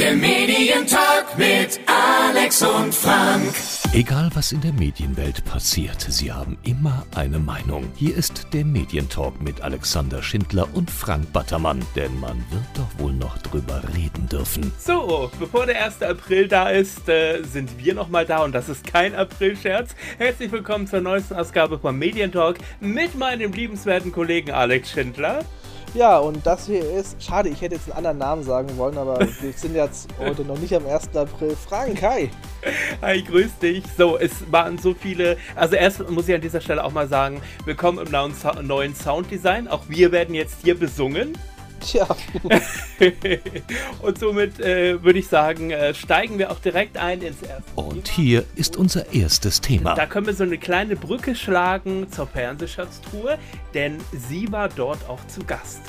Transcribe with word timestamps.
Der 0.00 0.14
Medientalk 0.14 1.36
mit 1.36 1.78
Alex 1.84 2.62
und 2.62 2.94
Frank. 2.94 3.52
Egal 3.92 4.30
was 4.32 4.50
in 4.50 4.62
der 4.62 4.72
Medienwelt 4.72 5.44
passiert, 5.44 6.00
sie 6.00 6.32
haben 6.32 6.56
immer 6.62 7.04
eine 7.14 7.38
Meinung. 7.38 7.92
Hier 7.96 8.16
ist 8.16 8.46
der 8.54 8.64
Medientalk 8.64 9.42
mit 9.42 9.60
Alexander 9.60 10.22
Schindler 10.22 10.66
und 10.72 10.90
Frank 10.90 11.30
Battermann, 11.34 11.84
denn 11.96 12.18
man 12.18 12.38
wird 12.50 12.64
doch 12.72 12.98
wohl 12.98 13.12
noch 13.12 13.36
drüber 13.42 13.82
reden 13.94 14.26
dürfen. 14.26 14.72
So, 14.78 15.30
bevor 15.38 15.66
der 15.66 15.84
1. 15.84 16.00
April 16.00 16.48
da 16.48 16.70
ist, 16.70 17.06
äh, 17.06 17.42
sind 17.42 17.76
wir 17.76 17.92
nochmal 17.92 18.24
da 18.24 18.42
und 18.42 18.52
das 18.52 18.70
ist 18.70 18.86
kein 18.86 19.14
Aprilscherz. 19.14 19.94
Herzlich 20.16 20.50
willkommen 20.50 20.86
zur 20.86 21.02
neuesten 21.02 21.34
Ausgabe 21.34 21.78
vom 21.78 21.98
Medientalk 21.98 22.56
mit 22.80 23.18
meinem 23.18 23.52
liebenswerten 23.52 24.12
Kollegen 24.12 24.50
Alex 24.50 24.92
Schindler. 24.92 25.44
Ja, 25.92 26.18
und 26.18 26.46
das 26.46 26.66
hier 26.66 26.88
ist, 26.88 27.20
schade, 27.20 27.48
ich 27.48 27.60
hätte 27.60 27.74
jetzt 27.74 27.88
einen 27.88 27.96
anderen 27.96 28.18
Namen 28.18 28.44
sagen 28.44 28.68
wollen, 28.76 28.96
aber 28.96 29.18
wir 29.18 29.52
sind 29.56 29.74
jetzt 29.74 30.08
heute 30.20 30.42
noch 30.44 30.58
nicht 30.58 30.72
am 30.72 30.86
1. 30.86 31.16
April. 31.16 31.56
Frank, 31.56 32.00
hi! 32.00 32.30
Hi, 33.02 33.20
grüß 33.20 33.58
dich. 33.58 33.82
So, 33.98 34.16
es 34.16 34.30
waren 34.52 34.78
so 34.78 34.94
viele, 34.94 35.36
also 35.56 35.74
erst 35.74 36.08
muss 36.08 36.28
ich 36.28 36.34
an 36.36 36.40
dieser 36.40 36.60
Stelle 36.60 36.84
auch 36.84 36.92
mal 36.92 37.08
sagen, 37.08 37.42
willkommen 37.64 38.06
im 38.06 38.12
neuen, 38.12 38.34
neuen 38.62 38.94
Sounddesign. 38.94 39.66
Auch 39.66 39.82
wir 39.88 40.12
werden 40.12 40.34
jetzt 40.34 40.58
hier 40.62 40.78
besungen. 40.78 41.36
Tja. 41.80 42.06
und 44.02 44.18
somit 44.18 44.60
äh, 44.60 45.02
würde 45.02 45.18
ich 45.18 45.28
sagen, 45.28 45.70
äh, 45.70 45.94
steigen 45.94 46.38
wir 46.38 46.50
auch 46.50 46.58
direkt 46.58 46.96
ein 46.96 47.22
ins 47.22 47.42
erste. 47.42 47.64
Und 47.74 48.08
hier 48.08 48.44
ist 48.54 48.76
unser 48.76 49.12
erstes 49.12 49.60
Thema. 49.60 49.94
Da 49.94 50.06
können 50.06 50.26
wir 50.26 50.34
so 50.34 50.44
eine 50.44 50.58
kleine 50.58 50.96
Brücke 50.96 51.34
schlagen 51.34 52.10
zur 52.10 52.26
Fernsehschatztruhe, 52.26 53.38
denn 53.74 53.98
sie 54.12 54.50
war 54.52 54.68
dort 54.68 55.08
auch 55.08 55.24
zu 55.26 55.44
Gast. 55.44 55.80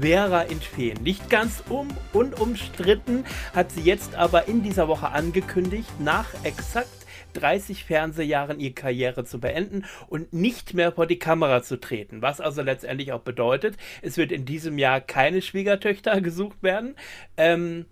Vera 0.00 0.42
in 0.42 0.60
Feen. 0.60 1.02
Nicht 1.02 1.28
ganz 1.28 1.62
um 1.68 1.88
unumstritten, 2.12 3.24
hat 3.54 3.72
sie 3.72 3.80
jetzt 3.80 4.14
aber 4.14 4.46
in 4.48 4.62
dieser 4.62 4.88
Woche 4.88 5.08
angekündigt, 5.08 5.88
nach 5.98 6.26
exakt 6.44 6.97
30 7.34 7.84
Fernsehjahren 7.84 8.60
ihre 8.60 8.74
Karriere 8.74 9.24
zu 9.24 9.40
beenden 9.40 9.84
und 10.08 10.32
nicht 10.32 10.74
mehr 10.74 10.92
vor 10.92 11.06
die 11.06 11.18
Kamera 11.18 11.62
zu 11.62 11.78
treten. 11.78 12.22
Was 12.22 12.40
also 12.40 12.62
letztendlich 12.62 13.12
auch 13.12 13.20
bedeutet, 13.20 13.76
es 14.02 14.16
wird 14.16 14.32
in 14.32 14.44
diesem 14.44 14.78
Jahr 14.78 15.00
keine 15.00 15.42
Schwiegertöchter 15.42 16.20
gesucht 16.20 16.62
werden. 16.62 16.94
Ähm, 17.36 17.86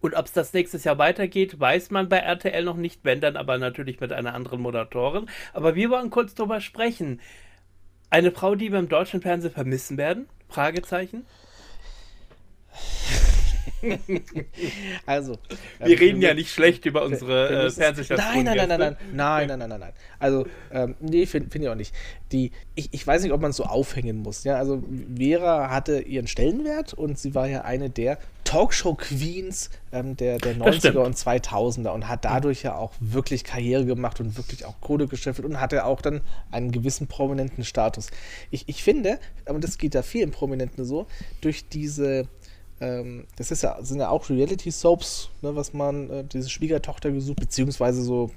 und 0.00 0.14
ob 0.14 0.26
es 0.26 0.32
das 0.32 0.52
nächstes 0.52 0.84
Jahr 0.84 0.98
weitergeht, 0.98 1.60
weiß 1.60 1.90
man 1.90 2.08
bei 2.08 2.18
RTL 2.18 2.64
noch 2.64 2.76
nicht, 2.76 3.00
wenn 3.04 3.20
dann 3.20 3.36
aber 3.36 3.58
natürlich 3.58 4.00
mit 4.00 4.12
einer 4.12 4.34
anderen 4.34 4.60
Moderatorin. 4.60 5.26
Aber 5.52 5.74
wir 5.74 5.90
wollen 5.90 6.10
kurz 6.10 6.34
drüber 6.34 6.60
sprechen. 6.60 7.20
Eine 8.08 8.32
Frau, 8.32 8.54
die 8.54 8.72
wir 8.72 8.78
im 8.78 8.88
deutschen 8.88 9.20
Fernsehen 9.20 9.52
vermissen 9.52 9.98
werden? 9.98 10.26
Fragezeichen. 10.48 11.26
also. 15.06 15.38
Wir 15.78 15.88
ähm, 15.88 15.98
reden 15.98 16.22
ja 16.22 16.34
nicht 16.34 16.52
schlecht 16.52 16.86
über 16.86 17.04
unsere 17.04 17.66
äh, 17.66 17.70
Fernsehstation. 17.70 18.44
Nein, 18.44 18.44
nein, 18.44 18.68
nein, 18.68 18.68
nein, 18.68 18.78
nein, 18.78 18.96
nein, 19.12 19.48
nein, 19.48 19.58
nein, 19.58 19.68
nein, 19.68 19.80
nein. 19.80 19.92
Also, 20.18 20.46
ähm, 20.72 20.94
nee, 21.00 21.26
finde 21.26 21.50
find 21.50 21.64
ich 21.64 21.70
auch 21.70 21.74
nicht. 21.74 21.94
Die, 22.32 22.52
ich, 22.74 22.88
ich 22.92 23.06
weiß 23.06 23.22
nicht, 23.22 23.32
ob 23.32 23.40
man 23.40 23.50
es 23.50 23.56
so 23.56 23.64
aufhängen 23.64 24.18
muss. 24.18 24.44
Ja, 24.44 24.56
also 24.56 24.82
Vera 25.16 25.70
hatte 25.70 26.00
ihren 26.00 26.26
Stellenwert 26.26 26.94
und 26.94 27.18
sie 27.18 27.34
war 27.34 27.48
ja 27.48 27.62
eine 27.62 27.90
der 27.90 28.18
Talkshow-Queens 28.44 29.70
ähm, 29.92 30.16
der, 30.16 30.38
der 30.38 30.56
90er 30.56 30.98
und 30.98 31.16
2000er 31.16 31.90
und 31.90 32.08
hat 32.08 32.24
dadurch 32.24 32.62
ja 32.62 32.74
auch 32.74 32.92
wirklich 32.98 33.44
Karriere 33.44 33.84
gemacht 33.84 34.20
und 34.20 34.36
wirklich 34.36 34.64
auch 34.64 34.80
Kohle 34.80 35.06
geschäffelt 35.06 35.46
und 35.46 35.60
hatte 35.60 35.84
auch 35.84 36.00
dann 36.00 36.20
einen 36.50 36.72
gewissen 36.72 37.06
prominenten 37.06 37.64
Status. 37.64 38.08
Ich, 38.50 38.68
ich 38.68 38.82
finde, 38.82 39.18
aber 39.46 39.60
das 39.60 39.78
geht 39.78 39.94
da 39.94 40.02
vielen 40.02 40.30
Prominenten 40.30 40.84
so, 40.84 41.06
durch 41.40 41.68
diese 41.68 42.26
ähm, 42.80 43.26
das 43.36 43.50
ist 43.50 43.62
ja, 43.62 43.76
sind 43.82 44.00
ja 44.00 44.08
auch 44.08 44.30
Reality-Soaps, 44.30 45.30
ne, 45.42 45.54
was 45.54 45.74
man, 45.74 46.10
äh, 46.10 46.24
diese 46.24 46.48
Schwiegertochter 46.48 47.10
gesucht, 47.10 47.40
beziehungsweise 47.40 48.02
so, 48.02 48.30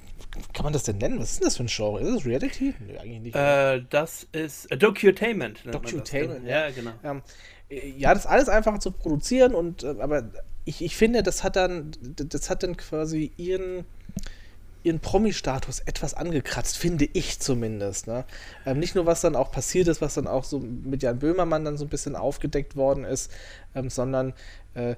kann 0.52 0.64
man 0.64 0.72
das 0.72 0.82
denn 0.82 0.98
nennen? 0.98 1.18
Was 1.18 1.32
ist 1.32 1.40
denn 1.40 1.46
das 1.46 1.56
für 1.56 1.64
ein 1.64 1.68
Genre? 1.68 2.00
Ist 2.00 2.14
das 2.14 2.26
Reality? 2.26 2.74
Nee, 2.86 2.98
eigentlich 2.98 3.20
nicht. 3.20 3.36
Äh, 3.36 3.82
das 3.88 4.26
ist 4.32 4.70
äh, 4.70 4.76
Docutainment. 4.76 5.60
Docutainment, 5.70 6.46
ja, 6.46 6.70
genau. 6.70 6.92
Ähm, 7.02 7.22
äh, 7.70 7.88
ja, 7.96 8.12
das 8.12 8.26
alles 8.26 8.48
einfach 8.48 8.78
zu 8.78 8.92
produzieren 8.92 9.54
und, 9.54 9.82
äh, 9.82 9.94
aber 9.98 10.30
ich, 10.66 10.82
ich 10.82 10.96
finde, 10.96 11.22
das 11.22 11.44
hat 11.44 11.56
dann, 11.56 11.92
das 12.00 12.50
hat 12.50 12.62
dann 12.62 12.76
quasi 12.76 13.32
ihren, 13.36 13.84
ihren 14.84 15.00
Promi-Status 15.00 15.80
etwas 15.80 16.14
angekratzt, 16.14 16.76
finde 16.76 17.08
ich 17.12 17.40
zumindest. 17.40 18.06
Ne? 18.06 18.24
Ähm, 18.66 18.78
nicht 18.78 18.94
nur, 18.94 19.06
was 19.06 19.22
dann 19.22 19.34
auch 19.34 19.50
passiert 19.50 19.88
ist, 19.88 20.00
was 20.00 20.14
dann 20.14 20.26
auch 20.26 20.44
so 20.44 20.60
mit 20.60 21.02
Jan 21.02 21.18
Böhmermann 21.18 21.64
dann 21.64 21.76
so 21.76 21.84
ein 21.84 21.90
bisschen 21.90 22.16
aufgedeckt 22.16 22.76
worden 22.76 23.04
ist, 23.04 23.32
ähm, 23.74 23.90
sondern 23.90 24.34
äh, 24.74 24.94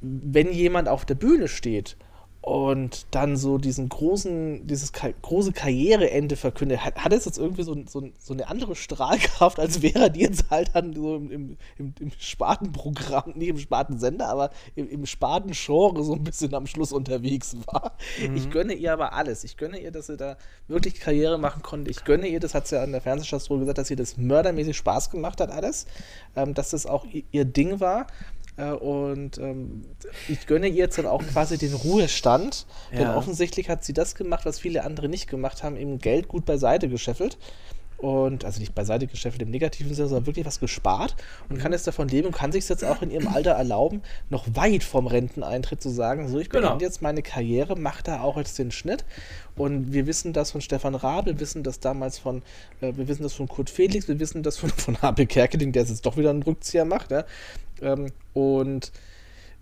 wenn 0.00 0.52
jemand 0.52 0.88
auf 0.88 1.04
der 1.04 1.14
Bühne 1.14 1.48
steht 1.48 1.96
und 2.44 3.06
dann 3.10 3.38
so 3.38 3.56
diesen 3.56 3.88
großen, 3.88 4.66
dieses 4.66 4.92
Ka 4.92 5.08
große 5.22 5.52
Karriereende 5.52 6.36
verkündet, 6.36 6.84
hat, 6.84 6.96
hat 6.96 7.14
es 7.14 7.24
jetzt 7.24 7.38
irgendwie 7.38 7.62
so, 7.62 7.74
so, 7.88 8.06
so, 8.18 8.34
eine 8.34 8.48
andere 8.48 8.76
Strahlkraft, 8.76 9.58
als 9.60 9.80
wäre 9.80 10.10
die 10.10 10.20
jetzt 10.20 10.50
halt 10.50 10.72
dann 10.74 10.92
so 10.92 11.16
im, 11.16 11.30
im, 11.30 11.56
im, 11.78 11.94
im 11.98 12.10
Spartenprogramm, 12.18 13.32
nicht 13.34 13.48
im 13.48 13.56
Spartensender, 13.56 14.28
aber 14.28 14.50
im, 14.74 14.90
im 14.90 15.06
Spatengenre 15.06 16.04
so 16.04 16.12
ein 16.12 16.22
bisschen 16.22 16.52
am 16.54 16.66
Schluss 16.66 16.92
unterwegs 16.92 17.56
war. 17.64 17.96
Mhm. 18.20 18.36
Ich 18.36 18.50
gönne 18.50 18.74
ihr 18.74 18.92
aber 18.92 19.14
alles. 19.14 19.44
Ich 19.44 19.56
gönne 19.56 19.78
ihr, 19.78 19.90
dass 19.90 20.08
sie 20.08 20.18
da 20.18 20.36
wirklich 20.68 21.00
Karriere 21.00 21.38
machen 21.38 21.62
konnte. 21.62 21.90
Ich 21.90 22.04
gönne 22.04 22.28
ihr, 22.28 22.40
das 22.40 22.54
hat 22.54 22.68
sie 22.68 22.76
ja 22.76 22.82
an 22.82 22.92
der 22.92 23.00
Fernsehstation 23.00 23.60
gesagt, 23.60 23.78
dass 23.78 23.90
ihr 23.90 23.96
das 23.96 24.18
mördermäßig 24.18 24.76
Spaß 24.76 25.08
gemacht 25.08 25.40
hat, 25.40 25.50
alles. 25.50 25.86
Ähm, 26.36 26.52
dass 26.52 26.70
das 26.70 26.84
auch 26.84 27.06
ihr 27.30 27.44
Ding 27.46 27.80
war. 27.80 28.06
Äh, 28.56 28.70
und 28.70 29.38
ähm, 29.38 29.82
ich 30.28 30.46
gönne 30.46 30.68
ihr 30.68 30.74
jetzt 30.74 30.98
dann 30.98 31.06
auch 31.06 31.22
quasi 31.22 31.58
den 31.58 31.74
Ruhestand, 31.74 32.66
ja. 32.92 32.98
denn 32.98 33.08
offensichtlich 33.10 33.68
hat 33.68 33.84
sie 33.84 33.92
das 33.92 34.14
gemacht, 34.14 34.46
was 34.46 34.58
viele 34.60 34.84
andere 34.84 35.08
nicht 35.08 35.28
gemacht 35.28 35.62
haben, 35.62 35.76
eben 35.76 35.98
Geld 35.98 36.28
gut 36.28 36.44
beiseite 36.44 36.88
gescheffelt. 36.88 37.38
Und 38.04 38.44
also 38.44 38.60
nicht 38.60 38.74
beiseite 38.74 39.06
gescheffelt 39.06 39.40
im 39.40 39.50
negativen 39.50 39.94
Sinne, 39.94 40.08
sondern 40.08 40.26
wirklich 40.26 40.44
was 40.44 40.60
gespart 40.60 41.16
und 41.48 41.56
mhm. 41.56 41.60
kann 41.62 41.72
jetzt 41.72 41.86
davon 41.86 42.06
leben 42.06 42.26
und 42.26 42.36
kann 42.36 42.52
sich 42.52 42.68
jetzt 42.68 42.84
auch 42.84 43.00
in 43.00 43.10
ihrem 43.10 43.28
Alter 43.28 43.52
erlauben, 43.52 44.02
noch 44.28 44.44
weit 44.52 44.84
vom 44.84 45.06
Renteneintritt 45.06 45.80
zu 45.80 45.88
sagen, 45.88 46.28
so 46.28 46.38
ich 46.38 46.50
genau. 46.50 46.68
beende 46.68 46.84
jetzt 46.84 47.00
meine 47.00 47.22
Karriere, 47.22 47.76
mache 47.76 48.02
da 48.02 48.20
auch 48.20 48.36
jetzt 48.36 48.58
den 48.58 48.72
Schnitt. 48.72 49.06
Und 49.56 49.94
wir 49.94 50.06
wissen 50.06 50.34
das 50.34 50.50
von 50.50 50.60
Stefan 50.60 50.94
Raab, 50.94 51.24
wir 51.24 51.40
wissen 51.40 51.62
das 51.62 51.80
damals 51.80 52.18
von, 52.18 52.42
äh, 52.82 52.92
wir 52.94 53.08
wissen 53.08 53.22
das 53.22 53.32
von 53.32 53.48
Kurt 53.48 53.70
Felix, 53.70 54.06
wir 54.06 54.20
wissen 54.20 54.42
das 54.42 54.58
von, 54.58 54.68
von 54.76 55.00
Habe 55.00 55.24
Kerkeling, 55.24 55.72
der 55.72 55.84
jetzt 55.84 56.04
doch 56.04 56.18
wieder 56.18 56.28
einen 56.28 56.42
Rückzieher 56.42 56.84
macht. 56.84 57.10
Ja? 57.10 57.24
Ähm, 57.80 58.12
und 58.34 58.92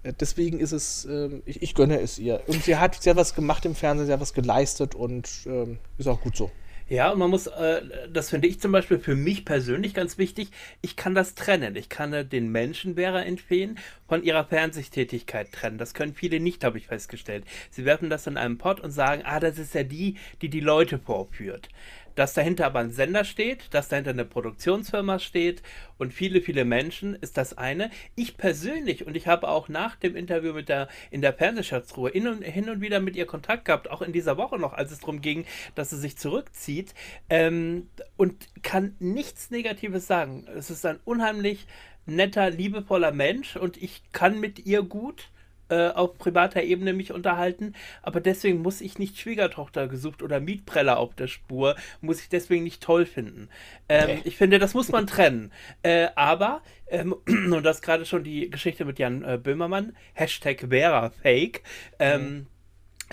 äh, 0.03 0.13
deswegen 0.19 0.59
ist 0.59 0.73
es, 0.73 1.05
ähm, 1.05 1.45
ich, 1.47 1.63
ich, 1.63 1.77
gönne 1.77 2.01
es 2.01 2.19
ihr. 2.19 2.41
Und 2.49 2.65
sie 2.65 2.75
hat, 2.75 3.01
sehr 3.01 3.15
was 3.15 3.37
gemacht 3.37 3.65
im 3.67 3.77
Fernsehen, 3.77 4.09
sie 4.09 4.13
hat 4.13 4.21
was 4.21 4.35
geleistet 4.35 4.97
und 4.97 5.31
ähm, 5.47 5.79
ist 5.97 6.09
auch 6.09 6.21
gut 6.21 6.37
so. 6.37 6.51
Ja, 6.89 7.11
und 7.11 7.19
man 7.19 7.31
muss, 7.31 7.47
äh, 7.47 7.83
das 8.13 8.31
finde 8.31 8.49
ich 8.49 8.61
zum 8.61 8.73
Beispiel 8.73 8.99
für 8.99 9.15
mich 9.15 9.45
persönlich 9.45 9.95
ganz 9.95 10.19
wichtig, 10.19 10.51
ich 10.81 10.97
kann 10.97 11.15
das 11.15 11.35
trennen. 11.35 11.77
Ich 11.77 11.89
kann 11.89 12.13
äh, 12.13 12.25
den 12.25 12.51
Menschen 12.51 12.95
Vera 12.97 13.23
empfehlen 13.23 13.79
von 14.09 14.23
ihrer 14.23 14.45
Fernsehtätigkeit 14.45 15.53
trennen. 15.53 15.79
Das 15.79 15.95
können 15.95 16.15
viele 16.15 16.41
nicht, 16.41 16.65
habe 16.65 16.79
ich 16.79 16.87
festgestellt. 16.87 17.45
Sie 17.71 17.85
werfen 17.85 18.11
das 18.11 18.27
in 18.27 18.37
einem 18.37 18.59
Pott 18.59 18.81
und 18.81 18.91
sagen, 18.91 19.23
ah, 19.25 19.41
das 19.41 19.59
ist 19.59 19.75
ja 19.75 19.85
die, 19.85 20.17
die 20.43 20.49
die 20.49 20.61
Leute 20.61 20.99
vorführt 20.99 21.69
dass 22.15 22.35
dahinter 22.35 22.67
aber 22.67 22.81
ein 22.81 22.93
Sender 22.93 23.25
steht, 23.25 23.73
dass 23.75 23.89
dahinter 23.89 24.11
eine 24.11 24.25
Produktionsfirma 24.25 25.19
steht 25.19 25.63
und 25.99 26.13
viele, 26.13 26.41
viele 26.41 26.65
Menschen, 26.65 27.15
ist 27.15 27.37
das 27.37 27.57
eine. 27.57 27.91
Ich 28.15 28.37
persönlich, 28.37 29.07
und 29.07 29.17
ich 29.17 29.27
habe 29.27 29.49
auch 29.49 29.69
nach 29.69 29.97
dem 29.97 30.17
Interview 30.17 30.53
mit 30.53 30.69
der, 30.69 30.89
in 31.11 31.23
der 31.23 31.33
Fernsehschatzruhe 31.33 32.11
hin 32.11 32.29
und, 32.29 32.43
hin 32.43 32.69
und 32.69 32.81
wieder 32.81 33.01
mit 33.01 33.17
ihr 33.17 33.27
Kontakt 33.27 33.67
gehabt, 33.67 33.91
auch 33.91 34.03
in 34.03 34.13
dieser 34.13 34.37
Woche 34.37 34.59
noch, 34.59 34.73
als 34.73 34.93
es 34.93 35.01
darum 35.01 35.21
ging, 35.21 35.45
dass 35.75 35.91
sie 35.91 35.99
sich 35.99 36.17
zurückzieht 36.17 36.95
ähm, 37.31 37.89
und 38.17 38.49
kann 38.63 38.97
nichts 38.99 39.51
Negatives 39.51 40.07
sagen. 40.07 40.47
Es 40.57 40.71
ist 40.71 40.85
ein 40.87 41.01
unheimlich 41.05 41.67
netter, 42.07 42.51
liebevoller 42.51 43.13
Mensch 43.13 43.57
und 43.57 43.81
ich 43.81 44.03
kann 44.13 44.41
mit 44.41 44.67
ihr 44.67 44.83
gut 44.83 45.29
äh, 45.73 45.89
auf 45.89 46.19
privater 46.19 46.63
Ebene 46.63 46.93
mich 46.93 47.13
unterhalten, 47.13 47.75
aber 48.03 48.21
deswegen 48.21 48.61
muss 48.61 48.83
ich 48.83 48.99
nicht 48.99 49.19
Schwiegertochter 49.19 49.89
gesucht 49.89 50.23
oder 50.23 50.39
Mietpreller 50.39 50.99
auf 50.99 51.15
der 51.15 51.29
Spur, 51.29 51.77
muss 52.03 52.21
ich 52.21 52.29
deswegen 52.29 52.65
nicht 52.65 52.83
toll 52.83 53.07
finden. 53.07 53.49
Ähm, 53.89 54.03
okay. 54.03 54.21
Ich 54.25 54.37
finde, 54.37 54.59
das 54.59 54.75
muss 54.75 54.91
man 54.91 55.07
trennen. 55.07 55.51
Äh, 55.83 56.09
aber, 56.15 56.61
ähm, 56.89 57.15
und 57.27 57.63
das 57.63 57.81
gerade 57.81 58.05
schon 58.05 58.23
die 58.23 58.51
Geschichte 58.51 58.85
mit 58.85 58.99
Jan 58.99 59.25
äh, 59.25 59.39
Böhmermann, 59.43 59.97
Hashtag 60.13 60.67
Vera 60.69 61.09
Fake, 61.09 61.63
ähm, 61.99 62.23
mhm. 62.23 62.47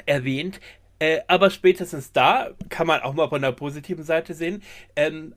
erwähnt, 0.05 0.59
äh, 0.99 1.21
aber 1.27 1.49
spätestens 1.51 2.11
da 2.11 2.49
kann 2.67 2.87
man 2.87 2.99
auch 3.01 3.13
mal 3.13 3.29
von 3.29 3.41
der 3.41 3.53
positiven 3.53 4.03
Seite 4.03 4.33
sehen. 4.33 4.63
Ähm, 4.97 5.33
äh, 5.33 5.35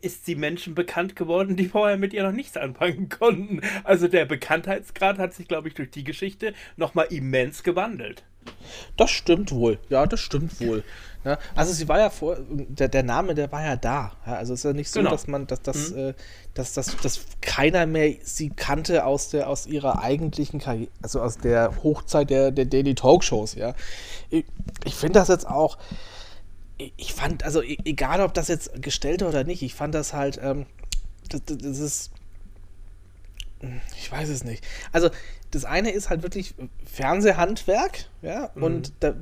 ist 0.00 0.26
sie 0.26 0.34
Menschen 0.34 0.74
bekannt 0.74 1.16
geworden, 1.16 1.56
die 1.56 1.66
vorher 1.66 1.96
mit 1.96 2.12
ihr 2.12 2.22
noch 2.22 2.32
nichts 2.32 2.56
anfangen 2.56 3.08
konnten. 3.08 3.60
Also 3.84 4.08
der 4.08 4.24
Bekanntheitsgrad 4.24 5.18
hat 5.18 5.34
sich, 5.34 5.48
glaube 5.48 5.68
ich, 5.68 5.74
durch 5.74 5.90
die 5.90 6.04
Geschichte 6.04 6.54
nochmal 6.76 7.06
immens 7.10 7.62
gewandelt. 7.62 8.24
Das 8.96 9.10
stimmt 9.10 9.52
wohl, 9.52 9.78
ja, 9.88 10.06
das 10.06 10.20
stimmt 10.20 10.60
wohl. 10.60 10.84
Ja, 11.24 11.38
also 11.54 11.72
sie 11.72 11.88
war 11.88 11.98
ja 11.98 12.10
vor, 12.10 12.36
der, 12.50 12.88
der 12.88 13.02
Name, 13.02 13.34
der 13.34 13.50
war 13.50 13.64
ja 13.64 13.76
da. 13.76 14.12
Ja, 14.26 14.34
also 14.34 14.52
es 14.52 14.60
ist 14.60 14.64
ja 14.64 14.72
nicht 14.74 14.90
so, 14.90 15.00
genau. 15.00 15.10
dass 15.10 15.26
man, 15.26 15.46
dass, 15.46 15.62
dass, 15.62 15.90
mhm. 15.90 15.98
äh, 15.98 16.14
dass, 16.52 16.74
dass, 16.74 16.96
dass 16.98 17.20
keiner 17.40 17.86
mehr 17.86 18.16
sie 18.22 18.50
kannte 18.50 19.06
aus 19.06 19.30
der, 19.30 19.48
aus 19.48 19.66
ihrer 19.66 20.02
eigentlichen 20.02 20.60
Karriere, 20.60 20.90
also 21.02 21.22
aus 21.22 21.38
der 21.38 21.82
Hochzeit 21.82 22.28
der, 22.28 22.50
der 22.50 22.66
Daily 22.66 22.94
Talkshows, 22.94 23.54
ja. 23.54 23.74
Ich, 24.28 24.44
ich 24.84 24.94
finde 24.94 25.18
das 25.18 25.28
jetzt 25.28 25.46
auch, 25.46 25.78
ich 26.78 27.14
fand, 27.14 27.44
also 27.44 27.62
e, 27.62 27.76
egal 27.84 28.20
ob 28.20 28.34
das 28.34 28.48
jetzt 28.48 28.82
gestellt 28.82 29.22
oder 29.22 29.44
nicht, 29.44 29.62
ich 29.62 29.74
fand 29.74 29.94
das 29.94 30.12
halt, 30.12 30.40
ähm, 30.42 30.66
das, 31.28 31.42
das 31.44 31.78
ist, 31.78 32.10
ich 33.96 34.10
weiß 34.10 34.28
es 34.28 34.44
nicht. 34.44 34.64
Also 34.92 35.10
das 35.50 35.64
eine 35.64 35.90
ist 35.90 36.10
halt 36.10 36.22
wirklich 36.22 36.54
Fernsehhandwerk, 36.84 38.06
ja, 38.22 38.50
mhm. 38.54 38.62
und 38.62 38.92
da, 39.00 39.14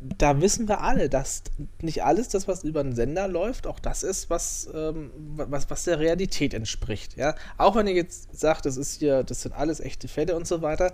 da, 0.00 0.40
wissen 0.40 0.68
wir 0.68 0.80
alle, 0.80 1.08
dass 1.08 1.42
nicht 1.80 2.04
alles 2.04 2.28
das, 2.28 2.46
was 2.46 2.62
über 2.62 2.82
den 2.82 2.94
Sender 2.94 3.26
läuft, 3.26 3.66
auch 3.66 3.80
das 3.80 4.02
ist, 4.04 4.30
was, 4.30 4.68
ähm, 4.72 5.10
was, 5.36 5.68
was 5.70 5.84
der 5.84 5.98
Realität 5.98 6.54
entspricht, 6.54 7.16
ja. 7.16 7.34
Auch 7.58 7.74
wenn 7.74 7.88
ihr 7.88 7.94
jetzt 7.94 8.38
sagt, 8.38 8.64
das 8.64 8.76
ist 8.76 9.00
hier, 9.00 9.24
das 9.24 9.42
sind 9.42 9.52
alles 9.52 9.80
echte 9.80 10.06
Fälle 10.06 10.36
und 10.36 10.46
so 10.46 10.62
weiter, 10.62 10.92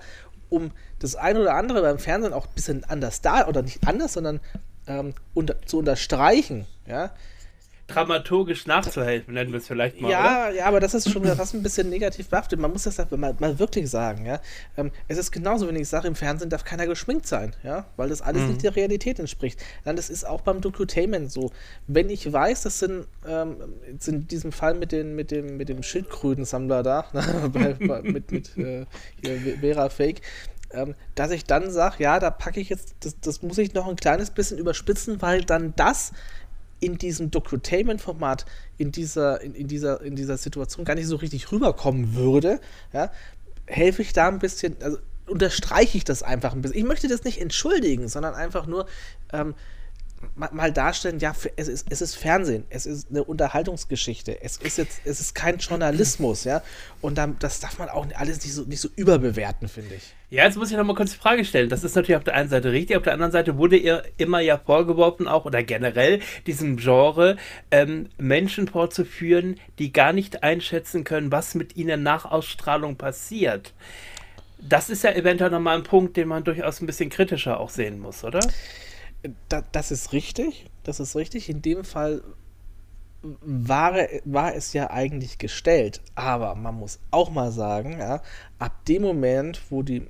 um 0.49 0.71
das 0.99 1.15
eine 1.15 1.41
oder 1.43 1.55
andere 1.55 1.83
beim 1.83 1.99
Fernsehen 1.99 2.33
auch 2.33 2.47
ein 2.47 2.55
bisschen 2.55 2.85
anders 2.85 3.21
da, 3.21 3.47
oder 3.47 3.61
nicht 3.63 3.87
anders, 3.87 4.15
sondern 4.15 4.41
ähm, 4.89 5.15
unter, 5.35 5.61
zu 5.63 5.79
unterstreichen, 5.79 6.67
ja, 6.87 7.13
dramaturgisch 7.89 8.67
nachzuhelfen, 8.67 9.35
nennen 9.35 9.51
wir 9.51 9.59
es 9.59 9.67
vielleicht 9.67 10.01
mal. 10.01 10.11
Ja, 10.11 10.49
oder? 10.49 10.55
ja, 10.55 10.67
aber 10.67 10.79
das 10.79 10.95
ist 10.95 11.11
schon 11.11 11.25
fast 11.25 11.55
ein 11.55 11.63
bisschen 11.63 11.89
negativ 11.89 12.29
behaftet. 12.29 12.61
Man 12.61 12.71
muss 12.71 12.85
das 12.85 12.99
mal, 13.11 13.35
mal 13.39 13.59
wirklich 13.59 13.91
sagen, 13.91 14.27
ja. 14.27 14.41
Ähm, 14.77 14.93
es 15.09 15.17
ist 15.17 15.33
genauso, 15.33 15.67
wenn 15.67 15.75
ich 15.75 15.89
sage, 15.89 16.07
im 16.07 16.15
Fernsehen 16.15 16.51
darf 16.51 16.65
keiner 16.65 16.87
geschminkt 16.87 17.27
sein, 17.27 17.57
ja, 17.65 17.87
weil 17.97 18.11
das 18.11 18.21
alles 18.21 18.43
mhm. 18.43 18.49
nicht 18.49 18.63
der 18.63 18.77
Realität 18.77 19.19
entspricht. 19.19 19.59
Dann 19.85 19.97
das 19.97 20.11
ist 20.11 20.25
auch 20.25 20.43
beim 20.43 20.61
Docutainment 20.61 21.33
so. 21.33 21.51
Wenn 21.87 22.11
ich 22.11 22.31
weiß, 22.31 22.63
das 22.63 22.79
sind, 22.79 23.07
ähm, 23.27 23.57
in 24.07 24.29
diesem 24.29 24.53
Fall 24.53 24.75
mit, 24.75 24.93
den, 24.93 25.17
mit 25.17 25.31
dem, 25.31 25.57
mit 25.57 25.71
dem 25.71 25.83
Schildkrötensammler 25.83 26.83
da, 26.83 27.07
bei, 27.53 27.73
bei, 27.73 28.03
mit, 28.03 28.31
mit 28.31 28.57
äh, 28.59 28.85
Vera 29.61 29.89
Fake, 29.89 30.21
ähm, 30.71 30.95
dass 31.15 31.31
ich 31.31 31.45
dann 31.45 31.71
sage, 31.71 32.03
ja, 32.03 32.19
da 32.19 32.31
packe 32.31 32.61
ich 32.61 32.69
jetzt, 32.69 32.95
das, 33.01 33.19
das 33.21 33.43
muss 33.43 33.59
ich 33.59 33.75
noch 33.75 33.89
ein 33.89 33.97
kleines 33.97 34.31
bisschen 34.31 34.59
überspitzen, 34.59 35.23
weil 35.23 35.45
dann 35.45 35.75
das 35.77 36.13
in 36.81 36.99
diesem 36.99 37.31
Docutainment-Format, 37.31 38.45
in 38.77 38.93
dieser, 38.93 39.41
in, 39.41 39.55
in, 39.55 39.69
dieser, 39.69 40.01
in 40.03 40.15
dieser 40.15 40.37
Situation 40.37 40.85
gar 40.85 40.95
nicht 40.95 41.07
so 41.07 41.17
richtig 41.17 41.51
rüberkommen 41.51 42.15
würde, 42.15 42.61
ja, 42.93 43.11
helfe 43.67 44.03
ich 44.03 44.13
da 44.13 44.29
ein 44.29 44.39
bisschen, 44.39 44.77
also 44.83 44.99
unterstreiche 45.27 45.99
ich 45.99 46.05
das 46.05 46.23
einfach 46.23 46.53
ein 46.55 46.63
bisschen. 46.63 46.79
Ich 46.79 46.85
möchte 46.85 47.09
das 47.09 47.25
nicht 47.25 47.41
entschuldigen, 47.41 48.09
sondern 48.09 48.35
einfach 48.35 48.67
nur 48.67 48.87
ähm, 49.33 49.55
mal 50.37 50.73
darstellen, 50.73 51.19
ja, 51.19 51.35
es 51.57 51.69
ist, 51.69 51.87
es 51.91 52.01
ist 52.01 52.15
Fernsehen, 52.17 52.65
es 52.71 52.87
ist 52.87 53.11
eine 53.11 53.25
Unterhaltungsgeschichte, 53.25 54.43
es 54.43 54.57
ist 54.57 54.79
jetzt, 54.79 55.01
es 55.05 55.21
ist 55.21 55.35
kein 55.35 55.59
Journalismus, 55.59 56.45
ja. 56.45 56.63
Und 57.01 57.19
dann, 57.19 57.39
das 57.39 57.61
darf 57.61 57.79
man 57.79 57.89
auch 57.89 58.07
alles 58.15 58.43
nicht 58.43 58.55
so, 58.55 58.63
nicht 58.63 58.81
so 58.81 58.89
überbewerten, 58.97 59.69
finde 59.69 59.97
ich. 59.97 60.15
Ja, 60.31 60.45
jetzt 60.45 60.59
muss 60.59 60.71
ich 60.71 60.77
noch 60.77 60.85
mal 60.85 60.95
kurz 60.95 61.13
die 61.13 61.19
Frage 61.19 61.43
stellen. 61.43 61.71
Das 61.71 61.85
ist 61.85 61.97
natürlich 61.97 62.17
auf 62.17 62.25
der 62.25 62.35
einen 62.35 62.51
Seite 62.51 62.71
richtig, 62.71 62.99
auf 62.99 63.03
der 63.03 63.15
anderen 63.15 63.33
Seite 63.33 63.57
wurde 63.57 63.79
ihr 63.79 64.03
immer 64.19 64.41
ja 64.41 64.59
vorgeworfen, 64.59 65.27
auch 65.27 65.47
oder 65.47 65.63
generell 65.63 66.21
diesem 66.47 66.77
Genre, 66.77 67.39
ähm, 67.71 68.11
Menschen 68.19 68.69
vorzuführen, 68.69 69.59
die 69.79 69.91
gar 69.91 70.13
nicht 70.13 70.43
einschätzen 70.43 71.05
können, 71.05 71.33
was 71.33 71.55
mit 71.55 71.77
ihnen 71.77 72.03
nach 72.03 72.27
Ausstrahlung 72.27 72.97
passiert. 72.97 73.73
Das 74.61 74.91
ist 74.91 75.03
ja 75.03 75.13
eventuell 75.13 75.51
nochmal 75.51 75.79
ein 75.79 75.85
Punkt, 75.85 76.19
den 76.19 76.29
man 76.29 76.45
durchaus 76.45 76.83
ein 76.83 76.87
bisschen 76.87 77.09
kritischer 77.09 77.59
auch 77.59 77.71
sehen 77.71 77.99
muss, 77.99 78.23
oder? 78.23 78.41
Da, 79.49 79.65
das 79.73 79.91
ist 79.91 80.13
richtig, 80.13 80.67
das 80.85 81.01
ist 81.01 81.17
richtig. 81.17 81.49
In 81.49 81.63
dem 81.63 81.85
Fall 81.85 82.23
war, 83.23 83.95
war 84.25 84.55
es 84.55 84.73
ja 84.73 84.91
eigentlich 84.91 85.39
gestellt. 85.39 86.01
Aber 86.15 86.55
man 86.55 86.75
muss 86.75 87.01
auch 87.11 87.31
mal 87.31 87.51
sagen, 87.51 87.99
ja, 87.99 88.23
ab 88.59 88.85
dem 88.87 89.03
Moment, 89.03 89.61
wo 89.71 89.83
die, 89.83 90.07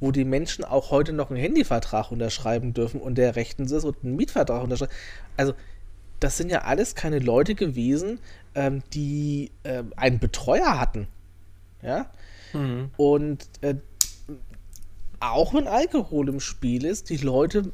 wo 0.00 0.12
die 0.12 0.24
Menschen 0.24 0.64
auch 0.64 0.90
heute 0.90 1.12
noch 1.12 1.30
einen 1.30 1.40
Handyvertrag 1.40 2.10
unterschreiben 2.10 2.74
dürfen 2.74 3.00
und 3.00 3.16
der 3.16 3.36
rechtens 3.36 3.72
ist 3.72 3.84
und 3.84 3.96
einen 4.04 4.16
Mietvertrag 4.16 4.62
unterschreiben, 4.62 4.92
also 5.36 5.54
das 6.20 6.36
sind 6.36 6.50
ja 6.50 6.62
alles 6.62 6.94
keine 6.94 7.18
Leute 7.18 7.54
gewesen, 7.54 8.20
ähm, 8.54 8.82
die 8.92 9.50
äh, 9.64 9.82
einen 9.96 10.18
Betreuer 10.18 10.78
hatten. 10.80 11.08
Ja. 11.82 12.10
Mhm. 12.52 12.90
Und 12.96 13.48
äh, 13.60 13.74
auch 15.20 15.54
wenn 15.54 15.66
Alkohol 15.66 16.28
im 16.28 16.40
Spiel 16.40 16.84
ist, 16.84 17.10
die 17.10 17.16
Leute 17.16 17.72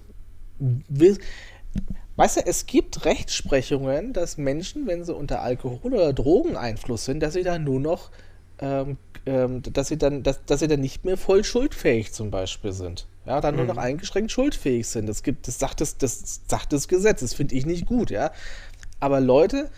Weißt 2.20 2.37
du, 2.37 2.44
es 2.44 2.67
gibt 2.67 3.06
Rechtsprechungen, 3.06 4.12
dass 4.12 4.37
Menschen, 4.37 4.87
wenn 4.87 5.05
sie 5.05 5.14
unter 5.14 5.40
Alkohol- 5.40 5.94
oder 5.94 6.12
Drogeneinfluss 6.12 7.06
sind, 7.06 7.20
dass 7.20 7.32
sie 7.32 7.43
dann 7.43 7.64
nur 7.64 7.81
noch, 7.81 8.11
ähm, 8.58 8.99
ähm, 9.25 9.62
dass 9.62 9.88
sie 9.88 9.96
dann, 9.96 10.22
dass, 10.22 10.44
dass 10.44 10.61
sie 10.61 10.69
dann 10.69 10.82
nicht 10.82 11.06
mehr 11.06 11.17
voll 11.17 11.44
schuldfähig 11.44 12.12
zum 12.12 12.31
Beispiel 12.31 12.72
sind. 12.72 13.06
Ja, 13.25 13.40
dann 13.40 13.55
mhm. 13.55 13.64
nur 13.64 13.75
noch 13.75 13.78
eingeschränkt 13.78 14.32
schuldfähig 14.32 14.87
sind. 14.87 15.06
Das 15.06 15.22
gibt, 15.22 15.49
das 15.49 15.58
sagt 15.58 15.81
das, 15.81 15.96
das 15.96 16.43
sagt 16.46 16.75
das 16.75 16.88
Gesetz. 16.88 17.20
Das 17.20 17.32
finde 17.32 17.55
ich 17.55 17.64
nicht 17.64 17.87
gut, 17.87 18.11
ja. 18.11 18.32
Aber 18.99 19.20
Leute 19.20 19.70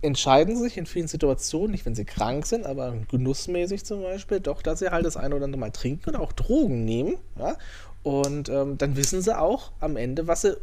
entscheiden 0.00 0.56
sich 0.56 0.78
in 0.78 0.86
vielen 0.86 1.08
Situationen, 1.08 1.72
nicht 1.72 1.84
wenn 1.84 1.94
sie 1.94 2.06
krank 2.06 2.46
sind, 2.46 2.64
aber 2.64 2.94
genussmäßig 3.10 3.84
zum 3.84 4.00
Beispiel, 4.00 4.40
doch, 4.40 4.62
dass 4.62 4.78
sie 4.78 4.88
halt 4.88 5.04
das 5.04 5.18
eine 5.18 5.34
oder 5.34 5.44
andere 5.44 5.60
Mal 5.60 5.72
trinken 5.72 6.08
und 6.08 6.16
auch 6.16 6.32
Drogen 6.32 6.86
nehmen, 6.86 7.18
ja, 7.38 7.58
und 8.02 8.48
ähm, 8.48 8.78
dann 8.78 8.96
wissen 8.96 9.20
sie 9.20 9.38
auch 9.38 9.72
am 9.80 9.98
Ende, 9.98 10.26
was 10.26 10.40
sie 10.42 10.56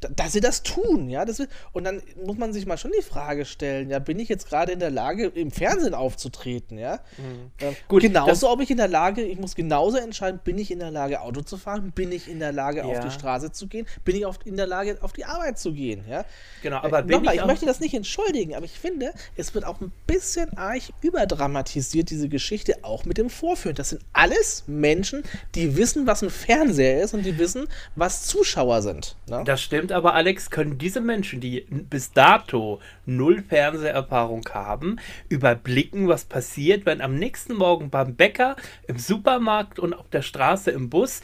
dass 0.00 0.32
sie 0.32 0.40
das 0.40 0.62
tun, 0.62 1.08
ja. 1.08 1.24
Das, 1.24 1.40
und 1.72 1.84
dann 1.84 2.02
muss 2.24 2.36
man 2.36 2.52
sich 2.52 2.66
mal 2.66 2.76
schon 2.76 2.92
die 2.96 3.02
Frage 3.02 3.44
stellen, 3.44 3.90
ja, 3.90 3.98
bin 3.98 4.18
ich 4.18 4.28
jetzt 4.28 4.48
gerade 4.48 4.72
in 4.72 4.78
der 4.78 4.90
Lage, 4.90 5.26
im 5.26 5.50
Fernsehen 5.50 5.94
aufzutreten, 5.94 6.78
ja? 6.78 7.00
Mhm. 7.16 7.50
Ähm, 7.60 7.76
Gut, 7.88 8.02
genauso, 8.02 8.50
ob 8.50 8.60
ich 8.60 8.70
in 8.70 8.76
der 8.76 8.88
Lage, 8.88 9.22
ich 9.22 9.38
muss 9.38 9.54
genauso 9.54 9.96
entscheiden, 9.96 10.40
bin 10.44 10.58
ich 10.58 10.70
in 10.70 10.80
der 10.80 10.90
Lage, 10.90 11.20
Auto 11.20 11.40
zu 11.40 11.56
fahren, 11.56 11.92
bin 11.92 12.12
ich 12.12 12.28
in 12.28 12.40
der 12.40 12.52
Lage, 12.52 12.78
ja. 12.78 12.84
auf 12.84 13.00
die 13.00 13.10
Straße 13.10 13.52
zu 13.52 13.68
gehen, 13.68 13.86
bin 14.04 14.16
ich 14.16 14.26
auf, 14.26 14.38
in 14.44 14.56
der 14.56 14.66
Lage, 14.66 14.98
auf 15.00 15.12
die 15.12 15.24
Arbeit 15.24 15.58
zu 15.58 15.72
gehen, 15.72 16.04
ja? 16.08 16.24
Genau, 16.62 16.76
aber 16.78 17.00
äh, 17.00 17.04
nochmal, 17.04 17.34
ich, 17.34 17.40
ich 17.40 17.46
möchte 17.46 17.66
das 17.66 17.80
nicht 17.80 17.94
entschuldigen, 17.94 18.54
aber 18.54 18.66
ich 18.66 18.78
finde, 18.78 19.12
es 19.36 19.54
wird 19.54 19.64
auch 19.64 19.80
ein 19.80 19.92
bisschen 20.06 20.56
arg 20.58 20.82
überdramatisiert, 21.00 22.10
diese 22.10 22.28
Geschichte, 22.28 22.78
auch 22.82 23.04
mit 23.04 23.16
dem 23.16 23.30
Vorführen. 23.30 23.76
Das 23.76 23.90
sind 23.90 24.02
alles 24.12 24.64
Menschen, 24.66 25.22
die 25.54 25.76
wissen, 25.76 26.06
was 26.06 26.22
ein 26.22 26.30
Fernseher 26.30 27.02
ist 27.02 27.14
und 27.14 27.24
die 27.24 27.38
wissen, 27.38 27.66
was 27.94 28.26
Zuschauer 28.26 28.82
sind. 28.82 29.16
Ne? 29.28 29.42
Das 29.44 29.62
stimmt, 29.62 29.85
aber 29.92 30.14
Alex, 30.14 30.50
können 30.50 30.78
diese 30.78 31.00
Menschen, 31.00 31.40
die 31.40 31.66
bis 31.70 32.12
dato 32.12 32.80
null 33.04 33.42
Fernseherfahrung 33.42 34.48
haben, 34.52 34.96
überblicken, 35.28 36.08
was 36.08 36.24
passiert, 36.24 36.86
wenn 36.86 37.00
am 37.00 37.14
nächsten 37.14 37.54
Morgen 37.54 37.90
beim 37.90 38.14
Bäcker, 38.14 38.56
im 38.86 38.98
Supermarkt 38.98 39.78
und 39.78 39.94
auf 39.94 40.08
der 40.08 40.22
Straße 40.22 40.70
im 40.70 40.90
Bus 40.90 41.22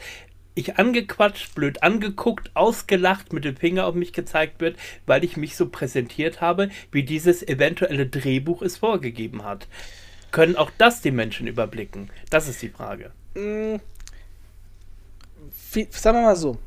ich 0.55 0.77
angequatscht, 0.77 1.55
blöd 1.55 1.81
angeguckt, 1.81 2.51
ausgelacht, 2.53 3.33
mit 3.33 3.43
dem 3.43 3.55
Finger 3.55 3.87
auf 3.87 3.95
mich 3.95 4.13
gezeigt 4.13 4.61
wird, 4.61 4.77
weil 5.05 5.23
ich 5.23 5.37
mich 5.37 5.55
so 5.55 5.69
präsentiert 5.69 6.41
habe, 6.41 6.69
wie 6.91 7.03
dieses 7.03 7.41
eventuelle 7.41 8.05
Drehbuch 8.05 8.61
es 8.61 8.77
vorgegeben 8.77 9.43
hat. 9.43 9.67
Können 10.31 10.55
auch 10.55 10.71
das 10.77 11.01
die 11.01 11.11
Menschen 11.11 11.47
überblicken? 11.47 12.09
Das 12.29 12.47
ist 12.47 12.61
die 12.61 12.69
Frage. 12.69 13.11
Hm, 13.35 13.79
sagen 15.89 16.17
wir 16.17 16.23
mal 16.23 16.35
so, 16.35 16.57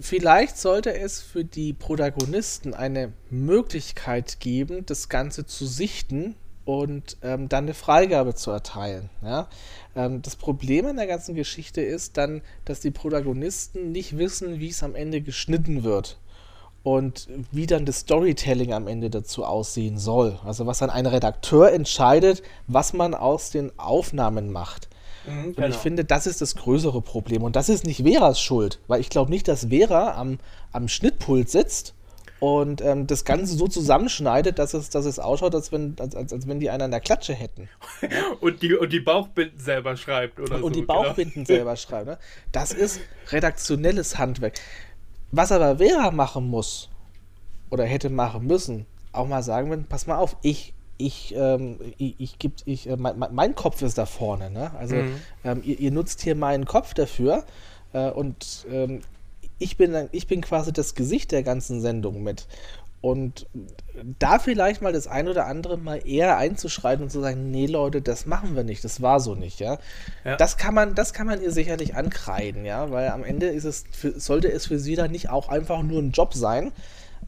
vielleicht 0.00 0.58
sollte 0.58 0.94
es 0.98 1.20
für 1.20 1.44
die 1.44 1.72
Protagonisten 1.72 2.74
eine 2.74 3.12
Möglichkeit 3.30 4.40
geben, 4.40 4.84
das 4.86 5.08
Ganze 5.08 5.46
zu 5.46 5.66
sichten 5.66 6.34
und 6.64 7.16
ähm, 7.22 7.48
dann 7.48 7.64
eine 7.64 7.74
Freigabe 7.74 8.34
zu 8.34 8.50
erteilen. 8.50 9.10
Ja? 9.22 9.48
Ähm, 9.96 10.22
das 10.22 10.36
Problem 10.36 10.86
an 10.86 10.96
der 10.96 11.06
ganzen 11.06 11.34
Geschichte 11.34 11.80
ist 11.80 12.16
dann, 12.16 12.42
dass 12.64 12.80
die 12.80 12.90
Protagonisten 12.90 13.92
nicht 13.92 14.18
wissen, 14.18 14.60
wie 14.60 14.68
es 14.68 14.82
am 14.82 14.94
Ende 14.94 15.20
geschnitten 15.20 15.82
wird 15.84 16.18
und 16.82 17.28
wie 17.50 17.66
dann 17.66 17.84
das 17.84 18.00
Storytelling 18.00 18.72
am 18.72 18.88
Ende 18.88 19.10
dazu 19.10 19.44
aussehen 19.44 19.98
soll. 19.98 20.38
Also 20.44 20.66
was 20.66 20.78
dann 20.78 20.90
ein 20.90 21.06
Redakteur 21.06 21.72
entscheidet, 21.72 22.42
was 22.66 22.92
man 22.92 23.14
aus 23.14 23.50
den 23.50 23.78
Aufnahmen 23.78 24.50
macht. 24.50 24.88
Mhm, 25.26 25.44
und 25.44 25.56
genau. 25.56 25.68
ich 25.68 25.76
finde, 25.76 26.04
das 26.04 26.26
ist 26.26 26.40
das 26.40 26.54
größere 26.54 27.02
Problem. 27.02 27.42
Und 27.42 27.56
das 27.56 27.68
ist 27.68 27.84
nicht 27.84 28.04
Veras 28.04 28.40
Schuld, 28.40 28.80
weil 28.88 29.00
ich 29.00 29.10
glaube 29.10 29.30
nicht, 29.30 29.48
dass 29.48 29.66
Vera 29.66 30.16
am, 30.16 30.38
am 30.72 30.88
Schnittpult 30.88 31.50
sitzt 31.50 31.94
und 32.40 32.80
ähm, 32.80 33.06
das 33.06 33.26
Ganze 33.26 33.54
so 33.54 33.68
zusammenschneidet, 33.68 34.58
dass 34.58 34.72
es, 34.72 34.88
dass 34.88 35.04
es 35.04 35.18
ausschaut, 35.18 35.54
als 35.54 35.72
wenn, 35.72 35.94
als, 36.00 36.16
als, 36.16 36.32
als 36.32 36.48
wenn 36.48 36.58
die 36.58 36.70
einen 36.70 36.82
an 36.82 36.90
der 36.90 37.00
Klatsche 37.00 37.34
hätten. 37.34 37.68
und, 38.40 38.62
die, 38.62 38.74
und 38.74 38.92
die 38.92 39.00
Bauchbinden 39.00 39.58
selber 39.58 39.96
schreibt 39.96 40.40
oder 40.40 40.54
und, 40.54 40.60
so. 40.60 40.66
Und 40.66 40.76
die 40.76 40.80
genau. 40.80 41.02
Bauchbinden 41.02 41.44
genau. 41.44 41.46
selber 41.46 41.76
schreibt. 41.76 42.06
Ne? 42.06 42.18
Das 42.50 42.72
ist 42.72 43.00
redaktionelles 43.28 44.18
Handwerk. 44.18 44.58
Was 45.32 45.52
aber 45.52 45.76
Vera 45.76 46.10
machen 46.10 46.48
muss 46.48 46.88
oder 47.68 47.84
hätte 47.84 48.08
machen 48.08 48.46
müssen, 48.46 48.86
auch 49.12 49.28
mal 49.28 49.42
sagen, 49.42 49.70
wenn, 49.70 49.84
pass 49.84 50.06
mal 50.06 50.16
auf, 50.16 50.36
ich 50.42 50.72
ich, 51.00 51.34
ähm, 51.36 51.78
ich, 51.98 52.14
ich, 52.18 52.38
gibt, 52.38 52.62
ich 52.66 52.88
äh, 52.88 52.96
mein, 52.96 53.18
mein, 53.32 53.54
Kopf 53.54 53.82
ist 53.82 53.98
da 53.98 54.06
vorne, 54.06 54.50
ne? 54.50 54.72
Also 54.78 54.96
mhm. 54.96 55.14
ähm, 55.44 55.62
ihr, 55.64 55.80
ihr, 55.80 55.90
nutzt 55.90 56.22
hier 56.22 56.34
meinen 56.34 56.66
Kopf 56.66 56.94
dafür. 56.94 57.44
Äh, 57.92 58.10
und 58.10 58.66
ähm, 58.70 59.00
ich, 59.58 59.76
bin, 59.76 60.08
ich 60.12 60.26
bin 60.26 60.40
quasi 60.40 60.72
das 60.72 60.94
Gesicht 60.94 61.32
der 61.32 61.42
ganzen 61.42 61.80
Sendung 61.80 62.22
mit. 62.22 62.46
Und 63.02 63.46
da 64.18 64.38
vielleicht 64.38 64.82
mal 64.82 64.92
das 64.92 65.06
ein 65.06 65.26
oder 65.26 65.46
andere 65.46 65.78
mal 65.78 66.06
eher 66.06 66.36
einzuschreiten 66.36 67.04
und 67.04 67.10
zu 67.10 67.20
sagen, 67.20 67.50
nee 67.50 67.64
Leute, 67.64 68.02
das 68.02 68.26
machen 68.26 68.54
wir 68.54 68.62
nicht, 68.62 68.84
das 68.84 69.00
war 69.00 69.20
so 69.20 69.34
nicht, 69.34 69.58
ja. 69.58 69.78
ja. 70.22 70.36
Das 70.36 70.58
kann 70.58 70.74
man, 70.74 70.94
das 70.94 71.14
kann 71.14 71.26
man 71.26 71.40
ihr 71.40 71.50
sicherlich 71.50 71.94
ankreiden, 71.94 72.66
ja, 72.66 72.90
weil 72.90 73.08
am 73.08 73.24
Ende 73.24 73.46
ist 73.46 73.64
es, 73.64 73.84
für, 73.90 74.20
sollte 74.20 74.52
es 74.52 74.66
für 74.66 74.78
sie 74.78 74.96
dann 74.96 75.12
nicht 75.12 75.30
auch 75.30 75.48
einfach 75.48 75.82
nur 75.82 75.98
ein 75.98 76.10
Job 76.10 76.34
sein, 76.34 76.72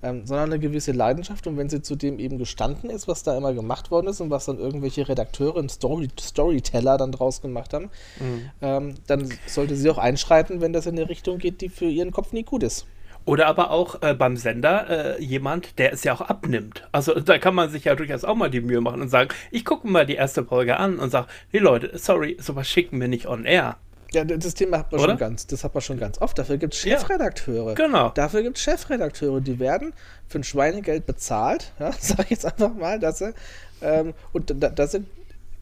ähm, 0.02 0.26
sondern 0.26 0.52
eine 0.52 0.58
gewisse 0.58 0.92
Leidenschaft. 0.92 1.46
Und 1.46 1.56
wenn 1.56 1.68
sie 1.68 1.82
zudem 1.82 2.18
eben 2.18 2.38
gestanden 2.38 2.90
ist, 2.90 3.08
was 3.08 3.22
da 3.22 3.36
immer 3.36 3.54
gemacht 3.54 3.90
worden 3.90 4.08
ist 4.08 4.20
und 4.20 4.30
was 4.30 4.46
dann 4.46 4.58
irgendwelche 4.58 5.08
Redakteure 5.08 5.56
und 5.56 5.70
Story 5.70 6.08
Storyteller 6.20 6.98
dann 6.98 7.12
draus 7.12 7.40
gemacht 7.40 7.72
haben, 7.72 7.90
mhm. 8.20 8.50
ähm, 8.60 8.94
dann 9.06 9.28
sollte 9.46 9.76
sie 9.76 9.90
auch 9.90 9.98
einschreiten, 9.98 10.60
wenn 10.60 10.72
das 10.72 10.86
in 10.86 10.98
eine 10.98 11.08
Richtung 11.08 11.38
geht, 11.38 11.60
die 11.60 11.68
für 11.68 11.86
ihren 11.86 12.10
Kopf 12.10 12.32
nie 12.32 12.42
gut 12.42 12.62
ist. 12.62 12.86
Oder 13.24 13.46
aber 13.46 13.70
auch 13.70 14.02
äh, 14.02 14.14
beim 14.14 14.36
Sender 14.36 15.16
äh, 15.18 15.22
jemand, 15.22 15.78
der 15.78 15.92
es 15.92 16.02
ja 16.02 16.12
auch 16.12 16.22
abnimmt. 16.22 16.88
Also 16.90 17.20
da 17.20 17.38
kann 17.38 17.54
man 17.54 17.70
sich 17.70 17.84
ja 17.84 17.94
durchaus 17.94 18.24
auch 18.24 18.34
mal 18.34 18.50
die 18.50 18.60
Mühe 18.60 18.80
machen 18.80 19.00
und 19.00 19.08
sagen, 19.08 19.30
ich 19.52 19.64
gucke 19.64 19.86
mal 19.86 20.04
die 20.04 20.16
erste 20.16 20.44
Folge 20.44 20.76
an 20.76 20.98
und 20.98 21.10
sage, 21.10 21.28
hey 21.50 21.60
Leute, 21.60 21.96
sorry, 21.98 22.36
sowas 22.40 22.68
schicken 22.68 23.00
wir 23.00 23.08
nicht 23.08 23.26
on 23.26 23.44
air. 23.44 23.76
Ja, 24.12 24.24
das 24.24 24.54
Thema 24.54 24.78
hat 24.78 24.92
man 24.92 25.00
Oder? 25.00 25.10
schon 25.12 25.18
ganz, 25.18 25.46
das 25.46 25.64
hat 25.64 25.74
man 25.74 25.80
schon 25.80 25.98
ganz 25.98 26.20
oft. 26.20 26.38
Dafür 26.38 26.58
gibt 26.58 26.74
es 26.74 26.80
Chefredakteure. 26.80 27.68
Ja, 27.68 27.74
genau. 27.74 28.10
Dafür 28.10 28.42
gibt 28.42 28.58
es 28.58 28.62
Chefredakteure, 28.62 29.40
die 29.40 29.58
werden 29.58 29.94
für 30.28 30.38
ein 30.38 30.44
Schweinegeld 30.44 31.06
bezahlt, 31.06 31.72
ja, 31.78 31.92
sag 31.98 32.24
ich 32.24 32.30
jetzt 32.30 32.46
einfach 32.46 32.74
mal, 32.74 32.98
dass 32.98 33.18
sie, 33.18 33.32
ähm, 33.80 34.14
und 34.32 34.52
da, 34.62 34.68
da 34.68 34.86
sind 34.86 35.06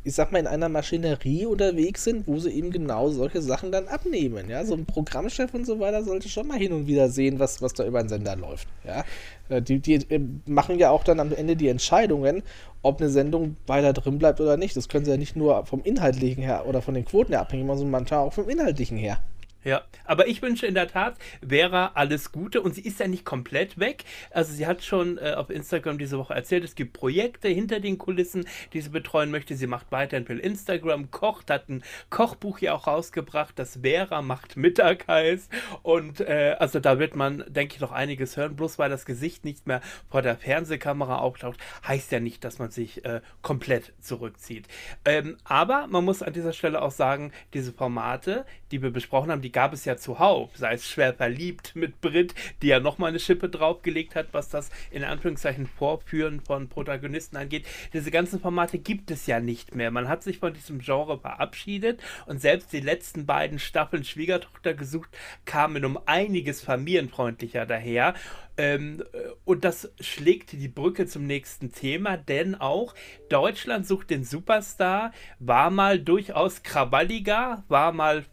ich 0.03 0.15
sag 0.15 0.33
mal, 0.33 0.39
in 0.39 0.47
einer 0.47 0.69
Maschinerie 0.69 1.45
unterwegs 1.45 2.05
sind, 2.05 2.27
wo 2.27 2.39
sie 2.39 2.51
eben 2.51 2.71
genau 2.71 3.11
solche 3.11 3.43
Sachen 3.43 3.71
dann 3.71 3.87
abnehmen. 3.87 4.49
Ja, 4.49 4.65
so 4.65 4.75
ein 4.75 4.87
Programmchef 4.87 5.53
und 5.53 5.67
so 5.67 5.79
weiter 5.79 6.03
sollte 6.03 6.29
schon 6.29 6.47
mal 6.49 6.59
hin 6.59 6.73
und 6.73 6.87
wieder 6.87 7.11
sehen, 7.11 7.39
was, 7.39 7.61
was 7.61 7.75
da 7.75 7.85
über 7.85 8.03
den 8.03 8.09
Sender 8.09 8.35
läuft. 8.37 8.67
Ja, 8.85 9.05
äh, 9.51 9.61
die, 9.61 9.81
die 9.81 9.95
äh, 9.95 10.21
machen 10.47 10.79
ja 10.79 10.91
auch 10.91 11.05
dann 11.05 11.21
am 11.21 11.33
Ende 11.33 11.55
die 11.55 11.69
Entscheidungen, 11.69 12.43
ob 12.83 13.01
eine 13.01 13.11
Sendung 13.11 13.57
weiter 13.67 13.93
drin 13.93 14.19
bleibt 14.19 14.41
oder 14.41 14.57
nicht. 14.57 14.75
Das 14.75 14.89
können 14.89 15.05
sie 15.05 15.11
ja 15.11 15.19
nicht 15.19 15.37
nur 15.37 15.67
vom 15.67 15.83
Inhaltlichen 15.83 16.43
her 16.43 16.65
oder 16.67 16.81
von 16.81 16.95
den 16.95 17.05
Quoten 17.05 17.33
her 17.33 17.43
abhängig 17.43 17.67
machen, 17.67 17.79
sondern 17.79 18.01
manchmal 18.01 18.21
auch 18.21 18.33
vom 18.33 18.49
Inhaltlichen 18.49 18.97
her. 18.97 19.19
Ja, 19.63 19.83
aber 20.07 20.27
ich 20.27 20.41
wünsche 20.41 20.67
in 20.67 20.75
der 20.75 20.89
Tat 20.89 21.17
Vera 21.47 21.91
alles 21.95 22.33
Gute 22.33 22.63
und 22.63 22.75
sie 22.75 22.81
ist 22.81 22.99
ja 22.99 23.09
nicht 23.09 23.27
komplett 23.27 23.79
weg. 23.79 24.05
Also 24.31 24.55
sie 24.55 24.67
hat 24.67 24.83
schon 24.83 25.19
äh, 25.19 25.35
auf 25.37 25.51
Instagram 25.51 25.99
diese 25.99 26.17
Woche 26.17 26.33
erzählt, 26.33 26.65
es 26.65 26.75
gibt 26.75 26.95
Projekte 26.95 27.49
hinter 27.49 27.79
den 27.79 27.99
Kulissen, 27.99 28.47
die 28.73 28.81
sie 28.81 28.89
betreuen 28.89 29.31
möchte. 29.31 29.55
Sie 29.55 29.67
macht 29.67 29.93
weiterhin 29.93 30.27
viel 30.27 30.39
Instagram, 30.39 31.11
kocht, 31.11 31.51
hat 31.51 31.69
ein 31.69 31.83
Kochbuch 32.09 32.61
ja 32.61 32.73
auch 32.73 32.87
rausgebracht, 32.87 33.59
das 33.59 33.81
Vera 33.83 34.23
macht 34.23 34.57
Mittag 34.57 35.07
heißt. 35.09 35.53
Und 35.83 36.21
äh, 36.21 36.57
also 36.59 36.81
da 36.81 36.99
wird 36.99 37.15
man, 37.15 37.45
denke 37.49 37.75
ich, 37.75 37.81
noch 37.81 37.93
einiges 37.93 38.39
hören. 38.39 38.57
Bloß 38.57 38.79
weil 38.79 38.89
das 38.89 39.05
Gesicht 39.05 39.45
nicht 39.45 39.67
mehr 39.67 39.83
vor 40.09 40.23
der 40.23 40.37
Fernsehkamera 40.37 41.19
auftaucht, 41.19 41.61
heißt 41.87 42.13
ja 42.13 42.21
nicht, 42.21 42.45
dass 42.45 42.59
man 42.59 42.71
sich 42.71 43.05
äh, 43.05 43.21
komplett 43.43 43.93
zurückzieht. 44.01 44.69
Ähm, 45.05 45.37
aber 45.45 45.87
man 45.87 46.05
muss 46.05 46.23
an 46.23 46.33
dieser 46.33 46.55
Stelle 46.55 46.81
auch 46.81 46.93
sagen, 46.93 47.33
diese 47.53 47.73
Formate, 47.73 48.47
die 48.71 48.81
wir 48.81 48.91
besprochen 48.91 49.31
haben, 49.31 49.43
die 49.43 49.50
gab 49.53 49.73
es 49.73 49.85
ja 49.85 49.97
zuhauf, 49.97 50.51
sei 50.57 50.75
es 50.75 50.89
schwer 50.89 51.15
verliebt 51.15 51.75
mit 51.75 52.01
Brit, 52.01 52.35
die 52.63 52.69
ja 52.69 52.81
nochmal 52.81 53.11
eine 53.11 53.19
Schippe 53.19 53.49
draufgelegt 53.49 54.15
hat, 54.15 54.29
was 54.33 54.49
das 54.49 54.71
in 54.91 55.05
Anführungszeichen 55.05 55.67
Vorführen 55.67 56.41
von 56.41 56.69
Protagonisten 56.69 57.37
angeht. 57.37 57.67
Diese 57.93 58.11
ganzen 58.11 58.41
Formate 58.41 58.79
gibt 58.79 59.11
es 59.11 59.27
ja 59.27 59.41
nicht 59.41 59.75
mehr. 59.75 59.91
Man 59.91 60.09
hat 60.09 60.23
sich 60.23 60.39
von 60.39 60.55
diesem 60.55 60.81
Genre 60.81 61.19
verabschiedet 61.19 62.01
und 62.27 62.41
selbst 62.41 62.73
die 62.73 62.81
letzten 62.81 63.27
beiden 63.27 63.59
Staffeln 63.59 64.05
Schwiegertochter 64.05 64.75
gesucht 64.75 65.11
kamen 65.45 65.85
um 65.85 65.99
einiges 66.07 66.63
familienfreundlicher 66.63 67.67
daher. 67.67 68.15
Ähm, 68.57 69.03
und 69.45 69.65
das 69.65 69.91
schlägt 70.01 70.53
die 70.53 70.69
Brücke 70.69 71.07
zum 71.07 71.27
nächsten 71.27 71.73
Thema, 71.73 72.17
denn 72.17 72.55
auch 72.55 72.95
Deutschland 73.29 73.87
sucht 73.87 74.11
den 74.11 74.25
Superstar, 74.25 75.13
war 75.39 75.71
mal 75.71 75.99
durchaus 75.99 76.63
krawalliger, 76.63 77.65
war 77.69 77.93
mal 77.93 78.25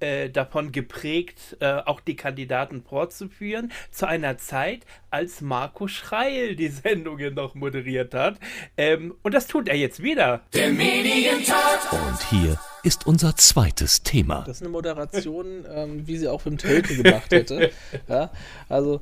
äh, 0.00 0.30
davon 0.30 0.72
geprägt, 0.72 1.56
äh, 1.60 1.80
auch 1.84 2.00
die 2.00 2.16
Kandidaten 2.16 2.82
vorzuführen, 2.82 3.72
zu 3.90 4.06
einer 4.06 4.38
Zeit, 4.38 4.86
als 5.10 5.40
Marco 5.40 5.88
Schreil 5.88 6.56
die 6.56 6.68
Sendungen 6.68 7.34
noch 7.34 7.54
moderiert 7.54 8.14
hat. 8.14 8.38
Ähm, 8.76 9.14
und 9.22 9.34
das 9.34 9.46
tut 9.46 9.68
er 9.68 9.76
jetzt 9.76 10.02
wieder. 10.02 10.42
Der 10.54 10.70
Medientat. 10.70 11.92
Und 11.92 12.22
hier 12.30 12.58
ist 12.82 13.06
unser 13.06 13.36
zweites 13.36 14.02
Thema. 14.02 14.44
Das 14.46 14.56
ist 14.56 14.62
eine 14.62 14.70
Moderation, 14.70 15.66
ähm, 15.72 16.06
wie 16.06 16.16
sie 16.16 16.28
auch 16.28 16.44
Wim 16.46 16.58
Tölke 16.58 16.96
gemacht 16.96 17.30
hätte. 17.30 17.70
ja, 18.08 18.30
also 18.68 19.00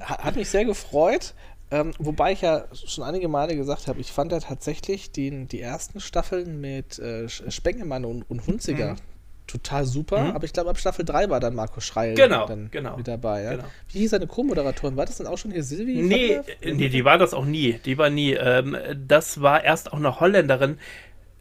hat 0.00 0.36
mich 0.36 0.48
sehr 0.48 0.64
gefreut. 0.64 1.34
Ähm, 1.72 1.92
wobei 2.00 2.32
ich 2.32 2.40
ja 2.40 2.64
schon 2.72 3.04
einige 3.04 3.28
Male 3.28 3.54
gesagt 3.54 3.86
habe, 3.86 4.00
ich 4.00 4.10
fand 4.10 4.32
ja 4.32 4.40
tatsächlich 4.40 5.12
den, 5.12 5.46
die 5.46 5.60
ersten 5.60 6.00
Staffeln 6.00 6.60
mit 6.60 6.98
äh, 6.98 7.28
Spengemann 7.28 8.04
und, 8.04 8.28
und 8.28 8.44
Hunziger, 8.48 8.94
mhm 8.94 9.09
total 9.50 9.84
super. 9.84 10.20
Mhm. 10.24 10.30
Aber 10.32 10.44
ich 10.44 10.52
glaube, 10.52 10.70
ab 10.70 10.78
Staffel 10.78 11.04
3 11.04 11.30
war 11.30 11.40
dann 11.40 11.54
Marco 11.54 11.80
Schreil 11.80 12.14
genau, 12.14 12.46
dann 12.46 12.70
genau, 12.70 12.96
mit 12.96 13.08
dabei. 13.08 13.42
Ja? 13.42 13.50
Genau. 13.52 13.64
Wie 13.88 13.98
hieß 13.98 14.10
seine 14.10 14.26
Co-Moderatorin? 14.26 14.96
War 14.96 15.06
das 15.06 15.18
dann 15.18 15.26
auch 15.26 15.38
schon 15.38 15.50
hier 15.50 15.62
Silvi? 15.62 16.02
Nee, 16.02 16.40
nee, 16.62 16.88
die 16.88 17.04
war 17.04 17.18
das 17.18 17.34
auch 17.34 17.44
nie. 17.44 17.74
Die 17.84 17.98
war 17.98 18.10
nie. 18.10 18.32
Ähm, 18.32 18.76
das 19.06 19.40
war 19.40 19.64
erst 19.64 19.92
auch 19.92 19.98
eine 19.98 20.20
Holländerin. 20.20 20.78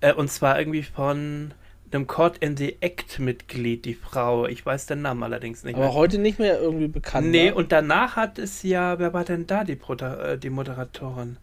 Äh, 0.01 0.13
und 0.13 0.29
zwar 0.31 0.59
irgendwie 0.59 0.83
von 0.83 1.53
einem 1.91 2.07
Court 2.07 2.37
in 2.37 2.55
the 2.55 2.77
Act-Mitglied, 2.81 3.85
die 3.85 3.95
Frau. 3.95 4.45
Ich 4.45 4.65
weiß 4.65 4.85
den 4.85 5.01
Namen 5.01 5.23
allerdings 5.23 5.63
nicht 5.63 5.75
Aber 5.75 5.85
mehr. 5.85 5.93
heute 5.93 6.19
nicht 6.19 6.39
mehr 6.39 6.59
irgendwie 6.59 6.87
bekannt. 6.87 7.27
Nee, 7.27 7.49
war. 7.49 7.57
und 7.57 7.71
danach 7.71 8.15
hat 8.15 8.37
es 8.37 8.63
ja, 8.63 8.99
wer 8.99 9.13
war 9.13 9.23
denn 9.23 9.47
da 9.47 9.63
die, 9.63 9.75
Prota 9.75 10.33
äh, 10.33 10.37
die 10.37 10.49
Moderatorin? 10.49 11.37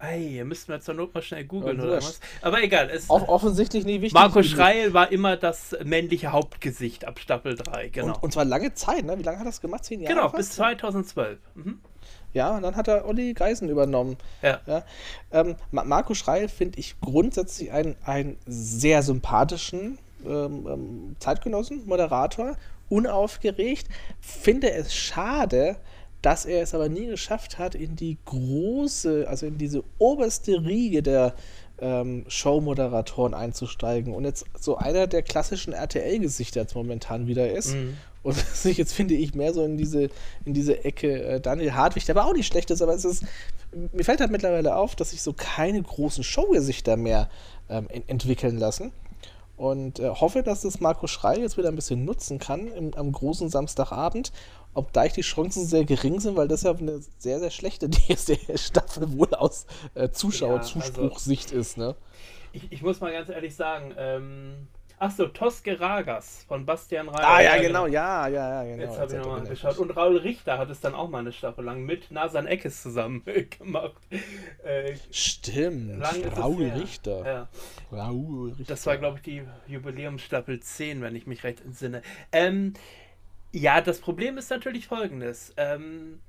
Ey, 0.00 0.44
müssten 0.44 0.72
wir 0.72 0.80
zur 0.80 0.94
Not 0.94 1.12
mal 1.12 1.22
schnell 1.22 1.44
googeln 1.44 1.78
ja, 1.78 1.84
oder 1.84 1.96
was. 1.96 2.20
Aber 2.40 2.62
egal. 2.62 2.88
Es, 2.88 3.10
Auch 3.10 3.26
offensichtlich 3.26 3.84
nie 3.84 4.00
wichtig. 4.00 4.14
Marco 4.14 4.44
Schreil 4.44 4.94
war 4.94 5.10
immer 5.10 5.36
das 5.36 5.76
männliche 5.84 6.30
Hauptgesicht 6.30 7.04
ab 7.04 7.18
Staffel 7.18 7.56
3, 7.56 7.88
genau. 7.88 8.14
Und, 8.14 8.22
und 8.22 8.32
zwar 8.32 8.44
lange 8.44 8.74
Zeit, 8.74 9.04
ne? 9.04 9.18
Wie 9.18 9.24
lange 9.24 9.40
hat 9.40 9.46
das 9.46 9.60
gemacht? 9.60 9.84
Zehn 9.84 10.00
Jahre? 10.00 10.14
Genau, 10.14 10.28
fast? 10.28 10.36
bis 10.36 10.50
2012. 10.52 11.38
Mhm. 11.54 11.80
Ja, 12.32 12.56
und 12.56 12.62
dann 12.62 12.76
hat 12.76 12.86
er 12.86 13.06
Olli 13.06 13.32
Geisen 13.32 13.68
übernommen. 13.68 14.16
Ja. 14.42 14.60
ja. 14.66 14.84
Ähm, 15.32 15.56
Marco 15.72 16.14
Schreil 16.14 16.48
finde 16.48 16.78
ich 16.78 17.00
grundsätzlich 17.00 17.72
einen, 17.72 17.96
einen 18.04 18.36
sehr 18.46 19.02
sympathischen 19.02 19.98
ähm, 20.24 20.66
ähm, 20.68 21.16
Zeitgenossen, 21.18 21.86
Moderator, 21.86 22.56
unaufgeregt. 22.88 23.88
Finde 24.20 24.70
es 24.70 24.94
schade, 24.94 25.76
dass 26.22 26.46
er 26.46 26.62
es 26.62 26.74
aber 26.74 26.88
nie 26.88 27.06
geschafft 27.06 27.58
hat, 27.58 27.74
in 27.74 27.96
die 27.96 28.18
große, 28.24 29.26
also 29.28 29.46
in 29.46 29.58
diese 29.58 29.84
oberste 29.98 30.64
Riege 30.64 31.02
der 31.02 31.34
ähm, 31.80 32.24
Show-Moderatoren 32.28 33.34
einzusteigen 33.34 34.14
und 34.14 34.24
jetzt 34.24 34.44
so 34.58 34.76
einer 34.76 35.06
der 35.06 35.22
klassischen 35.22 35.72
RTL-Gesichter 35.72 36.62
jetzt 36.62 36.74
momentan 36.74 37.26
wieder 37.26 37.50
ist. 37.52 37.74
Mhm. 37.74 37.96
Und 38.22 38.36
sich 38.54 38.76
jetzt 38.76 38.92
finde 38.92 39.14
ich 39.14 39.34
mehr 39.34 39.54
so 39.54 39.64
in 39.64 39.76
diese, 39.76 40.08
in 40.44 40.54
diese 40.54 40.84
Ecke 40.84 41.22
äh, 41.22 41.40
Daniel 41.40 41.74
Hartwig, 41.74 42.04
der 42.04 42.16
aber 42.16 42.28
auch 42.28 42.34
nicht 42.34 42.46
schlecht 42.46 42.70
ist, 42.70 42.82
aber 42.82 42.94
es 42.94 43.04
ist, 43.04 43.24
mir 43.92 44.04
fällt 44.04 44.20
halt 44.20 44.32
mittlerweile 44.32 44.76
auf, 44.76 44.96
dass 44.96 45.10
sich 45.10 45.22
so 45.22 45.32
keine 45.32 45.80
großen 45.80 46.24
Showgesichter 46.24 46.96
mehr 46.96 47.28
ähm, 47.68 47.86
entwickeln 48.06 48.58
lassen. 48.58 48.92
Und 49.56 49.98
äh, 49.98 50.08
hoffe, 50.08 50.44
dass 50.44 50.62
das 50.62 50.78
Marco 50.78 51.08
Schrei 51.08 51.38
jetzt 51.38 51.58
wieder 51.58 51.68
ein 51.68 51.74
bisschen 51.74 52.04
nutzen 52.04 52.38
kann 52.38 52.68
im, 52.68 52.94
am 52.94 53.10
großen 53.10 53.48
Samstagabend 53.48 54.30
ob 54.74 54.92
da 54.92 55.06
die 55.06 55.22
Chancen 55.22 55.66
sehr 55.66 55.84
gering 55.84 56.20
sind, 56.20 56.36
weil 56.36 56.48
das 56.48 56.62
ja 56.62 56.72
eine 56.72 57.00
sehr, 57.18 57.40
sehr 57.40 57.50
schlechte 57.50 57.88
DSDS-Staffel 57.90 59.16
wohl 59.18 59.34
aus 59.34 59.66
äh, 59.94 60.10
Zuschauerzuspruchsicht 60.10 61.50
ja, 61.50 61.58
also, 61.58 61.60
ist. 61.60 61.78
Ne? 61.78 61.96
Ich, 62.52 62.72
ich, 62.72 62.82
muss 62.82 63.00
mal 63.00 63.12
ganz 63.12 63.28
ehrlich 63.28 63.54
sagen, 63.54 63.94
ähm, 63.98 64.68
Achso, 65.00 65.28
Toske 65.28 65.78
Ragas 65.78 66.44
von 66.48 66.66
Bastian 66.66 67.08
Reiter. 67.08 67.28
Ah, 67.28 67.40
ja, 67.40 67.54
ja 67.54 67.62
genau. 67.62 67.84
genau, 67.84 67.86
ja, 67.86 68.26
ja, 68.26 68.64
ja, 68.64 68.70
genau. 68.70 68.82
Jetzt 68.82 68.98
habe 68.98 69.12
ich 69.12 69.18
nochmal 69.18 69.40
angeschaut. 69.40 69.78
Und 69.78 69.96
Raul 69.96 70.16
Richter 70.16 70.58
hat 70.58 70.70
es 70.70 70.80
dann 70.80 70.94
auch 70.94 71.08
mal 71.08 71.20
eine 71.20 71.30
Staffel 71.32 71.64
lang 71.64 71.84
mit 71.84 72.10
Nasan 72.10 72.48
Eckes 72.48 72.82
zusammen 72.82 73.22
gemacht. 73.58 74.02
Äh, 74.64 74.96
Stimmt, 75.12 76.02
Raul 76.36 76.64
Richter. 76.70 77.24
Ja. 77.24 77.48
Raul 77.96 78.48
Richter. 78.50 78.64
Das 78.64 78.86
war, 78.86 78.96
glaube 78.96 79.18
ich, 79.18 79.22
die 79.22 79.42
Jubiläumsstaffel 79.72 80.58
10, 80.58 81.00
wenn 81.00 81.14
ich 81.14 81.28
mich 81.28 81.44
recht 81.44 81.60
entsinne. 81.60 82.02
Ähm, 82.32 82.74
ja, 83.52 83.80
das 83.80 84.00
Problem 84.00 84.38
ist 84.38 84.50
natürlich 84.50 84.86
folgendes. 84.86 85.54
Ähm, 85.56 86.20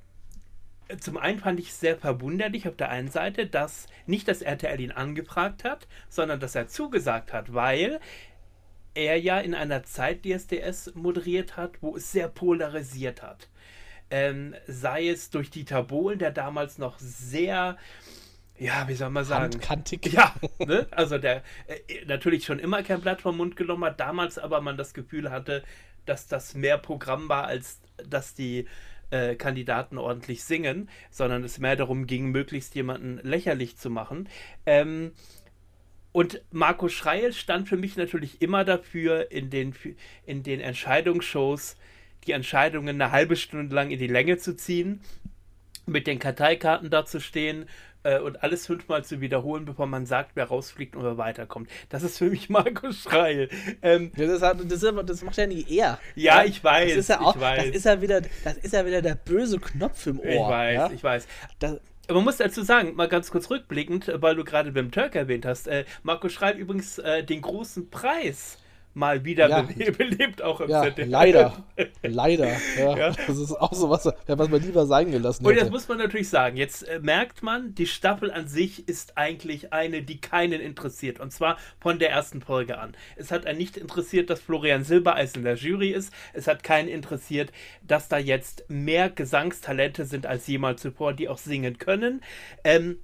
zum 0.99 1.17
einen 1.17 1.39
fand 1.39 1.59
ich 1.59 1.69
es 1.69 1.79
sehr 1.79 1.97
verwunderlich 1.97 2.67
auf 2.67 2.75
der 2.75 2.89
einen 2.89 3.11
Seite, 3.11 3.45
dass 3.45 3.85
nicht 4.07 4.27
das 4.27 4.41
RTL 4.41 4.79
ihn 4.79 4.91
angefragt 4.91 5.63
hat, 5.63 5.87
sondern 6.09 6.39
dass 6.39 6.55
er 6.55 6.67
zugesagt 6.67 7.31
hat, 7.31 7.53
weil 7.53 7.99
er 8.95 9.19
ja 9.19 9.39
in 9.39 9.53
einer 9.53 9.83
Zeit 9.83 10.25
DSDS 10.25 10.95
moderiert 10.95 11.57
hat, 11.57 11.81
wo 11.81 11.95
es 11.95 12.11
sehr 12.11 12.27
polarisiert 12.27 13.21
hat. 13.21 13.49
Ähm, 14.09 14.55
sei 14.65 15.09
es 15.09 15.29
durch 15.29 15.51
Dieter 15.51 15.83
Bohlen, 15.83 16.17
der 16.17 16.31
damals 16.31 16.79
noch 16.79 16.97
sehr 16.97 17.77
ja, 18.57 18.89
wie 18.89 18.93
soll 18.93 19.09
man 19.09 19.23
sagen? 19.23 19.53
Handkantig. 19.53 20.11
Ja, 20.11 20.35
ne? 20.59 20.85
also 20.91 21.17
der 21.17 21.43
äh, 21.67 22.05
natürlich 22.05 22.43
schon 22.43 22.59
immer 22.59 22.83
kein 22.83 22.99
Blatt 22.99 23.21
vom 23.21 23.37
Mund 23.37 23.55
genommen 23.55 23.85
hat, 23.85 24.01
damals 24.01 24.37
aber 24.37 24.59
man 24.59 24.75
das 24.75 24.93
Gefühl 24.93 25.31
hatte, 25.31 25.63
dass 26.05 26.27
das 26.27 26.55
mehr 26.55 26.77
Programm 26.77 27.29
war, 27.29 27.45
als 27.45 27.81
dass 28.07 28.33
die 28.33 28.67
äh, 29.11 29.35
Kandidaten 29.35 29.97
ordentlich 29.97 30.43
singen, 30.43 30.89
sondern 31.09 31.43
es 31.43 31.59
mehr 31.59 31.75
darum 31.75 32.07
ging, 32.07 32.27
möglichst 32.31 32.75
jemanden 32.75 33.19
lächerlich 33.23 33.77
zu 33.77 33.89
machen. 33.89 34.29
Ähm, 34.65 35.13
und 36.11 36.41
Marco 36.51 36.89
Schreil 36.89 37.33
stand 37.33 37.69
für 37.69 37.77
mich 37.77 37.95
natürlich 37.95 38.41
immer 38.41 38.65
dafür, 38.65 39.31
in 39.31 39.49
den, 39.49 39.75
in 40.25 40.43
den 40.43 40.59
Entscheidungsshows 40.59 41.77
die 42.25 42.31
Entscheidungen 42.31 43.01
eine 43.01 43.11
halbe 43.11 43.35
Stunde 43.35 43.73
lang 43.73 43.91
in 43.91 43.99
die 43.99 44.07
Länge 44.07 44.37
zu 44.37 44.55
ziehen, 44.55 45.01
mit 45.85 46.07
den 46.07 46.19
Karteikarten 46.19 46.89
da 46.89 47.05
zu 47.05 47.19
stehen 47.19 47.67
äh, 48.03 48.19
und 48.19 48.43
alles 48.43 48.65
fünfmal 48.65 49.03
zu 49.03 49.21
wiederholen, 49.21 49.65
bevor 49.65 49.87
man 49.87 50.05
sagt, 50.05 50.31
wer 50.35 50.45
rausfliegt 50.45 50.95
und 50.95 51.03
wer 51.03 51.17
weiterkommt. 51.17 51.69
Das 51.89 52.03
ist 52.03 52.17
für 52.17 52.29
mich 52.29 52.49
Markus 52.49 53.03
Schreil. 53.03 53.49
Ähm, 53.81 54.11
ja, 54.15 54.27
das, 54.27 54.41
hat, 54.41 54.59
das, 54.69 54.79
das, 55.05 55.23
macht 55.23 55.37
ja 55.37 55.47
nie 55.47 55.65
er. 55.69 55.99
Ja, 56.15 56.43
ich 56.43 56.63
weiß. 56.63 56.89
Das 56.89 56.97
ist 56.97 57.09
ja 57.09 57.21
auch, 57.21 57.37
Das 57.37 57.65
ist 57.65 57.85
ja 57.85 58.01
wieder, 58.01 58.21
das 58.43 58.57
ist 58.57 58.73
ja 58.73 58.85
wieder 58.85 59.01
der 59.01 59.15
böse 59.15 59.59
Knopf 59.59 60.07
im 60.07 60.19
Ohr. 60.19 60.25
Ich 60.25 60.39
weiß, 60.39 60.75
ja? 60.75 60.91
ich 60.91 61.03
weiß. 61.03 61.27
Das, 61.59 61.79
man 62.09 62.23
muss 62.23 62.37
dazu 62.37 62.63
sagen, 62.63 62.95
mal 62.95 63.07
ganz 63.07 63.31
kurz 63.31 63.49
rückblickend, 63.49 64.11
weil 64.15 64.35
du 64.35 64.43
gerade 64.43 64.73
Wim 64.73 64.91
Turk 64.91 65.15
erwähnt 65.15 65.45
hast, 65.45 65.67
äh, 65.67 65.85
Marco 66.03 66.29
schreibt 66.29 66.59
übrigens 66.59 66.97
äh, 66.97 67.23
den 67.23 67.41
großen 67.41 67.89
Preis 67.89 68.57
mal 68.99 69.25
wieder 69.25 69.49
ja. 69.49 69.61
belebt, 69.97 70.41
auch 70.43 70.61
im 70.61 70.69
ja, 70.69 70.83
ZDF. 70.83 71.09
Leider. 71.09 71.63
leider. 72.03 72.51
Ja, 72.77 72.97
ja, 72.97 73.11
Das 73.11 73.37
ist 73.37 73.53
auch 73.53 73.73
so 73.73 73.89
was, 73.89 74.05
was 74.05 74.49
man 74.49 74.61
lieber 74.61 74.85
sein 74.85 75.09
gelassen 75.09 75.43
hätte. 75.43 75.55
Und 75.55 75.61
das 75.61 75.71
muss 75.71 75.87
man 75.87 75.97
natürlich 75.97 76.29
sagen. 76.29 76.57
Jetzt 76.57 76.83
äh, 76.83 76.99
merkt 76.99 77.41
man, 77.41 77.73
die 77.73 77.87
Staffel 77.87 78.31
an 78.31 78.47
sich 78.47 78.87
ist 78.87 79.17
eigentlich 79.17 79.73
eine, 79.73 80.03
die 80.03 80.21
keinen 80.21 80.61
interessiert. 80.61 81.19
Und 81.19 81.31
zwar 81.31 81.57
von 81.79 81.97
der 81.97 82.11
ersten 82.11 82.41
Folge 82.41 82.77
an. 82.77 82.93
Es 83.15 83.31
hat 83.31 83.47
einen 83.47 83.57
nicht 83.57 83.77
interessiert, 83.77 84.29
dass 84.29 84.41
Florian 84.41 84.83
Silbereis 84.83 85.33
in 85.35 85.43
der 85.43 85.55
Jury 85.55 85.89
ist. 85.89 86.13
Es 86.33 86.47
hat 86.47 86.61
keinen 86.61 86.89
interessiert, 86.89 87.51
dass 87.81 88.09
da 88.09 88.17
jetzt 88.17 88.65
mehr 88.67 89.09
Gesangstalente 89.09 90.05
sind 90.05 90.25
als 90.25 90.45
jemals 90.47 90.81
zuvor, 90.81 91.13
die 91.13 91.29
auch 91.29 91.37
singen 91.37 91.77
können. 91.77 92.21
Ähm, 92.63 92.99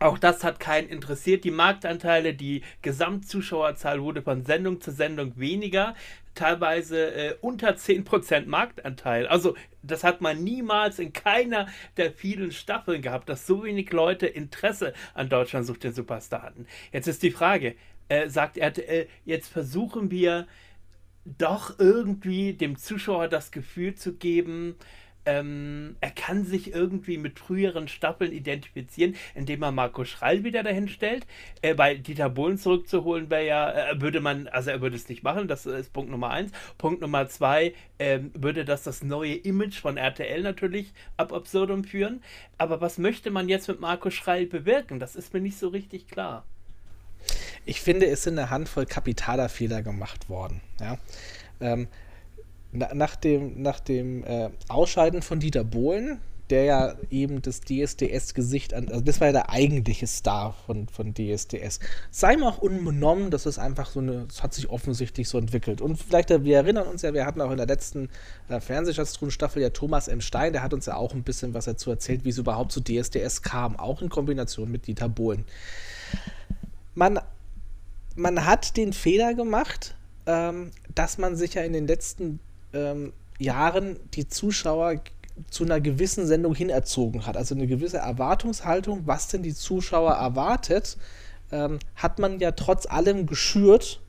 auch 0.00 0.18
das 0.18 0.44
hat 0.44 0.60
keinen 0.60 0.88
interessiert. 0.88 1.44
Die 1.44 1.50
Marktanteile, 1.50 2.34
die 2.34 2.62
Gesamtzuschauerzahl 2.82 4.00
wurde 4.00 4.22
von 4.22 4.44
Sendung 4.44 4.80
zu 4.80 4.92
Sendung 4.92 5.32
weniger, 5.36 5.94
teilweise 6.34 7.14
äh, 7.14 7.34
unter 7.40 7.70
10% 7.70 8.46
Marktanteil. 8.46 9.26
Also 9.26 9.56
das 9.82 10.04
hat 10.04 10.20
man 10.20 10.44
niemals 10.44 10.98
in 10.98 11.12
keiner 11.12 11.66
der 11.96 12.12
vielen 12.12 12.52
Staffeln 12.52 13.02
gehabt, 13.02 13.28
dass 13.28 13.46
so 13.46 13.64
wenig 13.64 13.90
Leute 13.92 14.26
Interesse 14.26 14.94
an 15.14 15.28
Deutschland 15.28 15.66
sucht 15.66 15.84
den 15.84 15.92
Superstar 15.92 16.42
hatten. 16.42 16.66
Jetzt 16.92 17.08
ist 17.08 17.22
die 17.22 17.32
Frage, 17.32 17.74
äh, 18.08 18.28
sagt 18.28 18.56
RTL, 18.56 19.08
jetzt 19.24 19.48
versuchen 19.48 20.10
wir 20.10 20.46
doch 21.24 21.78
irgendwie 21.78 22.54
dem 22.54 22.76
Zuschauer 22.76 23.28
das 23.28 23.50
Gefühl 23.50 23.94
zu 23.94 24.14
geben, 24.14 24.76
ähm, 25.28 25.96
er 26.00 26.10
kann 26.10 26.46
sich 26.46 26.72
irgendwie 26.72 27.18
mit 27.18 27.38
früheren 27.38 27.86
Staffeln 27.86 28.32
identifizieren, 28.32 29.14
indem 29.34 29.62
er 29.62 29.72
Marco 29.72 30.06
Schreil 30.06 30.42
wieder 30.42 30.62
dahin 30.62 30.88
stellt. 30.88 31.26
Äh, 31.60 31.74
bei 31.74 31.96
Dieter 31.96 32.30
Bohlen 32.30 32.56
zurückzuholen 32.56 33.28
wäre 33.28 33.46
ja, 33.46 33.90
äh, 33.90 34.00
würde 34.00 34.20
man, 34.20 34.48
also 34.48 34.70
er 34.70 34.80
würde 34.80 34.96
es 34.96 35.08
nicht 35.10 35.22
machen, 35.22 35.46
das 35.46 35.66
ist 35.66 35.92
Punkt 35.92 36.10
Nummer 36.10 36.30
eins. 36.30 36.50
Punkt 36.78 37.02
Nummer 37.02 37.28
zwei, 37.28 37.74
äh, 37.98 38.20
würde 38.32 38.64
das 38.64 38.84
das 38.84 39.02
neue 39.02 39.34
Image 39.34 39.78
von 39.78 39.98
RTL 39.98 40.42
natürlich 40.42 40.94
ab 41.18 41.34
absurdum 41.34 41.84
führen. 41.84 42.22
Aber 42.56 42.80
was 42.80 42.96
möchte 42.96 43.30
man 43.30 43.50
jetzt 43.50 43.68
mit 43.68 43.80
Marco 43.80 44.10
Schreil 44.10 44.46
bewirken? 44.46 44.98
Das 44.98 45.14
ist 45.14 45.34
mir 45.34 45.40
nicht 45.40 45.58
so 45.58 45.68
richtig 45.68 46.08
klar. 46.08 46.44
Ich 47.66 47.82
finde, 47.82 48.06
es 48.06 48.22
sind 48.22 48.38
eine 48.38 48.48
Handvoll 48.48 48.86
kapitaler 48.86 49.50
Fehler 49.50 49.82
gemacht 49.82 50.30
worden. 50.30 50.62
Ja. 50.80 50.96
Ähm, 51.60 51.88
na, 52.72 52.94
nach 52.94 53.16
dem, 53.16 53.62
nach 53.62 53.80
dem 53.80 54.24
äh, 54.24 54.50
Ausscheiden 54.68 55.22
von 55.22 55.40
Dieter 55.40 55.64
Bohlen, 55.64 56.20
der 56.50 56.64
ja 56.64 56.94
eben 57.10 57.42
das 57.42 57.60
DSDS-Gesicht 57.60 58.72
an, 58.72 58.88
also 58.88 59.00
das 59.00 59.20
war 59.20 59.28
ja 59.28 59.32
der 59.32 59.50
eigentliche 59.50 60.06
Star 60.06 60.54
von, 60.66 60.88
von 60.88 61.14
DSDS. 61.14 61.80
Sei 62.10 62.36
mal 62.36 62.48
auch 62.48 62.58
unbenommen, 62.58 63.30
das 63.30 63.46
ist 63.46 63.58
einfach 63.58 63.90
so 63.90 64.00
eine, 64.00 64.24
das 64.26 64.42
hat 64.42 64.54
sich 64.54 64.70
offensichtlich 64.70 65.28
so 65.28 65.38
entwickelt. 65.38 65.80
Und 65.80 65.96
vielleicht, 65.96 66.30
wir 66.30 66.56
erinnern 66.56 66.86
uns 66.86 67.02
ja, 67.02 67.12
wir 67.12 67.26
hatten 67.26 67.40
auch 67.40 67.50
in 67.50 67.58
der 67.58 67.66
letzten 67.66 68.08
äh, 68.48 68.60
Fernsehschatztruhen-Staffel 68.60 69.62
ja 69.62 69.70
Thomas 69.70 70.08
M. 70.08 70.20
Stein, 70.20 70.52
der 70.52 70.62
hat 70.62 70.72
uns 70.72 70.86
ja 70.86 70.96
auch 70.96 71.12
ein 71.12 71.22
bisschen 71.22 71.54
was 71.54 71.66
dazu 71.66 71.90
erzählt, 71.90 72.24
wie 72.24 72.30
es 72.30 72.38
überhaupt 72.38 72.72
zu 72.72 72.80
DSDS 72.80 73.42
kam, 73.42 73.76
auch 73.76 74.00
in 74.00 74.08
Kombination 74.08 74.70
mit 74.70 74.86
Dieter 74.86 75.08
Bohlen. 75.08 75.44
Man, 76.94 77.20
man 78.16 78.46
hat 78.46 78.76
den 78.76 78.92
Fehler 78.92 79.34
gemacht, 79.34 79.94
ähm, 80.26 80.70
dass 80.94 81.18
man 81.18 81.36
sich 81.36 81.54
ja 81.54 81.62
in 81.62 81.74
den 81.74 81.86
letzten 81.86 82.40
ähm, 82.72 83.12
Jahren 83.38 83.98
die 84.14 84.28
Zuschauer 84.28 85.00
zu 85.50 85.64
einer 85.64 85.80
gewissen 85.80 86.26
Sendung 86.26 86.54
hinerzogen 86.54 87.26
hat. 87.26 87.36
Also 87.36 87.54
eine 87.54 87.66
gewisse 87.66 87.98
Erwartungshaltung, 87.98 89.02
was 89.06 89.28
denn 89.28 89.42
die 89.42 89.54
Zuschauer 89.54 90.12
erwartet, 90.12 90.96
ähm, 91.52 91.78
hat 91.94 92.18
man 92.18 92.40
ja 92.40 92.52
trotz 92.52 92.86
allem 92.86 93.26
geschürt, 93.26 94.00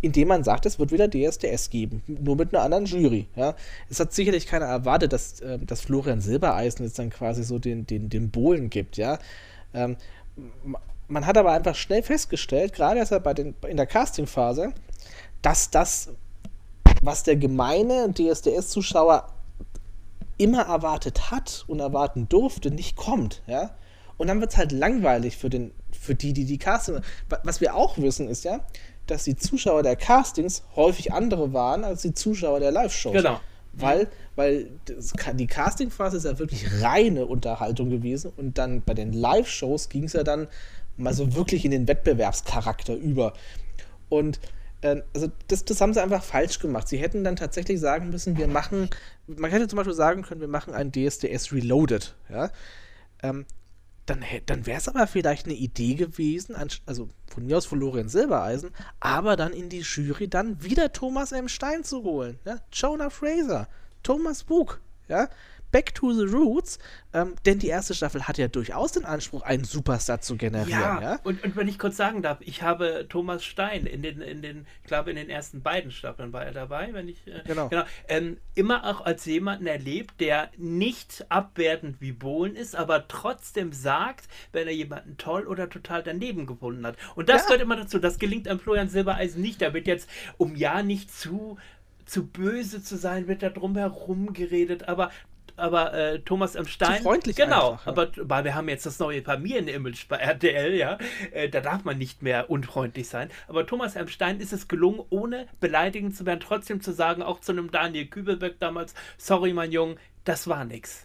indem 0.00 0.28
man 0.28 0.44
sagt, 0.44 0.64
es 0.64 0.78
wird 0.78 0.92
wieder 0.92 1.10
DSDS 1.10 1.68
geben, 1.70 2.02
nur 2.06 2.36
mit 2.36 2.54
einer 2.54 2.64
anderen 2.64 2.86
Jury. 2.86 3.26
Ja. 3.36 3.54
Es 3.90 4.00
hat 4.00 4.14
sicherlich 4.14 4.46
keiner 4.46 4.66
erwartet, 4.66 5.12
dass, 5.12 5.40
äh, 5.40 5.58
dass 5.58 5.82
Florian 5.82 6.20
Silbereisen 6.20 6.84
jetzt 6.86 6.98
dann 6.98 7.10
quasi 7.10 7.42
so 7.42 7.58
den, 7.58 7.86
den, 7.86 8.08
den 8.08 8.30
Bohlen 8.30 8.70
gibt. 8.70 8.96
Ja. 8.96 9.18
Ähm, 9.74 9.96
man 11.08 11.26
hat 11.26 11.36
aber 11.36 11.52
einfach 11.52 11.74
schnell 11.74 12.02
festgestellt, 12.02 12.72
gerade 12.72 13.00
erst 13.00 13.22
bei 13.22 13.34
den, 13.34 13.54
in 13.68 13.76
der 13.76 13.86
Castingphase, 13.86 14.72
dass 15.42 15.70
das 15.70 16.10
was 17.00 17.22
der 17.22 17.36
gemeine 17.36 18.12
DSDS-Zuschauer 18.12 19.26
immer 20.38 20.62
erwartet 20.62 21.30
hat 21.30 21.64
und 21.66 21.80
erwarten 21.80 22.28
durfte, 22.28 22.70
nicht 22.70 22.96
kommt, 22.96 23.42
ja. 23.46 23.70
Und 24.16 24.26
dann 24.26 24.40
wird 24.40 24.52
es 24.52 24.58
halt 24.58 24.72
langweilig 24.72 25.38
für, 25.38 25.48
den, 25.48 25.72
für 25.98 26.14
die, 26.14 26.34
die 26.34 26.44
die 26.44 26.58
Casting. 26.58 27.00
Was 27.42 27.62
wir 27.62 27.74
auch 27.74 27.96
wissen, 27.96 28.28
ist 28.28 28.44
ja, 28.44 28.60
dass 29.06 29.24
die 29.24 29.34
Zuschauer 29.34 29.82
der 29.82 29.96
Castings 29.96 30.62
häufig 30.76 31.12
andere 31.12 31.54
waren 31.54 31.84
als 31.84 32.02
die 32.02 32.12
Zuschauer 32.12 32.60
der 32.60 32.70
Live-Shows. 32.70 33.14
Genau. 33.14 33.40
Weil, 33.72 34.08
weil 34.36 34.68
das, 34.84 35.14
die 35.34 35.46
Castingphase 35.46 36.16
ist 36.18 36.24
ja 36.24 36.38
wirklich 36.38 36.82
reine 36.82 37.26
Unterhaltung 37.26 37.88
gewesen 37.88 38.32
und 38.36 38.58
dann 38.58 38.82
bei 38.82 38.94
den 38.94 39.12
Live-Shows 39.12 39.88
ging 39.88 40.04
es 40.04 40.12
ja 40.12 40.22
dann 40.22 40.48
mal 40.96 41.14
so 41.14 41.34
wirklich 41.34 41.64
in 41.64 41.70
den 41.70 41.88
Wettbewerbscharakter 41.88 42.94
über. 42.94 43.32
Und 44.08 44.40
also 44.82 45.30
das, 45.48 45.64
das 45.64 45.80
haben 45.80 45.92
sie 45.92 46.02
einfach 46.02 46.22
falsch 46.22 46.58
gemacht. 46.58 46.88
Sie 46.88 46.98
hätten 46.98 47.24
dann 47.24 47.36
tatsächlich 47.36 47.80
sagen 47.80 48.10
müssen, 48.10 48.38
wir 48.38 48.48
machen, 48.48 48.88
man 49.26 49.50
hätte 49.50 49.68
zum 49.68 49.76
Beispiel 49.76 49.94
sagen 49.94 50.22
können, 50.22 50.40
wir 50.40 50.48
machen 50.48 50.74
ein 50.74 50.92
DSDS 50.92 51.52
Reloaded, 51.52 52.14
ja. 52.28 52.50
Ähm, 53.22 53.44
dann, 54.06 54.24
dann 54.46 54.66
wäre 54.66 54.78
es 54.78 54.88
aber 54.88 55.06
vielleicht 55.06 55.46
eine 55.46 55.54
Idee 55.54 55.94
gewesen, 55.94 56.56
also 56.86 57.08
von 57.26 57.46
mir 57.46 57.58
aus 57.58 57.66
von 57.66 57.78
Florian 57.78 58.08
Silbereisen, 58.08 58.70
aber 58.98 59.36
dann 59.36 59.52
in 59.52 59.68
die 59.68 59.80
Jury 59.80 60.26
dann 60.26 60.62
wieder 60.64 60.92
Thomas 60.92 61.32
M. 61.32 61.48
Stein 61.48 61.84
zu 61.84 62.02
holen, 62.02 62.38
ja. 62.44 62.56
Jonah 62.72 63.10
Fraser, 63.10 63.68
Thomas 64.02 64.44
Bug, 64.44 64.80
ja. 65.08 65.28
Back 65.70 65.94
to 65.94 66.12
the 66.12 66.24
Roots, 66.24 66.78
ähm, 67.12 67.34
denn 67.44 67.58
die 67.58 67.68
erste 67.68 67.94
Staffel 67.94 68.26
hat 68.26 68.38
ja 68.38 68.48
durchaus 68.48 68.92
den 68.92 69.04
Anspruch, 69.04 69.42
einen 69.42 69.64
Superstar 69.64 70.20
zu 70.20 70.36
generieren. 70.36 70.80
Ja, 70.80 71.00
ja? 71.00 71.20
Und, 71.24 71.42
und 71.44 71.56
wenn 71.56 71.68
ich 71.68 71.78
kurz 71.78 71.96
sagen 71.96 72.22
darf, 72.22 72.38
ich 72.40 72.62
habe 72.62 73.06
Thomas 73.08 73.44
Stein 73.44 73.86
in 73.86 74.02
den, 74.02 74.20
in 74.20 74.42
den, 74.42 74.66
ich 74.82 74.88
glaube 74.88 75.10
in 75.10 75.16
den 75.16 75.28
ersten 75.28 75.62
beiden 75.62 75.90
Staffeln 75.90 76.32
war 76.32 76.44
er 76.44 76.52
dabei, 76.52 76.90
wenn 76.92 77.08
ich 77.08 77.26
äh, 77.26 77.42
genau, 77.46 77.68
genau 77.68 77.84
ähm, 78.08 78.38
immer 78.54 78.84
auch 78.84 79.00
als 79.00 79.24
jemanden 79.24 79.66
erlebt, 79.66 80.20
der 80.20 80.50
nicht 80.56 81.26
abwertend 81.28 82.00
wie 82.00 82.12
Bohlen 82.12 82.56
ist, 82.56 82.76
aber 82.76 83.08
trotzdem 83.08 83.72
sagt, 83.72 84.28
wenn 84.52 84.66
er 84.66 84.74
jemanden 84.74 85.16
toll 85.16 85.46
oder 85.46 85.68
total 85.68 86.02
daneben 86.02 86.46
gefunden 86.46 86.86
hat. 86.86 86.96
Und 87.14 87.28
das 87.28 87.42
ja. 87.42 87.46
gehört 87.46 87.62
immer 87.62 87.76
dazu. 87.76 87.98
Das 87.98 88.18
gelingt 88.18 88.48
an 88.48 88.58
Florian 88.58 88.88
Silbereisen 88.88 89.42
nicht. 89.42 89.62
Da 89.62 89.74
wird 89.74 89.86
jetzt 89.86 90.08
um 90.36 90.56
ja 90.56 90.82
nicht 90.82 91.12
zu 91.12 91.58
zu 92.06 92.26
böse 92.26 92.82
zu 92.82 92.96
sein, 92.96 93.28
wird 93.28 93.42
da 93.42 93.50
drum 93.50 93.76
herum 93.76 94.32
geredet, 94.32 94.88
aber 94.88 95.12
aber 95.60 95.94
äh, 95.94 96.20
Thomas 96.20 96.54
M. 96.54 96.66
Stein. 96.66 96.98
Zu 96.98 97.02
freundlich 97.04 97.36
Genau, 97.36 97.72
einfach, 97.72 97.86
ja. 97.86 97.92
aber 97.92 98.10
weil 98.16 98.44
wir 98.44 98.54
haben 98.54 98.68
jetzt 98.68 98.86
das 98.86 98.98
neue 98.98 99.22
Familienimage 99.22 100.06
bei 100.08 100.16
RTL, 100.16 100.74
ja. 100.74 100.98
Äh, 101.32 101.48
da 101.48 101.60
darf 101.60 101.84
man 101.84 101.98
nicht 101.98 102.22
mehr 102.22 102.50
unfreundlich 102.50 103.08
sein. 103.08 103.30
Aber 103.48 103.66
Thomas 103.66 103.96
M. 103.96 104.08
Stein 104.08 104.40
ist 104.40 104.52
es 104.52 104.68
gelungen, 104.68 105.00
ohne 105.10 105.46
beleidigend 105.60 106.16
zu 106.16 106.26
werden, 106.26 106.40
trotzdem 106.40 106.80
zu 106.80 106.92
sagen, 106.92 107.22
auch 107.22 107.40
zu 107.40 107.52
einem 107.52 107.70
Daniel 107.70 108.06
Kübelbeck 108.06 108.58
damals, 108.58 108.94
sorry, 109.18 109.52
mein 109.52 109.72
Junge, 109.72 109.96
das 110.24 110.48
war 110.48 110.64
nix. 110.64 111.04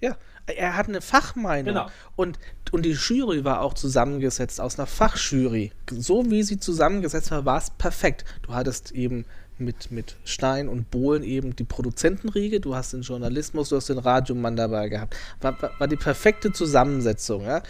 Ja, 0.00 0.16
er 0.46 0.76
hat 0.76 0.88
eine 0.88 1.00
Fachmeinung. 1.00 1.74
Genau. 1.74 1.86
Und, 2.16 2.38
und 2.70 2.84
die 2.84 2.92
Jury 2.92 3.44
war 3.44 3.60
auch 3.62 3.74
zusammengesetzt 3.74 4.60
aus 4.60 4.78
einer 4.78 4.86
Fachjury. 4.86 5.72
So 5.90 6.30
wie 6.30 6.42
sie 6.42 6.58
zusammengesetzt 6.58 7.30
war, 7.30 7.44
war 7.44 7.58
es 7.58 7.70
perfekt. 7.70 8.24
Du 8.42 8.54
hattest 8.54 8.92
eben 8.92 9.24
mit, 9.60 9.90
mit 9.90 10.16
Stein 10.24 10.68
und 10.68 10.90
Bohlen 10.90 11.22
eben 11.22 11.56
die 11.56 11.64
Produzentenriege, 11.64 12.60
du 12.60 12.74
hast 12.74 12.92
den 12.92 13.02
Journalismus, 13.02 13.68
du 13.68 13.76
hast 13.76 13.88
den 13.88 13.98
Radiomann 13.98 14.56
dabei 14.56 14.88
gehabt. 14.88 15.16
War, 15.40 15.56
war, 15.78 15.88
die 15.88 15.96
perfekte 15.96 16.52
Zusammensetzung, 16.52 17.44
ja. 17.44 17.62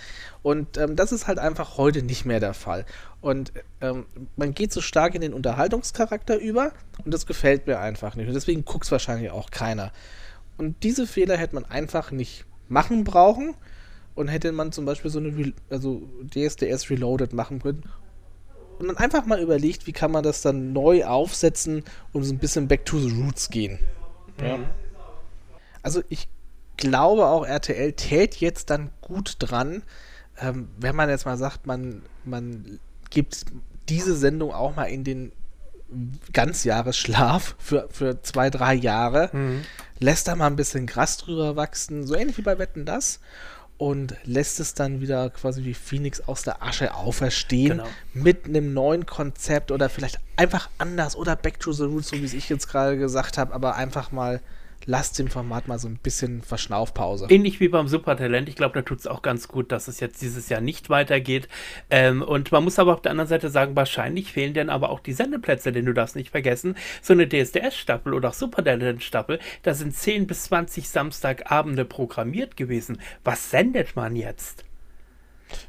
Und 0.42 0.79
ähm, 0.79 0.96
das 0.96 1.12
ist 1.12 1.27
halt 1.27 1.38
einfach 1.38 1.77
heute 1.77 2.03
nicht 2.03 2.24
mehr 2.24 2.40
der 2.40 2.55
Fall. 2.55 2.85
Und 3.20 3.53
ähm, 3.81 4.07
man 4.37 4.55
geht 4.55 4.72
so 4.72 4.81
stark 4.81 5.14
in 5.14 5.20
den 5.20 5.35
Unterhaltungscharakter 5.35 6.38
über 6.38 6.72
und 7.05 7.12
das 7.12 7.27
gefällt 7.27 7.66
mir 7.66 7.81
einfach 7.81 8.14
nicht. 8.16 8.29
Und 8.29 8.35
deswegen 8.35 8.64
guckt 8.64 8.85
es 8.85 8.92
wahrscheinlich 8.92 9.31
auch 9.31 9.51
keiner. 9.51 9.92
Und 10.57 10.83
diese 10.83 11.07
Fehler 11.07 11.37
hätte 11.37 11.55
man 11.55 11.64
einfach 11.64 12.11
nicht 12.11 12.44
machen 12.68 13.05
brauchen 13.05 13.55
und 14.14 14.29
hätte 14.29 14.53
man 14.53 14.72
zum 14.72 14.85
Beispiel 14.85 15.11
so 15.11 15.18
eine 15.18 15.37
Re 15.37 15.53
also 15.70 16.03
DSDS 16.35 16.90
Reloaded 16.90 17.33
machen 17.33 17.61
können 17.61 17.85
und 18.79 18.88
dann 18.88 18.97
einfach 18.97 19.27
mal 19.27 19.41
überlegt, 19.41 19.87
wie 19.87 19.93
kann 19.93 20.11
man 20.11 20.23
das 20.23 20.43
dann 20.43 20.73
neu 20.73 21.05
aufsetzen 21.05 21.85
und 22.12 22.25
so 22.25 22.33
ein 22.33 22.38
bisschen 22.38 22.69
back 22.69 22.85
to 22.85 22.99
the 22.99 23.14
roots 23.21 23.51
gehen. 23.51 23.79
Ja. 24.41 24.59
Mhm. 24.59 24.67
Also 25.83 26.03
ich 26.09 26.29
glaube 26.77 27.27
auch 27.27 27.45
RTL 27.47 27.93
tät 27.93 28.37
jetzt 28.37 28.71
dann 28.71 28.91
gut 29.01 29.37
dran, 29.38 29.83
ähm, 30.41 30.69
wenn 30.79 30.95
man 30.95 31.09
jetzt 31.09 31.27
mal 31.27 31.37
sagt, 31.37 31.67
man, 31.67 32.03
man 32.25 32.79
gibt 33.11 33.47
diese 33.88 34.17
Sendung 34.17 34.53
auch 34.53 34.77
mal 34.77 34.85
in 34.85 35.05
den 35.05 35.33
Ganzjahresschlaf 36.33 37.57
für, 37.59 37.88
für 37.91 38.23
zwei, 38.23 38.51
drei 38.51 38.75
Jahre, 38.75 39.31
mhm. 39.33 39.62
lässt 39.99 40.29
da 40.29 40.37
mal 40.37 40.47
ein 40.47 40.57
bisschen 40.57 40.87
Gras 40.87 41.17
drüber 41.17 41.57
wachsen, 41.57 42.07
so 42.07 42.14
ähnlich 42.14 42.37
wie 42.37 42.43
bei 42.43 42.59
Wetten 42.59 42.85
das 42.85 43.21
und 43.79 44.17
lässt 44.25 44.59
es 44.59 44.75
dann 44.75 45.01
wieder 45.01 45.31
quasi 45.31 45.64
wie 45.64 45.73
Phoenix 45.73 46.21
aus 46.27 46.43
der 46.43 46.62
Asche 46.62 46.95
auferstehen 46.95 47.79
genau. 47.79 47.88
mit 48.12 48.47
einem 48.47 48.75
neuen 48.75 49.07
Konzept 49.07 49.71
oder 49.71 49.88
vielleicht 49.88 50.19
einfach 50.37 50.69
anders 50.79 51.14
oder 51.14 51.37
Back 51.37 51.61
to 51.61 51.73
the 51.73 51.85
Roots, 51.85 52.09
so 52.09 52.17
wie 52.17 52.25
es 52.25 52.35
ich 52.35 52.49
jetzt 52.49 52.69
gerade 52.69 52.99
gesagt 52.99 53.38
habe, 53.38 53.55
aber 53.55 53.77
einfach 53.77 54.11
mal 54.11 54.41
lasst 54.88 55.18
dem 55.18 55.29
Format 55.29 55.68
mal 55.68 55.79
so 55.79 55.87
ein 55.87 55.98
bisschen 55.98 56.40
Verschnaufpause. 56.40 57.27
Ähnlich 57.29 57.61
wie 57.61 57.68
beim 57.68 57.88
Supertalent. 57.88 58.48
Ich 58.48 58.57
glaube, 58.57 58.74
da 58.74 58.83
tut 58.83 59.01
es 59.01 59.07
auch 59.07 59.20
ganz 59.20 59.46
gut, 59.46 59.70
dass 59.70 59.87
es 59.87 60.01
jetzt 60.01 60.22
dieses 60.22 60.48
Jahr 60.48 60.62
nicht 60.62 60.88
weitergeht. 60.88 61.46
Ähm, 61.90 62.22
und 62.22 62.51
man 62.51 62.64
muss 62.64 62.79
aber 62.79 62.94
auf 62.94 63.03
der 63.03 63.11
anderen 63.11 63.29
Seite 63.29 63.51
sagen, 63.51 63.77
wahrscheinlich 63.77 64.33
fehlen 64.33 64.55
dann 64.55 64.70
aber 64.70 64.88
auch 64.88 65.01
die 65.01 65.12
Sendeplätze, 65.12 65.72
denn 65.72 65.85
du 65.85 65.92
darfst 65.92 66.16
nicht 66.16 66.31
vergessen, 66.31 66.74
so 67.03 67.12
eine 67.12 67.29
DSDS-Staffel 67.29 68.14
oder 68.14 68.31
auch 68.31 68.35
Supertalent-Staffel, 68.35 69.38
da 69.62 69.74
sind 69.74 69.94
10 69.94 70.27
bis 70.27 70.44
20 70.44 70.88
Samstagabende 70.88 71.85
programmiert 71.85 72.57
gewesen. 72.57 72.98
Was 73.24 73.51
sendet 73.51 73.94
man 73.94 74.16
jetzt? 74.16 74.64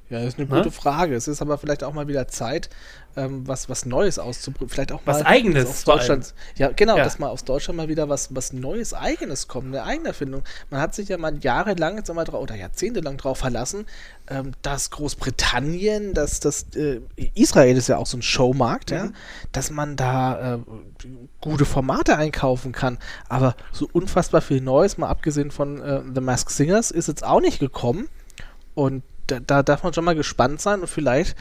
Ja, 0.09 0.19
das 0.19 0.29
ist 0.29 0.39
eine 0.39 0.47
gute 0.47 0.65
ha? 0.65 0.71
Frage. 0.71 1.15
Es 1.15 1.27
ist 1.27 1.41
aber 1.41 1.57
vielleicht 1.57 1.83
auch 1.83 1.93
mal 1.93 2.07
wieder 2.07 2.27
Zeit, 2.27 2.69
ähm, 3.15 3.47
was, 3.47 3.69
was 3.69 3.85
Neues 3.85 4.17
auszuprobieren. 4.17 4.69
Vielleicht 4.69 4.91
auch 4.91 5.05
mal 5.05 5.15
was 5.15 5.25
Eigenes 5.25 5.67
aus 5.67 5.83
Deutschland. 5.83 6.33
Ja, 6.55 6.71
genau, 6.71 6.97
ja. 6.97 7.03
dass 7.03 7.19
mal 7.19 7.29
aus 7.29 7.43
Deutschland 7.43 7.77
mal 7.77 7.89
wieder 7.89 8.09
was, 8.09 8.33
was 8.35 8.53
Neues, 8.53 8.93
Eigenes 8.93 9.47
kommt, 9.47 9.67
eine 9.67 9.83
eigene 9.83 10.09
Erfindung. 10.09 10.43
Man 10.69 10.81
hat 10.81 10.95
sich 10.95 11.09
ja 11.09 11.17
mal 11.17 11.37
jahrelang 11.39 11.97
jetzt 11.97 12.09
einmal 12.09 12.25
drauf, 12.25 12.41
oder 12.41 12.55
jahrzehntelang 12.55 13.17
drauf 13.17 13.37
verlassen, 13.37 13.85
ähm, 14.29 14.53
dass 14.61 14.89
Großbritannien, 14.89 16.13
dass 16.13 16.39
das 16.39 16.67
äh, 16.75 17.01
Israel 17.35 17.77
ist 17.77 17.87
ja 17.87 17.97
auch 17.97 18.07
so 18.07 18.17
ein 18.17 18.21
Showmarkt, 18.21 18.91
mhm. 18.91 18.97
ja, 18.97 19.09
dass 19.51 19.69
man 19.69 19.95
da 19.95 20.55
äh, 20.55 20.59
gute 21.41 21.65
Formate 21.65 22.17
einkaufen 22.17 22.71
kann. 22.71 22.97
Aber 23.27 23.55
so 23.71 23.87
unfassbar 23.91 24.41
viel 24.41 24.61
Neues, 24.61 24.97
mal 24.97 25.09
abgesehen 25.09 25.51
von 25.51 25.81
äh, 25.81 26.01
The 26.13 26.21
Mask 26.21 26.49
Singers, 26.49 26.89
ist 26.89 27.07
jetzt 27.07 27.23
auch 27.23 27.41
nicht 27.41 27.59
gekommen. 27.59 28.09
Und 28.75 29.03
da, 29.29 29.39
da, 29.39 29.63
darf 29.63 29.83
man 29.83 29.93
schon 29.93 30.05
mal 30.05 30.15
gespannt 30.15 30.61
sein 30.61 30.81
und 30.81 30.87
vielleicht 30.87 31.35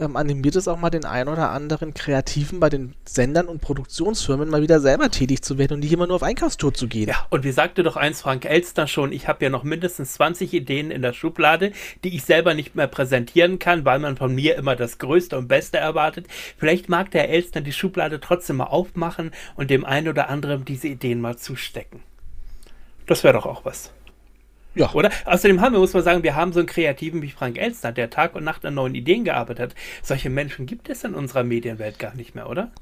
ähm, 0.00 0.16
animiert 0.16 0.56
es 0.56 0.66
auch 0.66 0.78
mal 0.78 0.90
den 0.90 1.04
einen 1.04 1.28
oder 1.28 1.50
anderen 1.50 1.94
Kreativen 1.94 2.60
bei 2.60 2.68
den 2.68 2.94
Sendern 3.04 3.46
und 3.46 3.60
Produktionsfirmen 3.60 4.48
mal 4.48 4.62
wieder 4.62 4.80
selber 4.80 5.10
tätig 5.10 5.42
zu 5.42 5.58
werden 5.58 5.74
und 5.74 5.80
nicht 5.80 5.92
immer 5.92 6.06
nur 6.06 6.16
auf 6.16 6.22
Einkaufstour 6.22 6.74
zu 6.74 6.88
gehen. 6.88 7.08
Ja, 7.08 7.26
und 7.30 7.44
wie 7.44 7.52
sagte 7.52 7.82
doch 7.82 7.96
eins 7.96 8.22
Frank 8.22 8.44
Elster 8.44 8.86
schon, 8.86 9.12
ich 9.12 9.28
habe 9.28 9.44
ja 9.44 9.50
noch 9.50 9.62
mindestens 9.62 10.14
20 10.14 10.52
Ideen 10.52 10.90
in 10.90 11.02
der 11.02 11.12
Schublade, 11.12 11.72
die 12.02 12.16
ich 12.16 12.24
selber 12.24 12.54
nicht 12.54 12.74
mehr 12.74 12.88
präsentieren 12.88 13.58
kann, 13.58 13.84
weil 13.84 13.98
man 13.98 14.16
von 14.16 14.34
mir 14.34 14.56
immer 14.56 14.76
das 14.76 14.98
Größte 14.98 15.38
und 15.38 15.48
Beste 15.48 15.78
erwartet. 15.78 16.26
Vielleicht 16.58 16.88
mag 16.88 17.10
der 17.10 17.28
Elster 17.28 17.60
die 17.60 17.72
Schublade 17.72 18.20
trotzdem 18.20 18.56
mal 18.56 18.64
aufmachen 18.64 19.30
und 19.56 19.70
dem 19.70 19.84
einen 19.84 20.08
oder 20.08 20.28
anderen 20.28 20.64
diese 20.64 20.88
Ideen 20.88 21.20
mal 21.20 21.36
zustecken. 21.36 22.00
Das 23.06 23.22
wäre 23.22 23.34
doch 23.34 23.46
auch 23.46 23.64
was. 23.64 23.92
Ja. 24.74 24.92
Oder? 24.92 25.10
Außerdem 25.24 25.60
haben 25.60 25.72
wir, 25.72 25.80
muss 25.80 25.92
man 25.92 26.02
sagen, 26.02 26.22
wir 26.22 26.34
haben 26.34 26.52
so 26.52 26.60
einen 26.60 26.66
Kreativen 26.66 27.22
wie 27.22 27.30
Frank 27.30 27.58
Elstner, 27.58 27.92
der 27.92 28.10
Tag 28.10 28.34
und 28.34 28.44
Nacht 28.44 28.64
an 28.64 28.74
neuen 28.74 28.94
Ideen 28.94 29.24
gearbeitet 29.24 29.72
hat. 29.72 29.74
Solche 30.02 30.30
Menschen 30.30 30.66
gibt 30.66 30.88
es 30.88 31.04
in 31.04 31.14
unserer 31.14 31.44
Medienwelt 31.44 31.98
gar 31.98 32.14
nicht 32.14 32.34
mehr, 32.34 32.48
oder? 32.48 32.72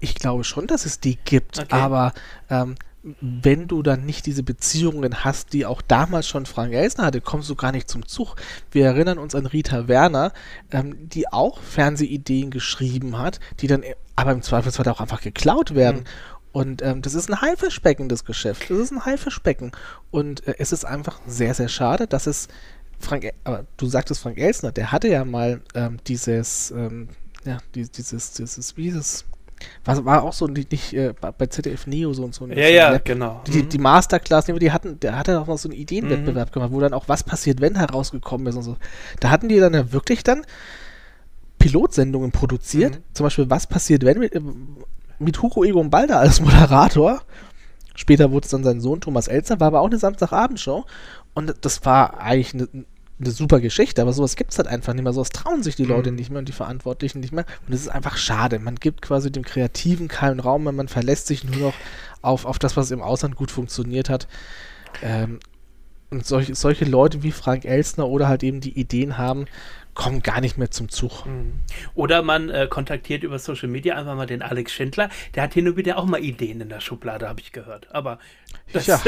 Ich 0.00 0.14
glaube 0.14 0.44
schon, 0.44 0.66
dass 0.66 0.86
es 0.86 1.00
die 1.00 1.16
gibt, 1.24 1.58
okay. 1.58 1.68
aber 1.70 2.12
ähm, 2.50 2.76
wenn 3.20 3.68
du 3.68 3.82
dann 3.82 4.04
nicht 4.04 4.26
diese 4.26 4.42
Beziehungen 4.42 5.24
hast, 5.24 5.52
die 5.52 5.64
auch 5.64 5.80
damals 5.80 6.26
schon 6.26 6.44
Frank 6.44 6.72
Elsner 6.72 7.04
hatte, 7.06 7.20
kommst 7.20 7.48
du 7.48 7.54
gar 7.54 7.70
nicht 7.70 7.88
zum 7.88 8.06
Zug. 8.06 8.34
Wir 8.72 8.86
erinnern 8.86 9.18
uns 9.18 9.34
an 9.34 9.46
Rita 9.46 9.86
Werner, 9.86 10.32
ähm, 10.72 11.08
die 11.08 11.32
auch 11.32 11.60
Fernsehideen 11.60 12.50
geschrieben 12.50 13.18
hat, 13.18 13.38
die 13.60 13.68
dann 13.68 13.84
aber 14.16 14.32
im 14.32 14.42
Zweifelsfall 14.42 14.88
auch 14.88 15.00
einfach 15.00 15.20
geklaut 15.20 15.74
werden. 15.74 16.00
Mhm. 16.00 16.04
Und 16.56 16.80
ähm, 16.80 17.02
das 17.02 17.12
ist 17.12 17.28
ein 17.28 17.42
Haifischbecken, 17.42 18.08
das 18.08 18.24
Geschäft. 18.24 18.70
Das 18.70 18.78
ist 18.78 18.90
ein 18.90 19.04
Haifischbecken. 19.04 19.72
Und 20.10 20.48
äh, 20.48 20.54
es 20.58 20.72
ist 20.72 20.86
einfach 20.86 21.20
sehr, 21.26 21.52
sehr 21.52 21.68
schade, 21.68 22.06
dass 22.06 22.26
es 22.26 22.48
Frank, 22.98 23.30
aber 23.44 23.66
du 23.76 23.84
sagtest 23.84 24.22
Frank 24.22 24.38
Elsner, 24.38 24.72
der 24.72 24.90
hatte 24.90 25.06
ja 25.08 25.26
mal 25.26 25.60
ähm, 25.74 25.98
dieses, 26.06 26.70
ähm, 26.70 27.08
ja, 27.44 27.58
dieses, 27.74 28.32
dieses, 28.32 28.74
wie 28.78 28.84
dieses, 28.84 29.26
was 29.84 30.02
war 30.06 30.22
auch 30.22 30.32
so 30.32 30.46
nicht, 30.46 30.72
nicht 30.72 30.94
äh, 30.94 31.12
bei 31.12 31.44
ZDF 31.44 31.86
Neo 31.86 32.14
so 32.14 32.24
und 32.24 32.34
so. 32.34 32.46
Ja, 32.46 32.68
ja, 32.68 32.92
ne? 32.92 33.02
genau. 33.04 33.42
Die, 33.46 33.62
mhm. 33.62 33.68
die 33.68 33.78
Masterclass, 33.78 34.46
die 34.46 34.72
hatten, 34.72 34.98
der 34.98 35.18
hatte 35.18 35.38
auch 35.38 35.46
noch 35.48 35.58
so 35.58 35.68
einen 35.68 35.76
Ideenwettbewerb 35.76 36.48
mhm. 36.48 36.52
gemacht, 36.54 36.72
wo 36.72 36.80
dann 36.80 36.94
auch 36.94 37.06
was 37.06 37.22
passiert, 37.22 37.60
wenn 37.60 37.74
herausgekommen 37.74 38.46
ist 38.46 38.56
und 38.56 38.62
so. 38.62 38.78
Da 39.20 39.28
hatten 39.28 39.50
die 39.50 39.58
dann 39.58 39.74
ja 39.74 39.92
wirklich 39.92 40.24
dann 40.24 40.46
Pilotsendungen 41.58 42.32
produziert, 42.32 42.94
mhm. 42.94 43.02
zum 43.12 43.24
Beispiel 43.24 43.50
was 43.50 43.66
passiert, 43.66 44.06
wenn 44.06 44.22
äh, 44.22 44.40
mit 45.18 45.42
Hugo 45.42 45.64
Egon 45.64 45.90
Balder 45.90 46.18
als 46.18 46.40
Moderator. 46.40 47.22
Später 47.94 48.30
wurde 48.30 48.44
es 48.44 48.50
dann 48.50 48.64
sein 48.64 48.80
Sohn 48.80 49.00
Thomas 49.00 49.28
Elzer, 49.28 49.58
war 49.58 49.68
aber 49.68 49.80
auch 49.80 49.86
eine 49.86 49.98
Samstagabendshow. 49.98 50.84
Und 51.34 51.54
das 51.62 51.84
war 51.84 52.20
eigentlich 52.20 52.54
eine, 52.54 52.68
eine 53.18 53.30
super 53.30 53.60
Geschichte, 53.60 54.02
aber 54.02 54.12
sowas 54.12 54.36
gibt 54.36 54.52
es 54.52 54.58
halt 54.58 54.68
einfach 54.68 54.92
nicht 54.92 55.02
mehr. 55.02 55.12
Sowas 55.12 55.30
trauen 55.30 55.62
sich 55.62 55.76
die 55.76 55.84
mhm. 55.84 55.90
Leute 55.90 56.12
nicht 56.12 56.30
mehr 56.30 56.40
und 56.40 56.48
die 56.48 56.52
Verantwortlichen 56.52 57.20
nicht 57.20 57.32
mehr. 57.32 57.46
Und 57.66 57.72
es 57.72 57.82
ist 57.82 57.88
einfach 57.88 58.16
schade. 58.16 58.58
Man 58.58 58.76
gibt 58.76 59.00
quasi 59.00 59.32
dem 59.32 59.44
Kreativen 59.44 60.08
keinen 60.08 60.40
Raum 60.40 60.64
mehr, 60.64 60.72
man 60.72 60.88
verlässt 60.88 61.26
sich 61.26 61.44
nur 61.44 61.68
noch 61.68 61.74
auf, 62.20 62.44
auf 62.44 62.58
das, 62.58 62.76
was 62.76 62.90
im 62.90 63.02
Ausland 63.02 63.36
gut 63.36 63.50
funktioniert 63.50 64.10
hat. 64.10 64.28
Ähm, 65.02 65.40
und 66.10 66.24
solche, 66.24 66.54
solche 66.54 66.84
Leute 66.84 67.22
wie 67.22 67.32
Frank 67.32 67.64
Elsner 67.64 68.06
oder 68.08 68.28
halt 68.28 68.42
eben 68.42 68.60
die 68.60 68.78
Ideen 68.78 69.18
haben, 69.18 69.46
kommen 69.96 70.22
gar 70.22 70.40
nicht 70.40 70.58
mehr 70.58 70.70
zum 70.70 70.88
Zug. 70.88 71.26
Mhm. 71.26 71.54
Oder 71.94 72.22
man 72.22 72.50
äh, 72.50 72.68
kontaktiert 72.70 73.24
über 73.24 73.40
Social 73.40 73.68
Media 73.68 73.96
einfach 73.96 74.14
mal 74.14 74.26
den 74.26 74.42
Alex 74.42 74.72
Schindler. 74.72 75.08
Der 75.34 75.42
hat 75.42 75.54
hin 75.54 75.66
und 75.66 75.76
wieder 75.76 75.98
auch 75.98 76.04
mal 76.04 76.22
Ideen 76.22 76.60
in 76.60 76.68
der 76.68 76.80
Schublade, 76.80 77.28
habe 77.28 77.40
ich 77.40 77.50
gehört. 77.50 77.92
Aber 77.92 78.18
das 78.72 78.86
ja. 78.86 79.00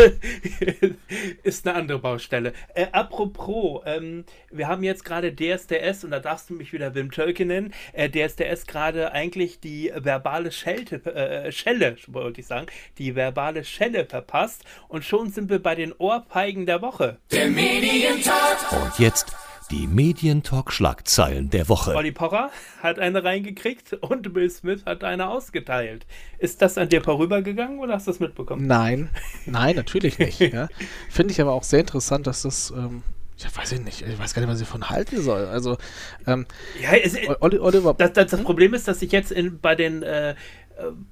ist 1.42 1.66
eine 1.66 1.76
andere 1.76 1.98
Baustelle. 1.98 2.54
Äh, 2.74 2.86
apropos, 2.92 3.82
ähm, 3.84 4.24
wir 4.50 4.66
haben 4.66 4.82
jetzt 4.82 5.04
gerade 5.04 5.34
DSDS 5.34 6.04
und 6.04 6.10
da 6.10 6.20
darfst 6.20 6.50
du 6.50 6.54
mich 6.54 6.72
wieder 6.72 6.94
Wim 6.94 7.12
Tölke 7.12 7.44
nennen. 7.44 7.72
Äh, 7.92 8.08
DSDS 8.08 8.66
gerade 8.66 9.12
eigentlich 9.12 9.60
die 9.60 9.92
verbale 9.94 10.50
Schelte, 10.50 11.04
äh, 11.14 11.52
Schelle, 11.52 11.96
wollte 12.06 12.40
ich 12.40 12.46
sagen, 12.46 12.66
die 12.96 13.14
verbale 13.14 13.62
Schelle 13.62 14.06
verpasst 14.06 14.64
und 14.88 15.04
schon 15.04 15.30
sind 15.30 15.50
wir 15.50 15.62
bei 15.62 15.74
den 15.74 15.92
Ohrfeigen 15.92 16.64
der 16.64 16.80
Woche. 16.80 17.18
Der 17.30 17.48
Medientag. 17.48 18.72
Und 18.72 18.98
jetzt 18.98 19.36
die 19.70 19.86
Medientalk-Schlagzeilen 19.86 21.50
der 21.50 21.68
Woche. 21.68 21.94
Olli 21.94 22.12
Pocher 22.12 22.50
hat 22.82 22.98
eine 22.98 23.22
reingekriegt 23.22 23.92
und 23.94 24.34
Will 24.34 24.50
Smith 24.50 24.84
hat 24.86 25.04
eine 25.04 25.28
ausgeteilt. 25.28 26.06
Ist 26.38 26.62
das 26.62 26.78
an 26.78 26.88
dir 26.88 27.02
vorübergegangen 27.02 27.78
oder 27.78 27.94
hast 27.94 28.06
du 28.06 28.12
das 28.12 28.20
mitbekommen? 28.20 28.66
Nein, 28.66 29.10
nein, 29.46 29.76
natürlich 29.76 30.18
nicht. 30.18 30.40
Ja. 30.40 30.68
Finde 31.10 31.32
ich 31.32 31.40
aber 31.40 31.52
auch 31.52 31.64
sehr 31.64 31.80
interessant, 31.80 32.26
dass 32.26 32.42
das. 32.42 32.70
Ähm 32.70 33.02
ich 33.36 33.56
weiß 33.56 33.78
nicht, 33.78 34.02
ich 34.02 34.18
weiß 34.18 34.34
gar 34.34 34.42
nicht, 34.42 34.50
was 34.50 34.60
ich 34.60 34.66
davon 34.66 34.90
halten 34.90 35.22
soll. 35.22 35.46
Also, 35.46 35.78
ähm, 36.26 36.44
ja, 36.82 36.96
es, 36.96 37.16
Oliver. 37.38 37.94
Das, 37.94 38.12
das, 38.12 38.32
das, 38.32 38.42
Problem 38.42 38.74
ist, 38.74 38.88
dass 38.88 38.98
sich 38.98 39.12
jetzt 39.12 39.30
in, 39.30 39.60
bei 39.60 39.76
den 39.76 40.02
äh, 40.02 40.34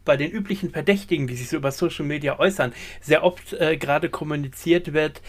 bei 0.05 0.17
den 0.17 0.31
üblichen 0.31 0.71
Verdächtigen, 0.71 1.27
die 1.27 1.37
sich 1.37 1.49
so 1.49 1.57
über 1.57 1.71
Social 1.73 2.05
Media 2.05 2.39
äußern, 2.39 2.73
sehr 3.01 3.25
oft 3.25 3.53
äh, 3.55 3.77
gerade 3.77 4.11
kommuniziert 4.11 4.93
wird, 4.93 5.23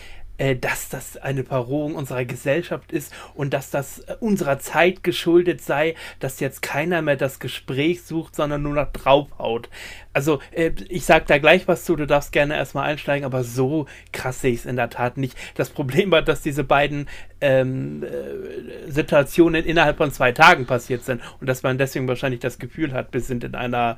dass 0.55 0.89
das 0.89 1.17
eine 1.17 1.43
Verrohung 1.43 1.95
unserer 1.95 2.25
Gesellschaft 2.25 2.91
ist 2.91 3.13
und 3.33 3.53
dass 3.53 3.71
das 3.71 3.99
äh, 3.99 4.15
unserer 4.19 4.59
Zeit 4.59 5.03
geschuldet 5.03 5.61
sei, 5.61 5.95
dass 6.19 6.39
jetzt 6.39 6.61
keiner 6.61 7.01
mehr 7.01 7.15
das 7.15 7.39
Gespräch 7.39 8.03
sucht, 8.03 8.35
sondern 8.35 8.61
nur 8.61 8.73
noch 8.73 8.91
draufhaut. 8.91 9.69
Also, 10.13 10.39
äh, 10.51 10.71
ich 10.89 11.05
sag 11.05 11.27
da 11.27 11.37
gleich 11.37 11.67
was 11.67 11.85
zu, 11.85 11.95
du 11.95 12.05
darfst 12.05 12.31
gerne 12.31 12.55
erstmal 12.55 12.89
einsteigen, 12.89 13.25
aber 13.25 13.43
so 13.43 13.87
krass 14.13 14.41
sehe 14.41 14.53
ich 14.53 14.59
es 14.59 14.65
in 14.65 14.75
der 14.75 14.89
Tat 14.89 15.17
nicht. 15.17 15.37
Das 15.55 15.69
Problem 15.69 16.11
war, 16.11 16.21
dass 16.21 16.41
diese 16.41 16.63
beiden 16.63 17.07
ähm, 17.41 18.03
äh, 18.03 18.91
Situationen 18.91 19.65
innerhalb 19.65 19.97
von 19.97 20.11
zwei 20.11 20.31
Tagen 20.31 20.65
passiert 20.65 21.03
sind 21.03 21.21
und 21.39 21.47
dass 21.47 21.63
man 21.63 21.77
deswegen 21.77 22.07
wahrscheinlich 22.07 22.41
das 22.41 22.59
Gefühl 22.59 22.93
hat, 22.93 23.13
wir 23.13 23.21
sind 23.21 23.43
in 23.43 23.55
einer 23.55 23.97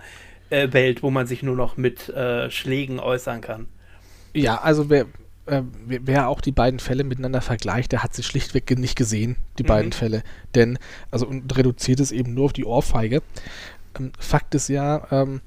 äh, 0.50 0.72
Welt, 0.72 1.04
wo 1.04 1.10
man 1.10 1.28
sich 1.28 1.44
nur 1.44 1.56
noch 1.56 1.78
mit 1.78 2.10
äh, 2.10 2.50
Schlägen 2.50 3.00
äußern 3.00 3.42
kann. 3.42 3.68
Ja, 4.34 4.62
also 4.62 4.90
wer, 4.90 5.06
äh, 5.50 5.64
wer 5.86 6.30
auch 6.30 6.42
die 6.42 6.52
beiden 6.52 6.80
Fälle 6.80 7.04
miteinander 7.04 7.42
vergleicht, 7.42 7.92
der 7.92 8.04
hat 8.04 8.14
sie 8.14 8.24
schlichtweg 8.24 8.78
nicht 8.78 8.96
gesehen, 8.96 9.36
die 9.58 9.64
mhm. 9.64 9.68
beiden 9.68 9.92
Fälle. 9.92 10.24
Denn, 10.56 10.80
also 11.12 11.28
und 11.28 11.56
reduziert 11.58 12.00
es 12.00 12.12
eben 12.12 12.34
nur 12.34 12.46
auf 12.46 12.54
die 12.54 12.66
Ohrfeige. 12.66 13.22
Ähm, 14.00 14.12
Fakt 14.20 14.56
ist 14.56 14.70
ja, 14.70 15.08
ähm, 15.12 15.42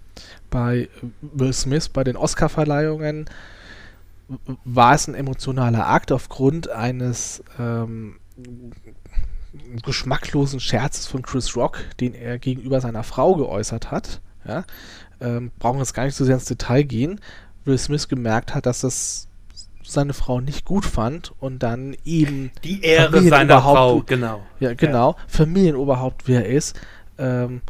bei 0.51 0.88
Will 1.21 1.53
Smith, 1.53 1.88
bei 1.88 2.05
den 2.05 2.17
Oscar-Verleihungen, 2.17 3.27
war 4.65 4.95
es 4.95 5.09
ein 5.09 5.15
emotionaler 5.15 5.88
Akt 5.88 6.12
aufgrund 6.12 6.69
eines 6.69 7.43
ähm, 7.59 8.17
geschmacklosen 9.85 10.61
Scherzes 10.61 11.07
von 11.07 11.23
Chris 11.23 11.57
Rock, 11.57 11.85
den 12.01 12.15
er 12.15 12.38
gegenüber 12.38 12.81
seiner 12.81 13.03
Frau 13.03 13.35
geäußert 13.35 13.91
hat. 13.91 14.21
Ja? 14.47 14.65
Ähm, 15.21 15.51
brauchen 15.59 15.79
jetzt 15.79 15.95
gar 15.95 16.05
nicht 16.05 16.17
so 16.17 16.25
sehr 16.25 16.37
ins 16.37 16.47
Detail 16.47 16.83
gehen. 16.83 17.21
Will 17.65 17.79
Smith 17.79 18.09
gemerkt 18.09 18.55
hat, 18.55 18.67
dass 18.67 18.81
das 18.81 19.29
seine 19.93 20.13
Frau 20.15 20.41
nicht 20.41 20.65
gut 20.65 20.85
fand 20.85 21.33
und 21.41 21.63
dann 21.63 21.97
eben 22.05 22.51
die 22.65 22.83
Ehre 22.83 23.23
seiner 23.23 23.61
Frau, 23.61 24.03
genau. 24.05 24.43
Ja, 24.61 24.75
genau. 24.75 25.13
Ja. 25.13 25.17
Familienoberhaupt, 25.27 26.23
wer 26.27 26.47
er 26.47 26.55
ist, 26.55 26.79
ähm, 27.19 27.63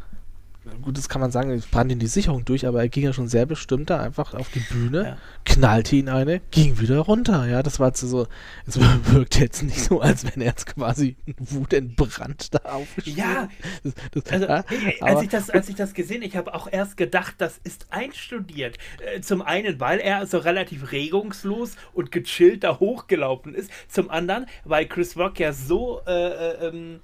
gut, 0.82 0.96
das 0.96 1.08
kann 1.08 1.20
man 1.20 1.30
sagen, 1.30 1.52
ich 1.52 1.70
brannte 1.70 1.94
in 1.94 1.98
die 1.98 2.06
Sicherung 2.06 2.44
durch, 2.44 2.66
aber 2.66 2.80
er 2.80 2.88
ging 2.88 3.04
ja 3.04 3.12
schon 3.12 3.28
sehr 3.28 3.46
bestimmt 3.46 3.90
da 3.90 4.00
einfach 4.00 4.34
auf 4.34 4.48
die 4.50 4.60
Bühne, 4.60 5.02
ja. 5.02 5.16
knallte 5.44 5.96
ihn 5.96 6.08
eine, 6.08 6.40
ging 6.50 6.78
wieder 6.78 7.00
runter. 7.00 7.46
Ja, 7.46 7.62
das 7.62 7.80
war 7.80 7.94
so, 7.94 8.26
es 8.66 8.78
wirkt 9.12 9.38
jetzt 9.38 9.62
nicht 9.62 9.80
so, 9.80 10.00
als 10.00 10.24
wenn 10.24 10.40
er 10.40 10.48
jetzt 10.48 10.66
quasi 10.66 11.16
wutentbrannt 11.38 12.54
da 12.54 12.58
aufgespielt. 12.70 13.16
Ja, 13.16 13.48
das, 13.82 13.94
das, 14.12 14.32
also, 14.32 14.46
ja, 14.46 14.64
als, 15.00 15.22
ich 15.22 15.28
das, 15.28 15.50
als 15.50 15.68
ich 15.68 15.74
das 15.74 15.94
gesehen 15.94 16.22
ich 16.22 16.36
habe 16.36 16.54
auch 16.54 16.68
erst 16.70 16.96
gedacht, 16.96 17.34
das 17.38 17.58
ist 17.64 17.86
einstudiert. 17.90 18.78
Äh, 19.00 19.20
zum 19.20 19.42
einen, 19.42 19.80
weil 19.80 19.98
er 19.98 20.26
so 20.26 20.38
relativ 20.38 20.92
regungslos 20.92 21.76
und 21.92 22.12
gechillt 22.12 22.64
da 22.64 22.78
hochgelaufen 22.78 23.54
ist. 23.54 23.70
Zum 23.88 24.10
anderen, 24.10 24.46
weil 24.64 24.86
Chris 24.86 25.16
Rock 25.16 25.40
ja 25.40 25.52
so 25.52 26.00
äh, 26.06 26.12
äh 26.12 26.68
ähm, 26.68 27.00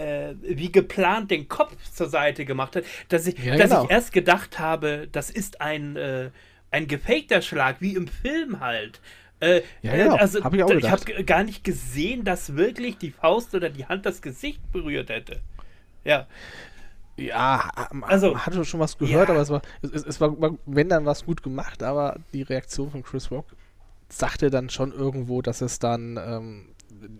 äh, 0.00 0.34
wie 0.42 0.72
geplant 0.72 1.30
den 1.30 1.48
Kopf 1.48 1.76
zur 1.92 2.08
Seite 2.08 2.44
gemacht 2.44 2.76
hat, 2.76 2.84
dass 3.08 3.26
ich, 3.26 3.38
ja, 3.38 3.56
dass 3.56 3.70
genau. 3.70 3.84
ich 3.84 3.90
erst 3.90 4.12
gedacht 4.12 4.58
habe, 4.58 5.08
das 5.12 5.30
ist 5.30 5.60
ein, 5.60 5.96
äh, 5.96 6.30
ein 6.70 6.86
gefakter 6.86 7.42
Schlag, 7.42 7.76
wie 7.80 7.94
im 7.94 8.08
Film 8.08 8.60
halt. 8.60 9.00
Äh, 9.40 9.62
ja, 9.82 9.96
genau. 9.96 10.16
Also, 10.16 10.44
hab 10.44 10.52
ich, 10.54 10.60
ich 10.60 10.90
habe 10.90 11.24
gar 11.24 11.44
nicht 11.44 11.64
gesehen, 11.64 12.24
dass 12.24 12.56
wirklich 12.56 12.98
die 12.98 13.10
Faust 13.10 13.54
oder 13.54 13.70
die 13.70 13.86
Hand 13.86 14.06
das 14.06 14.22
Gesicht 14.22 14.60
berührt 14.72 15.08
hätte. 15.08 15.40
Ja. 16.04 16.26
Ja, 17.16 17.70
also 18.02 18.38
hatte 18.38 18.64
schon 18.64 18.80
was 18.80 18.96
gehört, 18.96 19.28
ja. 19.28 19.34
aber 19.34 19.42
es 19.42 19.50
war, 19.50 19.60
es, 19.82 20.04
es, 20.04 20.20
war, 20.22 20.34
wenn 20.64 20.88
dann 20.88 21.04
was 21.04 21.26
gut 21.26 21.42
gemacht, 21.42 21.82
aber 21.82 22.18
die 22.32 22.40
Reaktion 22.40 22.90
von 22.90 23.02
Chris 23.02 23.30
Rock 23.30 23.44
sagte 24.08 24.48
dann 24.48 24.70
schon 24.70 24.92
irgendwo, 24.92 25.42
dass 25.42 25.60
es 25.60 25.78
dann 25.78 26.16
ähm, 26.16 26.68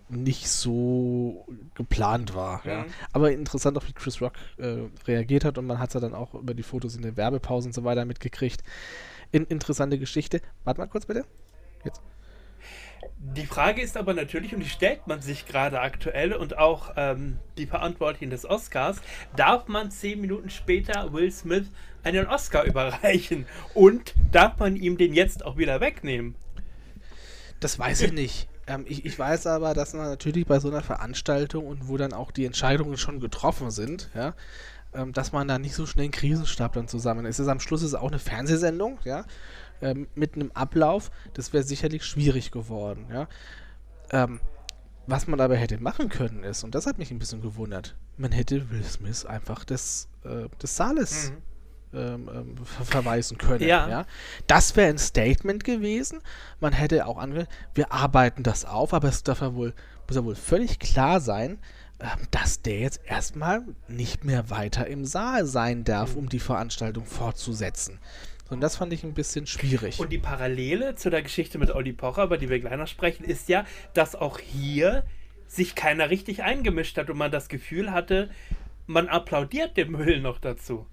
nicht 0.09 0.49
so 0.49 1.45
geplant 1.75 2.35
war. 2.35 2.61
Mhm. 2.63 2.69
Ja. 2.69 2.85
Aber 3.13 3.31
interessant 3.31 3.77
auch, 3.77 3.87
wie 3.87 3.93
Chris 3.93 4.21
Rock 4.21 4.33
äh, 4.57 4.87
reagiert 5.07 5.45
hat 5.45 5.57
und 5.57 5.65
man 5.65 5.79
hat 5.79 5.89
es 5.89 5.93
ja 5.95 5.99
dann 5.99 6.13
auch 6.13 6.33
über 6.33 6.53
die 6.53 6.63
Fotos 6.63 6.95
in 6.95 7.01
der 7.01 7.17
Werbepause 7.17 7.69
und 7.69 7.73
so 7.73 7.83
weiter 7.83 8.05
mitgekriegt. 8.05 8.63
In, 9.31 9.45
interessante 9.45 9.97
Geschichte. 9.97 10.41
Warte 10.63 10.81
mal 10.81 10.87
kurz 10.87 11.05
bitte. 11.05 11.25
Jetzt. 11.83 12.01
Die 13.17 13.45
Frage 13.45 13.81
ist 13.81 13.97
aber 13.97 14.13
natürlich, 14.13 14.53
und 14.53 14.61
die 14.61 14.69
stellt 14.69 15.07
man 15.07 15.21
sich 15.21 15.45
gerade 15.45 15.79
aktuell 15.79 16.33
und 16.33 16.57
auch 16.57 16.93
ähm, 16.97 17.39
die 17.57 17.65
Verantwortlichen 17.65 18.29
des 18.29 18.45
Oscars, 18.45 19.01
darf 19.35 19.67
man 19.67 19.91
zehn 19.91 20.21
Minuten 20.21 20.49
später 20.49 21.13
Will 21.13 21.31
Smith 21.31 21.67
einen 22.03 22.27
Oscar 22.27 22.63
überreichen 22.65 23.45
und 23.73 24.13
darf 24.31 24.57
man 24.57 24.75
ihm 24.75 24.97
den 24.97 25.13
jetzt 25.13 25.45
auch 25.45 25.57
wieder 25.57 25.79
wegnehmen? 25.79 26.35
Das 27.59 27.77
weiß 27.77 28.01
ich 28.01 28.11
nicht. 28.11 28.47
Ähm, 28.71 28.85
ich, 28.87 29.05
ich, 29.05 29.19
weiß 29.19 29.47
aber, 29.47 29.73
dass 29.73 29.93
man 29.93 30.05
natürlich 30.05 30.45
bei 30.45 30.59
so 30.59 30.69
einer 30.69 30.81
Veranstaltung 30.81 31.67
und 31.67 31.89
wo 31.89 31.97
dann 31.97 32.13
auch 32.13 32.31
die 32.31 32.45
Entscheidungen 32.45 32.97
schon 32.97 33.19
getroffen 33.19 33.69
sind, 33.69 34.09
ja, 34.15 34.33
ähm, 34.93 35.11
dass 35.11 35.33
man 35.33 35.47
da 35.47 35.59
nicht 35.59 35.75
so 35.75 35.85
schnell 35.85 36.05
einen 36.05 36.11
Krisenstab 36.11 36.73
dann 36.73 36.87
zusammen 36.87 37.25
ist. 37.25 37.39
Es 37.39 37.47
am 37.47 37.59
Schluss 37.59 37.81
ist 37.81 37.95
auch 37.95 38.07
eine 38.07 38.19
Fernsehsendung, 38.19 38.99
ja, 39.03 39.25
ähm, 39.81 40.07
mit 40.15 40.35
einem 40.35 40.51
Ablauf, 40.53 41.11
das 41.33 41.51
wäre 41.51 41.63
sicherlich 41.63 42.05
schwierig 42.05 42.51
geworden, 42.51 43.07
ja. 43.11 43.27
Ähm, 44.11 44.39
was 45.07 45.27
man 45.27 45.41
aber 45.41 45.57
hätte 45.57 45.81
machen 45.81 46.07
können 46.07 46.43
ist, 46.43 46.63
und 46.63 46.73
das 46.73 46.85
hat 46.85 46.97
mich 46.97 47.11
ein 47.11 47.19
bisschen 47.19 47.41
gewundert, 47.41 47.95
man 48.17 48.31
hätte 48.31 48.69
Will 48.69 48.83
Smith 48.83 49.25
einfach 49.25 49.65
des, 49.65 50.07
äh, 50.23 50.47
des 50.61 50.77
Saales 50.77 51.31
mhm 51.31 51.50
ähm, 51.93 52.29
ähm 52.33 52.55
verweisen 52.83 53.37
können. 53.37 53.67
Ja. 53.67 53.87
ja? 53.89 54.05
Das 54.47 54.75
wäre 54.75 54.89
ein 54.89 54.97
Statement 54.97 55.63
gewesen. 55.63 56.21
Man 56.59 56.73
hätte 56.73 57.05
auch 57.07 57.17
ange 57.17 57.47
wir 57.73 57.91
arbeiten 57.91 58.43
das 58.43 58.65
auf, 58.65 58.93
aber 58.93 59.09
es 59.09 59.23
darf 59.23 59.41
ja 59.41 59.55
wohl, 59.55 59.73
muss 60.07 60.15
ja 60.15 60.23
wohl 60.23 60.35
völlig 60.35 60.79
klar 60.79 61.19
sein, 61.19 61.59
ähm, 61.99 62.27
dass 62.31 62.61
der 62.61 62.79
jetzt 62.79 63.01
erstmal 63.05 63.63
nicht 63.87 64.23
mehr 64.23 64.49
weiter 64.49 64.87
im 64.87 65.05
Saal 65.05 65.45
sein 65.45 65.83
darf, 65.83 66.15
um 66.15 66.29
die 66.29 66.39
Veranstaltung 66.39 67.05
fortzusetzen. 67.05 67.99
Und 68.49 68.59
das 68.59 68.75
fand 68.75 68.91
ich 68.91 69.03
ein 69.03 69.13
bisschen 69.13 69.47
schwierig. 69.47 69.99
Und 69.99 70.11
die 70.11 70.17
Parallele 70.17 70.95
zu 70.95 71.09
der 71.09 71.21
Geschichte 71.21 71.57
mit 71.57 71.71
Olli 71.71 71.93
Pocher, 71.93 72.25
über 72.25 72.37
die 72.37 72.49
wir 72.49 72.59
gleich 72.59 72.75
noch 72.75 72.87
sprechen, 72.87 73.23
ist 73.23 73.47
ja, 73.47 73.65
dass 73.93 74.13
auch 74.15 74.39
hier 74.39 75.03
sich 75.47 75.75
keiner 75.75 76.09
richtig 76.09 76.43
eingemischt 76.43 76.97
hat 76.97 77.09
und 77.09 77.17
man 77.17 77.31
das 77.31 77.47
Gefühl 77.47 77.91
hatte, 77.91 78.29
man 78.87 79.07
applaudiert 79.07 79.77
dem 79.77 79.91
Müll 79.91 80.19
noch 80.19 80.39
dazu. 80.39 80.85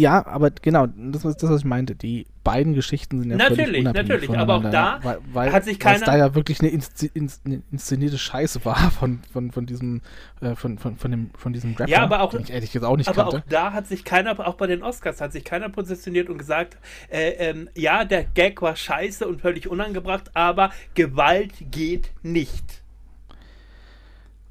Ja, 0.00 0.26
aber 0.26 0.50
genau, 0.50 0.86
das 0.86 1.26
ist 1.26 1.42
das, 1.42 1.50
was 1.50 1.60
ich 1.60 1.64
meinte. 1.66 1.94
Die 1.94 2.26
beiden 2.42 2.72
Geschichten 2.72 3.20
sind 3.20 3.30
ja 3.30 3.36
natürlich, 3.36 3.84
natürlich, 3.84 4.30
aber 4.30 4.54
auch 4.56 4.70
da 4.70 4.98
weil, 5.02 5.18
weil, 5.30 5.52
hat 5.52 5.64
sich 5.64 5.78
keiner. 5.78 6.06
da 6.06 6.16
ja 6.16 6.34
wirklich 6.34 6.60
eine, 6.60 6.70
Inszen 6.70 7.10
eine, 7.44 7.62
inszenierte 7.70 8.16
Scheiße 8.16 8.64
war 8.64 8.90
von, 8.98 9.20
von, 9.30 9.50
von 9.50 9.66
diesem 9.66 10.00
äh, 10.40 10.54
von, 10.54 10.78
von, 10.78 10.96
von, 10.96 11.10
dem, 11.10 11.30
von 11.36 11.52
diesem 11.52 11.74
Rapper, 11.74 11.90
ja, 11.90 12.02
aber 12.02 12.22
auch, 12.22 12.30
den 12.30 12.40
ich 12.40 12.50
ehrlich 12.50 12.72
gesagt 12.72 12.90
auch 12.90 12.96
nicht 12.96 13.08
aber 13.10 13.24
kannte. 13.24 13.36
auch 13.38 13.50
da 13.50 13.72
hat 13.74 13.86
sich 13.88 14.04
keiner, 14.04 14.40
auch 14.46 14.54
bei 14.54 14.66
den 14.66 14.82
Oscars 14.82 15.20
hat 15.20 15.32
sich 15.32 15.44
keiner 15.44 15.68
positioniert 15.68 16.30
und 16.30 16.38
gesagt, 16.38 16.78
äh, 17.10 17.50
ähm, 17.50 17.68
ja, 17.74 18.06
der 18.06 18.24
Gag 18.24 18.62
war 18.62 18.76
scheiße 18.76 19.28
und 19.28 19.42
völlig 19.42 19.68
unangebracht, 19.68 20.30
aber 20.34 20.70
Gewalt 20.94 21.52
geht 21.70 22.10
nicht. 22.22 22.80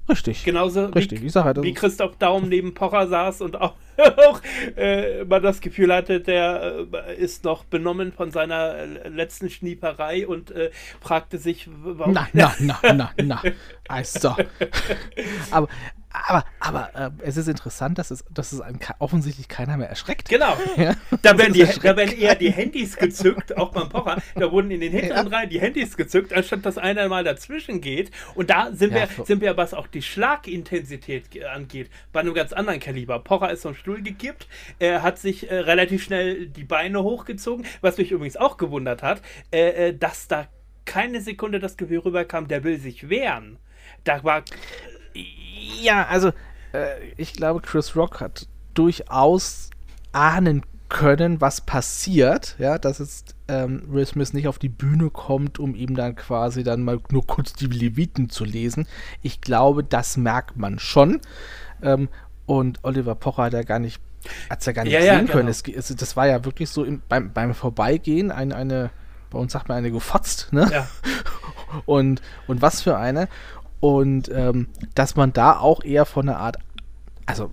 Richtig. 0.09 0.43
Genauso 0.43 0.85
Richtig. 0.87 1.21
Wie, 1.21 1.29
halt, 1.29 1.61
wie 1.61 1.73
Christoph 1.73 2.17
Daum 2.17 2.49
neben 2.49 2.73
Pocher 2.73 3.07
saß 3.07 3.41
und 3.41 3.61
auch, 3.61 3.75
auch 4.17 4.41
äh, 4.75 5.23
man 5.25 5.41
das 5.41 5.61
Gefühl 5.61 5.93
hatte, 5.93 6.21
der 6.21 6.87
äh, 6.93 7.15
ist 7.15 7.43
noch 7.43 7.63
benommen 7.63 8.11
von 8.13 8.31
seiner 8.31 8.75
äh, 8.75 9.07
letzten 9.09 9.49
Schnieperei 9.49 10.27
und 10.27 10.51
äh, 10.51 10.71
fragte 11.01 11.37
sich, 11.37 11.67
warum. 11.83 12.13
Na, 12.13 12.27
na, 12.33 12.55
na, 12.59 12.79
na, 12.93 13.11
na. 13.17 13.41
Also. 13.87 14.35
Aber, 15.51 15.67
aber, 16.11 16.45
aber 16.59 16.95
äh, 16.95 17.11
es 17.21 17.37
ist 17.37 17.47
interessant, 17.47 17.97
dass 17.99 18.09
es, 18.09 18.25
dass 18.31 18.51
es 18.51 18.61
einen 18.61 18.79
offensichtlich 18.97 19.47
keiner 19.47 19.77
mehr 19.77 19.89
erschreckt. 19.89 20.29
Genau. 20.29 20.57
Ja? 20.75 20.95
Da, 21.21 21.37
werden 21.37 21.53
die, 21.53 21.65
da 21.65 21.97
werden 21.97 22.17
eher 22.17 22.35
die 22.35 22.51
Handys 22.51 22.95
gezückt, 22.95 23.57
auch 23.57 23.71
beim 23.71 23.89
Pocher. 23.89 24.21
Da 24.35 24.49
wurden 24.51 24.71
in 24.71 24.79
den 24.79 24.93
hinteren 24.93 25.29
ja. 25.29 25.37
Reihen 25.37 25.49
die 25.49 25.59
Handys 25.59 25.97
gezückt, 25.97 26.31
anstatt 26.31 26.65
dass 26.65 26.77
einer 26.77 27.09
mal 27.09 27.23
dazwischen 27.23 27.81
geht. 27.81 28.11
Und 28.33 28.49
da 28.49 28.69
sind 28.71 28.93
ja, 28.93 29.01
wir, 29.01 29.07
so. 29.17 29.25
sind 29.25 29.41
wir, 29.41 29.57
was 29.57 29.73
auch 29.73 29.87
die 29.87 30.01
Schlagintensität 30.01 31.43
angeht, 31.53 31.89
bei 32.13 32.21
einem 32.21 32.33
ganz 32.33 32.53
anderen 32.53 32.79
Kaliber. 32.79 33.19
Pocher 33.19 33.51
ist 33.51 33.63
vom 33.63 33.75
Stuhl 33.89 34.03
gekippt, 34.03 34.47
er 34.77 35.01
hat 35.01 35.17
sich 35.17 35.49
äh, 35.49 35.55
relativ 35.55 36.03
schnell 36.03 36.45
die 36.47 36.63
Beine 36.63 37.01
hochgezogen, 37.01 37.65
was 37.81 37.97
mich 37.97 38.11
übrigens 38.11 38.37
auch 38.37 38.57
gewundert 38.57 39.01
hat, 39.01 39.23
äh, 39.51 39.87
äh 39.87 39.97
dass 39.97 40.27
da 40.27 40.47
keine 40.85 41.21
Sekunde 41.21 41.59
das 41.59 41.75
Gefühl 41.75 41.99
rüberkam, 41.99 42.47
der 42.47 42.63
will 42.63 42.79
sich 42.79 43.09
wehren. 43.09 43.57
Da 44.03 44.23
war 44.23 44.43
ja, 45.81 46.05
also 46.05 46.29
äh, 46.71 46.99
ich 47.17 47.33
glaube, 47.33 47.61
Chris 47.61 47.95
Rock 47.95 48.21
hat 48.21 48.47
durchaus 48.75 49.71
ahnen 50.11 50.63
können, 50.87 51.41
was 51.41 51.61
passiert, 51.61 52.55
ja, 52.59 52.77
dass 52.77 52.99
jetzt 52.99 53.35
ähm, 53.47 53.83
Will 53.87 54.05
Smith 54.05 54.33
nicht 54.33 54.47
auf 54.47 54.59
die 54.59 54.69
Bühne 54.69 55.09
kommt, 55.09 55.57
um 55.57 55.73
ihm 55.73 55.95
dann 55.95 56.15
quasi 56.15 56.63
dann 56.63 56.83
mal 56.83 56.99
nur 57.09 57.25
kurz 57.25 57.53
die 57.53 57.65
Leviten 57.65 58.29
zu 58.29 58.45
lesen. 58.45 58.87
Ich 59.23 59.41
glaube, 59.41 59.83
das 59.83 60.17
merkt 60.17 60.57
man 60.57 60.77
schon. 60.77 61.21
Ähm, 61.81 62.09
und 62.49 62.79
Oliver 62.81 63.13
Pocher 63.13 63.43
hat 63.43 63.53
ja 63.53 63.61
gar 63.61 63.77
nicht, 63.77 64.01
hat 64.49 64.65
ja 64.65 64.71
gar 64.71 64.83
nicht 64.83 64.93
ja, 64.93 65.01
sehen 65.01 65.27
ja, 65.27 65.31
können. 65.31 65.47
Es, 65.47 65.61
es, 65.61 65.95
das 65.95 66.17
war 66.17 66.25
ja 66.25 66.43
wirklich 66.45 66.71
so 66.71 66.83
im, 66.83 67.03
beim, 67.07 67.31
beim 67.31 67.53
Vorbeigehen 67.53 68.31
ein, 68.31 68.51
eine, 68.51 68.89
bei 69.29 69.37
uns 69.37 69.51
sagt 69.51 69.69
man 69.69 69.77
eine 69.77 69.91
gefotzt, 69.91 70.51
ne? 70.51 70.67
Ja. 70.71 70.87
und, 71.85 72.23
und 72.47 72.63
was 72.63 72.81
für 72.81 72.97
eine. 72.97 73.29
Und 73.81 74.29
ähm, 74.29 74.67
dass 74.95 75.15
man 75.15 75.31
da 75.31 75.59
auch 75.59 75.83
eher 75.83 76.05
von 76.05 76.27
einer 76.27 76.39
Art, 76.39 76.57
also 77.27 77.51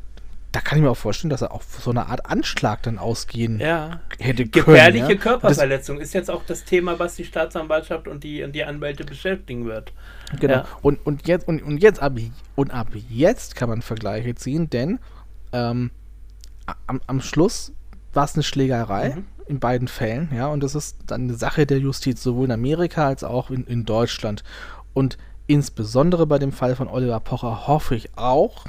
da 0.56 0.62
kann 0.62 0.78
ich 0.78 0.84
mir 0.84 0.90
auch 0.90 0.96
vorstellen, 0.96 1.28
dass 1.28 1.42
er 1.42 1.52
auch 1.52 1.60
so 1.60 1.90
eine 1.90 2.06
Art 2.06 2.24
Anschlag 2.24 2.82
dann 2.82 2.96
ausgehen 2.96 3.60
ja. 3.60 4.00
hätte 4.18 4.46
können. 4.46 4.64
Gefährliche 4.64 5.12
ja? 5.12 5.18
Körperverletzung 5.18 6.00
ist 6.00 6.14
jetzt 6.14 6.30
auch 6.30 6.44
das 6.46 6.64
Thema, 6.64 6.98
was 6.98 7.14
die 7.14 7.26
Staatsanwaltschaft 7.26 8.08
und 8.08 8.24
die, 8.24 8.42
und 8.42 8.52
die 8.52 8.64
Anwälte 8.64 9.04
beschäftigen 9.04 9.66
wird. 9.66 9.92
Genau. 10.40 10.54
Ja. 10.54 10.64
Und, 10.80 11.04
und 11.04 11.28
jetzt, 11.28 11.46
und, 11.46 11.62
und 11.62 11.82
jetzt 11.82 12.00
ab, 12.00 12.14
und 12.54 12.70
ab 12.70 12.86
jetzt 13.10 13.54
kann 13.54 13.68
man 13.68 13.82
Vergleiche 13.82 14.34
ziehen, 14.34 14.70
denn 14.70 14.98
ähm, 15.52 15.90
am, 16.86 17.02
am 17.06 17.20
Schluss 17.20 17.74
war 18.14 18.24
es 18.24 18.32
eine 18.32 18.42
Schlägerei 18.42 19.10
mhm. 19.10 19.24
in 19.48 19.60
beiden 19.60 19.88
Fällen, 19.88 20.30
ja, 20.34 20.46
und 20.46 20.62
das 20.62 20.74
ist 20.74 20.96
dann 21.06 21.24
eine 21.24 21.34
Sache 21.34 21.66
der 21.66 21.80
Justiz, 21.80 22.22
sowohl 22.22 22.46
in 22.46 22.52
Amerika 22.52 23.08
als 23.08 23.24
auch 23.24 23.50
in, 23.50 23.66
in 23.66 23.84
Deutschland. 23.84 24.42
Und 24.94 25.18
insbesondere 25.48 26.26
bei 26.26 26.38
dem 26.38 26.52
Fall 26.52 26.76
von 26.76 26.88
Oliver 26.88 27.20
Pocher 27.20 27.66
hoffe 27.66 27.94
ich 27.94 28.16
auch, 28.16 28.64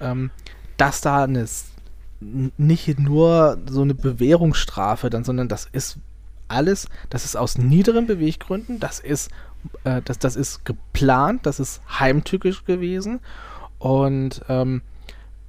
ähm, 0.00 0.30
dass 0.78 1.02
da 1.02 1.24
eine, 1.24 1.46
nicht 2.20 2.98
nur 2.98 3.58
so 3.68 3.82
eine 3.82 3.94
Bewährungsstrafe 3.94 5.10
dann, 5.10 5.24
sondern 5.24 5.48
das 5.48 5.68
ist 5.70 5.98
alles, 6.48 6.88
das 7.10 7.26
ist 7.26 7.36
aus 7.36 7.58
niederen 7.58 8.06
Beweggründen, 8.06 8.80
das 8.80 9.00
ist, 9.00 9.30
äh, 9.84 10.00
das, 10.02 10.18
das 10.18 10.34
ist 10.34 10.64
geplant, 10.64 11.44
das 11.44 11.60
ist 11.60 11.82
heimtückisch 12.00 12.64
gewesen. 12.64 13.20
Und 13.78 14.40
ähm, 14.48 14.82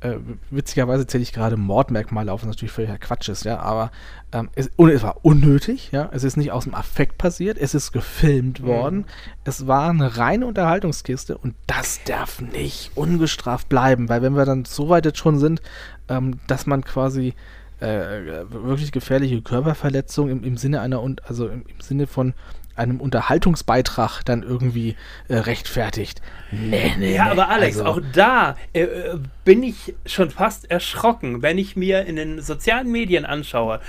äh, 0.01 0.15
witzigerweise 0.49 1.07
zähle 1.07 1.23
ich 1.23 1.33
gerade 1.33 1.57
Mordmerkmale 1.57 2.31
auf, 2.31 2.41
was 2.41 2.47
natürlich 2.47 2.71
völliger 2.71 2.97
Quatsch 2.97 3.29
ist, 3.29 3.43
ja, 3.43 3.59
aber 3.59 3.91
ähm, 4.31 4.49
es, 4.55 4.69
es, 4.77 5.03
war 5.03 5.17
unnötig, 5.23 5.91
ja, 5.91 6.09
es 6.13 6.23
ist 6.23 6.37
nicht 6.37 6.51
aus 6.51 6.63
dem 6.63 6.73
Affekt 6.73 7.17
passiert, 7.17 7.57
es 7.57 7.73
ist 7.75 7.91
gefilmt 7.91 8.61
mhm. 8.61 8.65
worden, 8.65 9.05
es 9.43 9.67
war 9.67 9.89
eine 9.89 10.17
reine 10.17 10.45
Unterhaltungskiste 10.45 11.37
und 11.37 11.55
das 11.67 12.01
darf 12.05 12.39
nicht 12.39 12.91
ungestraft 12.95 13.67
bleiben, 13.67 14.07
weil 14.07 14.21
wenn 14.21 14.35
wir 14.35 14.45
dann 14.45 14.65
so 14.65 14.89
weit 14.89 15.05
jetzt 15.05 15.19
schon 15.19 15.37
sind, 15.37 15.61
ähm, 16.07 16.39
dass 16.47 16.65
man 16.65 16.83
quasi 16.85 17.33
äh, 17.81 18.45
wirklich 18.49 18.91
gefährliche 18.91 19.41
Körperverletzung 19.41 20.29
im, 20.29 20.43
im 20.43 20.57
Sinne 20.57 20.81
einer, 20.81 21.03
also 21.23 21.47
im, 21.47 21.65
im 21.67 21.81
Sinne 21.81 22.07
von 22.07 22.33
einem 22.79 22.99
Unterhaltungsbeitrag 22.99 24.23
dann 24.23 24.41
irgendwie 24.41 24.95
äh, 25.27 25.35
rechtfertigt. 25.35 26.21
Nee, 26.51 26.93
nee. 26.97 27.15
Ja, 27.15 27.25
nee. 27.25 27.31
aber 27.31 27.49
Alex, 27.49 27.77
also, 27.77 27.89
auch 27.89 28.01
da 28.13 28.55
äh, 28.73 28.83
äh, 28.83 29.19
bin 29.43 29.61
ich 29.61 29.93
schon 30.05 30.31
fast 30.31 30.71
erschrocken, 30.71 31.41
wenn 31.41 31.57
ich 31.57 31.75
mir 31.75 32.05
in 32.05 32.15
den 32.15 32.41
sozialen 32.41 32.91
Medien 32.91 33.25
anschaue, 33.25 33.79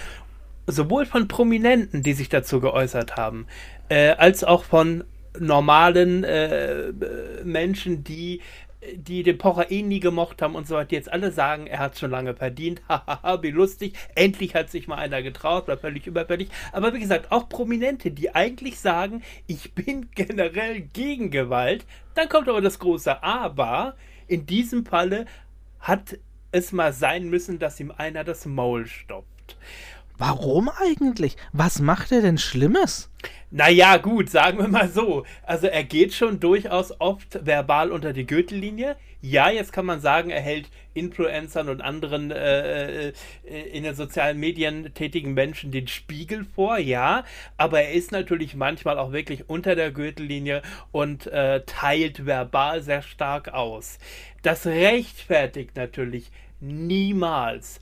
sowohl 0.67 1.07
von 1.07 1.29
Prominenten, 1.29 2.03
die 2.03 2.13
sich 2.13 2.29
dazu 2.29 2.61
geäußert 2.61 3.17
haben, 3.17 3.47
äh, 3.89 4.11
als 4.11 4.45
auch 4.45 4.65
von 4.65 5.05
normalen 5.39 6.25
äh, 6.25 6.93
Menschen, 7.45 8.05
die 8.05 8.41
die 8.95 9.23
den 9.23 9.39
Pocher 9.39 9.71
eh 9.71 9.83
nie 9.83 10.01
gemocht 10.01 10.41
haben 10.41 10.55
und 10.55 10.67
so 10.67 10.75
weiter, 10.75 10.93
jetzt 10.93 11.13
alle 11.13 11.33
sagen, 11.33 11.67
er 11.67 11.81
hat 11.81 11.99
schon 11.99 12.11
lange 12.11 12.35
verdient, 12.35 12.83
hahaha, 12.89 13.43
wie 13.43 13.51
lustig, 13.51 13.95
endlich 14.15 14.55
hat 14.55 14.71
sich 14.71 14.89
mal 14.89 14.97
einer 14.97 15.23
getraut, 15.23 15.69
war 15.69 15.77
völlig 15.77 16.07
überfällig. 16.07 16.49
Aber 16.73 16.95
wie 16.95 17.01
gesagt, 17.01 17.31
auch 17.31 17.49
Prominente, 17.49 18.11
die 18.11 18.35
eigentlich 18.35 18.81
sagen, 18.81 19.23
ich 19.47 19.75
bin 19.75 20.11
generell 20.15 20.81
gegen 20.81 21.31
Gewalt, 21.31 21.85
dann 22.15 22.29
kommt 22.29 22.49
aber 22.49 22.61
das 22.61 22.79
große 22.79 23.23
Aber, 23.23 23.97
in 24.27 24.47
diesem 24.47 24.87
Falle 24.87 25.27
hat 25.81 26.19
es 26.53 26.73
mal 26.73 26.93
sein 26.93 27.29
müssen, 27.29 27.59
dass 27.59 27.81
ihm 27.81 27.93
einer 27.97 28.25
das 28.25 28.47
Maul 28.47 28.87
stoppt. 28.87 29.57
Warum 30.21 30.69
eigentlich? 30.69 31.39
Was 31.55 31.81
macht 31.81 32.13
er 32.13 32.21
denn 32.21 32.37
Schlimmes? 32.37 33.09
Naja, 33.51 33.97
gut, 33.97 34.29
sagen 34.29 34.59
wir 34.59 34.69
mal 34.69 34.91
so. 34.91 35.25
Also 35.45 35.67
er 35.67 35.83
geht 35.83 36.13
schon 36.13 36.41
durchaus 36.41 36.93
oft 37.01 37.47
verbal 37.47 37.91
unter 37.91 38.13
die 38.13 38.27
Gürtellinie. 38.27 38.97
Ja, 39.23 39.49
jetzt 39.49 39.73
kann 39.73 39.87
man 39.87 40.03
sagen, 40.03 40.29
er 40.29 40.43
hält 40.43 40.69
Influencern 40.93 41.71
und 41.71 41.81
anderen 41.81 42.31
äh, 42.33 43.09
äh, 43.09 43.13
in 43.73 43.85
den 43.85 43.95
sozialen 43.95 44.39
Medien 44.39 44.93
tätigen 44.93 45.33
Menschen 45.33 45.73
den 45.73 45.89
Spiegel 45.89 46.45
vor, 46.45 46.77
ja. 46.77 47.25
Aber 47.57 47.81
er 47.81 47.93
ist 47.93 48.13
natürlich 48.13 48.55
manchmal 48.55 48.99
auch 48.99 49.13
wirklich 49.13 49.49
unter 49.49 49.75
der 49.75 49.91
Gürtellinie 49.91 50.61
und 50.93 51.29
äh, 51.29 51.63
teilt 51.65 52.27
verbal 52.27 52.83
sehr 52.83 53.01
stark 53.01 53.55
aus. 53.55 53.99
Das 54.43 54.67
rechtfertigt 54.67 55.77
natürlich 55.77 56.31
niemals 56.61 57.81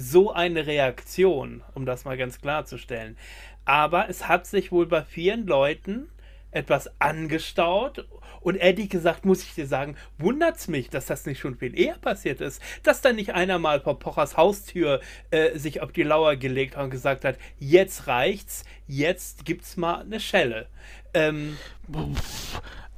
so 0.00 0.32
eine 0.32 0.66
Reaktion, 0.66 1.62
um 1.74 1.84
das 1.84 2.04
mal 2.04 2.16
ganz 2.16 2.40
klarzustellen. 2.40 3.16
Aber 3.64 4.08
es 4.08 4.26
hat 4.26 4.46
sich 4.46 4.72
wohl 4.72 4.86
bei 4.86 5.02
vielen 5.02 5.46
Leuten 5.46 6.08
etwas 6.50 6.90
angestaut. 7.00 8.06
Und 8.40 8.56
ehrlich 8.56 8.88
gesagt, 8.88 9.26
muss 9.26 9.42
ich 9.42 9.54
dir 9.54 9.66
sagen, 9.66 9.96
wundert 10.16 10.56
es 10.56 10.66
mich, 10.66 10.88
dass 10.88 11.04
das 11.04 11.26
nicht 11.26 11.38
schon 11.38 11.56
viel 11.58 11.78
eher 11.78 11.98
passiert 11.98 12.40
ist. 12.40 12.62
Dass 12.82 13.02
da 13.02 13.12
nicht 13.12 13.34
einer 13.34 13.58
mal 13.58 13.80
vor 13.80 13.98
Pochers 13.98 14.38
Haustür 14.38 15.00
äh, 15.30 15.58
sich 15.58 15.82
auf 15.82 15.92
die 15.92 16.02
Lauer 16.02 16.36
gelegt 16.36 16.76
hat 16.76 16.84
und 16.84 16.90
gesagt 16.90 17.24
hat, 17.26 17.36
jetzt 17.58 18.06
reicht's, 18.06 18.64
jetzt 18.86 19.44
gibt's 19.44 19.76
mal 19.76 20.00
eine 20.00 20.20
Schelle. 20.20 20.66
Ähm, 21.12 21.58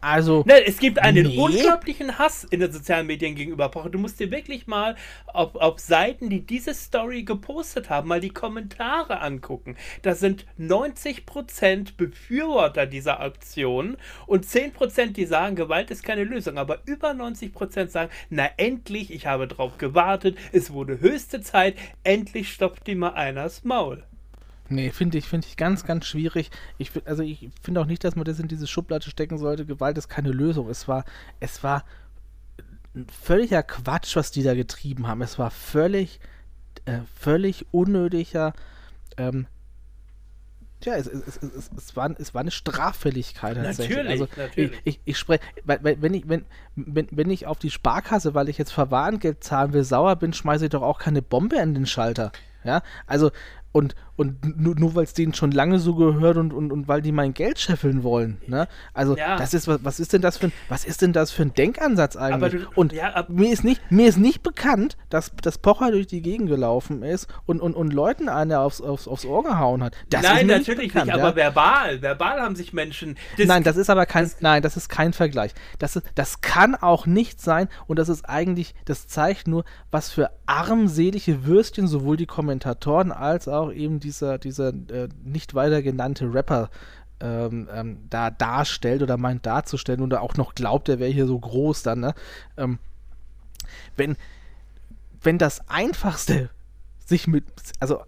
also. 0.03 0.43
Ne, 0.47 0.67
es 0.67 0.79
gibt 0.79 0.99
einen 0.99 1.29
nee. 1.29 1.39
unglaublichen 1.39 2.19
Hass 2.19 2.45
in 2.45 2.61
den 2.61 2.73
sozialen 2.73 3.07
Medien 3.07 3.35
gegenüber 3.35 3.69
Pocher. 3.69 3.89
Du 3.89 3.99
musst 3.99 4.19
dir 4.19 4.31
wirklich 4.31 4.67
mal 4.67 4.97
auf, 5.27 5.55
auf 5.55 5.79
Seiten, 5.79 6.29
die 6.29 6.45
diese 6.45 6.75
Story 6.75 7.23
gepostet 7.23 7.89
haben, 7.89 8.09
mal 8.09 8.21
die 8.21 8.31
Kommentare 8.31 9.21
angucken. 9.21 9.77
Da 10.03 10.15
sind 10.15 10.45
90% 10.59 11.97
Befürworter 11.97 12.87
dieser 12.87 13.21
Aktion 13.21 13.97
und 14.27 14.45
10%, 14.45 15.13
die 15.13 15.25
sagen, 15.25 15.55
Gewalt 15.55 15.91
ist 15.91 16.03
keine 16.03 16.25
Lösung. 16.25 16.59
Aber 16.59 16.81
über 16.85 17.13
90% 17.13 17.89
sagen, 17.89 18.11
na 18.29 18.49
endlich, 18.57 19.13
ich 19.13 19.27
habe 19.27 19.47
drauf 19.47 19.79
gewartet, 19.79 20.37
es 20.53 20.73
wurde 20.73 21.01
höchste 21.01 21.41
Zeit, 21.43 21.77
endlich 22.03 22.53
stoppt 22.53 22.87
die 22.89 22.97
mal 22.97 23.15
einers 23.15 23.63
Maul. 23.63 24.03
Nee, 24.75 24.91
finde 24.91 25.19
ich, 25.19 25.29
finde 25.29 25.47
ich 25.47 25.57
ganz, 25.57 25.85
ganz 25.85 26.07
schwierig. 26.07 26.51
Ich, 26.79 26.91
also 27.05 27.23
ich 27.23 27.51
finde 27.61 27.81
auch 27.81 27.87
nicht, 27.87 28.05
dass 28.05 28.17
man 28.17 28.25
das 28.25 28.39
in 28.39 28.49
diese 28.49 28.67
Schublade 28.67 29.09
stecken 29.09 29.39
sollte. 29.39 29.67
Gewalt 29.67 29.99
ist 29.99 30.09
keine 30.09 30.31
Lösung. 30.31 30.69
Es 30.69 30.89
war, 30.89 31.05
es 31.41 31.63
war 31.63 31.85
völliger 33.23 33.63
Quatsch, 33.63 34.17
was 34.17 34.31
die 34.31 34.43
da 34.43 34.55
getrieben 34.55 35.07
haben. 35.07 35.23
Es 35.23 35.39
war 35.39 35.51
völlig, 35.51 36.21
äh, 36.85 37.01
völlig 37.15 37.67
unnötiger. 37.71 38.53
Ähm, 39.17 39.47
ja, 40.85 40.97
es, 40.97 41.07
es, 41.07 41.37
es, 41.37 41.71
es, 41.77 41.97
war, 41.97 42.11
es 42.19 42.35
war 42.35 42.41
eine 42.41 42.51
Straffälligkeit 42.51 43.57
tatsächlich. 43.57 43.97
Natürlich, 43.97 44.11
also 44.11 44.29
natürlich. 44.37 44.81
Ich, 44.85 44.95
ich, 44.95 45.01
ich 45.05 45.19
spreche, 45.19 45.43
wenn 45.65 46.15
ich, 46.15 46.29
wenn, 46.29 46.45
wenn, 46.75 47.07
wenn 47.11 47.31
ich 47.31 47.47
auf 47.47 47.59
die 47.59 47.71
Sparkasse, 47.71 48.35
weil 48.35 48.49
ich 48.49 48.59
jetzt 48.59 48.73
Verwarngeld 48.73 49.45
zahlen 49.45 49.73
will, 49.73 49.85
sauer 49.85 50.17
bin, 50.17 50.33
schmeiße 50.33 50.65
ich 50.65 50.71
doch 50.71 50.83
auch 50.83 50.99
keine 50.99 51.23
Bombe 51.23 51.61
an 51.61 51.75
den 51.75 51.87
Schalter. 51.87 52.33
Ja, 52.65 52.83
also 53.07 53.31
und, 53.73 53.95
und 54.17 54.61
nur, 54.61 54.75
nur 54.75 54.95
weil 54.95 55.05
es 55.05 55.15
denen 55.15 55.33
schon 55.33 55.53
lange 55.53 55.79
so 55.79 55.95
gehört 55.95 56.37
und, 56.37 56.53
und, 56.53 56.71
und 56.71 56.87
weil 56.87 57.01
die 57.01 57.13
mein 57.13 57.33
Geld 57.33 57.59
scheffeln 57.59 58.03
wollen. 58.03 58.41
Ne? 58.47 58.69
Also 58.93 59.17
ja. 59.17 59.37
das 59.37 59.55
ist 59.55 59.67
was, 59.67 59.83
was 59.85 60.01
ist 60.01 60.13
denn 60.13 60.21
das 60.21 60.37
für 60.37 60.47
ein, 60.47 60.53
was 60.69 60.85
ist 60.85 61.01
denn 61.01 61.13
das 61.13 61.31
für 61.31 61.43
ein 61.43 61.55
Denkansatz 61.55 62.17
eigentlich? 62.17 62.63
Du, 62.63 62.69
und 62.75 62.93
ja, 62.93 63.25
mir 63.29 63.51
ist 63.51 63.65
nicht, 63.65 63.81
mir 63.91 64.09
ist 64.09 64.19
nicht 64.19 64.43
bekannt, 64.43 64.99
dass, 65.09 65.33
dass 65.37 65.57
Pocher 65.59 65.91
durch 65.91 66.07
die 66.07 66.21
Gegend 66.21 66.49
gelaufen 66.49 67.03
ist 67.03 67.27
und, 67.47 67.61
und, 67.61 67.75
und 67.75 67.93
Leuten 67.93 68.29
eine 68.29 68.61
aufs, 68.61 68.83
aufs, 68.83 69.09
aufs 69.09 69.25
Ohr 69.25 69.43
gehauen 69.43 69.83
hat. 69.83 69.95
Das 70.11 70.23
nein, 70.23 70.47
natürlich 70.47 70.81
nicht, 70.81 70.93
bekannt, 70.93 71.07
nicht, 71.07 71.15
aber 71.15 71.31
ja? 71.31 71.37
verbal, 71.37 72.03
verbal 72.03 72.41
haben 72.43 72.55
sich 72.55 72.75
Menschen. 72.75 73.17
Das 73.39 73.47
nein, 73.47 73.63
das 73.63 73.77
ist 73.77 73.89
aber 73.89 74.05
kein, 74.05 74.25
das, 74.25 74.41
nein, 74.41 74.63
das 74.63 74.77
ist 74.77 74.91
kein 74.91 75.15
Vergleich. 75.15 75.53
Das, 75.79 75.97
ist, 75.97 76.07
das 76.15 76.43
kann 76.43 76.75
auch 76.75 77.07
nicht 77.07 77.41
sein 77.41 77.69
und 77.87 77.99
das 77.99 78.11
ist 78.11 78.29
eigentlich, 78.29 78.75
das 78.85 79.07
zeigt 79.07 79.49
nur, 79.49 79.65
was 79.91 80.11
für 80.11 80.31
armselige 80.45 81.47
Würstchen 81.47 81.87
sowohl 81.87 82.19
die 82.19 82.27
Kommentatoren 82.27 83.11
als 83.11 83.49
auch 83.49 83.73
eben 83.73 84.02
dieser, 84.03 84.39
dieser 84.39 84.69
äh, 84.69 85.09
nicht 85.25 85.55
weiter 85.55 85.83
genannte 85.83 86.33
Rapper 86.33 86.71
ähm, 87.21 87.69
ähm, 87.73 87.99
da 88.11 88.31
darstellt 88.31 89.03
oder 89.03 89.17
meint 89.17 89.47
darzustellen 89.47 90.01
und 90.01 90.15
auch 90.15 90.37
noch 90.37 90.55
glaubt, 90.55 90.89
er 90.89 90.99
wäre 90.99 91.11
hier 91.11 91.27
so 91.27 91.39
groß 91.39 91.83
dann, 91.83 92.01
ne? 92.01 92.15
Ähm, 92.57 92.79
wenn, 93.97 94.17
wenn 95.23 95.39
das 95.39 95.69
Einfachste 95.69 96.51
sich 97.05 97.27
mit, 97.27 97.45
also 97.79 98.01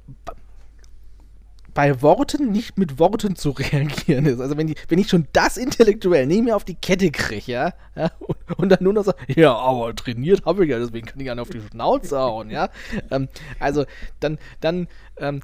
bei 1.74 2.00
Worten 2.02 2.52
nicht 2.52 2.78
mit 2.78 2.98
Worten 2.98 3.36
zu 3.36 3.50
reagieren 3.50 4.26
ist. 4.26 4.40
Also 4.40 4.56
wenn, 4.56 4.68
die, 4.68 4.76
wenn 4.88 4.98
ich 4.98 5.08
schon 5.08 5.26
das 5.32 5.56
intellektuell 5.56 6.26
nicht 6.26 6.44
mehr 6.44 6.56
auf 6.56 6.64
die 6.64 6.76
Kette 6.76 7.10
kriege, 7.10 7.52
ja, 7.52 7.72
ja 7.96 8.10
und, 8.20 8.36
und, 8.56 8.68
dann 8.70 8.78
nur 8.82 8.92
noch 8.92 9.04
so, 9.04 9.12
ja, 9.28 9.54
aber 9.54 9.94
trainiert 9.94 10.46
habe 10.46 10.64
ich 10.64 10.70
ja, 10.70 10.78
deswegen 10.78 11.06
kann 11.06 11.20
ich 11.20 11.26
ja 11.26 11.36
auf 11.36 11.50
die 11.50 11.60
Schnauze 11.60 12.18
hauen, 12.18 12.50
ja. 12.50 12.68
Ähm, 13.10 13.28
also 13.58 13.84
dann, 14.20 14.38
dann 14.60 14.86
ähm, 15.16 15.40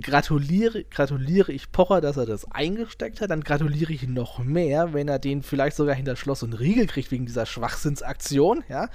gratuliere, 0.00 0.84
gratuliere 0.84 1.52
ich 1.52 1.72
Pocher, 1.72 2.00
dass 2.00 2.16
er 2.16 2.26
das 2.26 2.50
eingesteckt 2.50 3.20
hat, 3.20 3.30
dann 3.30 3.42
gratuliere 3.42 3.92
ich 3.92 4.06
noch 4.06 4.38
mehr, 4.38 4.92
wenn 4.92 5.08
er 5.08 5.18
den 5.18 5.42
vielleicht 5.42 5.76
sogar 5.76 5.94
hinter 5.94 6.16
Schloss 6.16 6.42
und 6.42 6.52
Riegel 6.52 6.86
kriegt 6.86 7.10
wegen 7.10 7.26
dieser 7.26 7.46
Schwachsinnsaktion, 7.46 8.64
ja. 8.68 8.88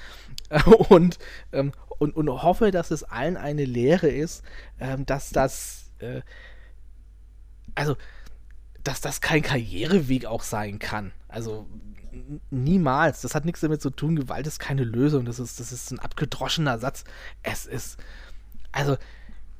Und, 0.89 1.19
ähm, 1.51 1.73
und, 1.99 2.15
und 2.15 2.29
hoffe, 2.29 2.71
dass 2.71 2.91
es 2.91 3.03
allen 3.03 3.35
eine 3.35 3.65
Lehre 3.65 4.07
ist, 4.07 4.41
ähm, 4.79 5.05
dass 5.05 5.31
das 5.31 5.91
äh, 5.99 6.21
also, 7.75 7.95
dass 8.83 9.01
das 9.01 9.21
kein 9.21 9.41
Karriereweg 9.41 10.25
auch 10.25 10.43
sein 10.43 10.79
kann. 10.79 11.11
Also, 11.27 11.67
niemals. 12.49 13.21
Das 13.21 13.35
hat 13.35 13.45
nichts 13.45 13.61
damit 13.61 13.81
zu 13.81 13.89
tun. 13.89 14.15
Gewalt 14.15 14.47
ist 14.47 14.59
keine 14.59 14.83
Lösung. 14.83 15.25
Das 15.25 15.39
ist, 15.39 15.59
das 15.59 15.71
ist 15.71 15.91
ein 15.91 15.99
abgedroschener 15.99 16.79
Satz. 16.79 17.03
Es 17.43 17.65
ist, 17.65 17.97
also, 18.71 18.97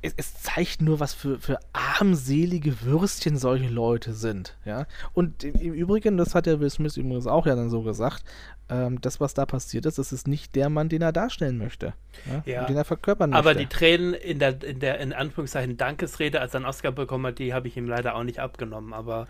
es, 0.02 0.14
es, 0.16 0.42
zeigt 0.42 0.80
nur, 0.80 1.00
was 1.00 1.14
für, 1.14 1.38
für 1.38 1.58
armselige 1.72 2.82
Würstchen 2.82 3.36
solche 3.36 3.68
Leute 3.68 4.12
sind. 4.12 4.56
Ja? 4.64 4.86
Und 5.12 5.44
im, 5.44 5.74
Übrigen, 5.74 6.16
das 6.16 6.34
hat 6.34 6.46
der 6.46 6.60
Will 6.60 6.70
Smith 6.70 6.96
übrigens 6.96 7.26
auch 7.26 7.46
ja 7.46 7.54
dann 7.54 7.70
so 7.70 7.82
gesagt, 7.82 8.24
ähm, 8.68 9.00
das, 9.00 9.20
was 9.20 9.34
da 9.34 9.46
passiert 9.46 9.86
ist, 9.86 9.98
das 9.98 10.12
ist 10.12 10.26
nicht 10.26 10.54
der 10.54 10.70
Mann, 10.70 10.88
den 10.88 11.02
er 11.02 11.12
darstellen 11.12 11.58
möchte. 11.58 11.92
Ja? 12.26 12.42
ja. 12.46 12.64
Den 12.64 12.76
er 12.76 12.84
verkörpern 12.84 13.30
möchte. 13.30 13.38
Aber 13.38 13.54
die 13.54 13.66
Tränen 13.66 14.14
in 14.14 14.38
der, 14.38 14.62
in 14.62 14.80
der, 14.80 15.00
in 15.00 15.12
Anführungszeichen, 15.12 15.76
Dankesrede, 15.76 16.40
als 16.40 16.54
er 16.54 16.58
einen 16.58 16.66
Oscar 16.66 16.92
bekommen 16.92 17.26
hat, 17.26 17.38
die 17.38 17.52
habe 17.52 17.68
ich 17.68 17.76
ihm 17.76 17.86
leider 17.86 18.14
auch 18.14 18.24
nicht 18.24 18.38
abgenommen. 18.38 18.94
Aber 18.94 19.26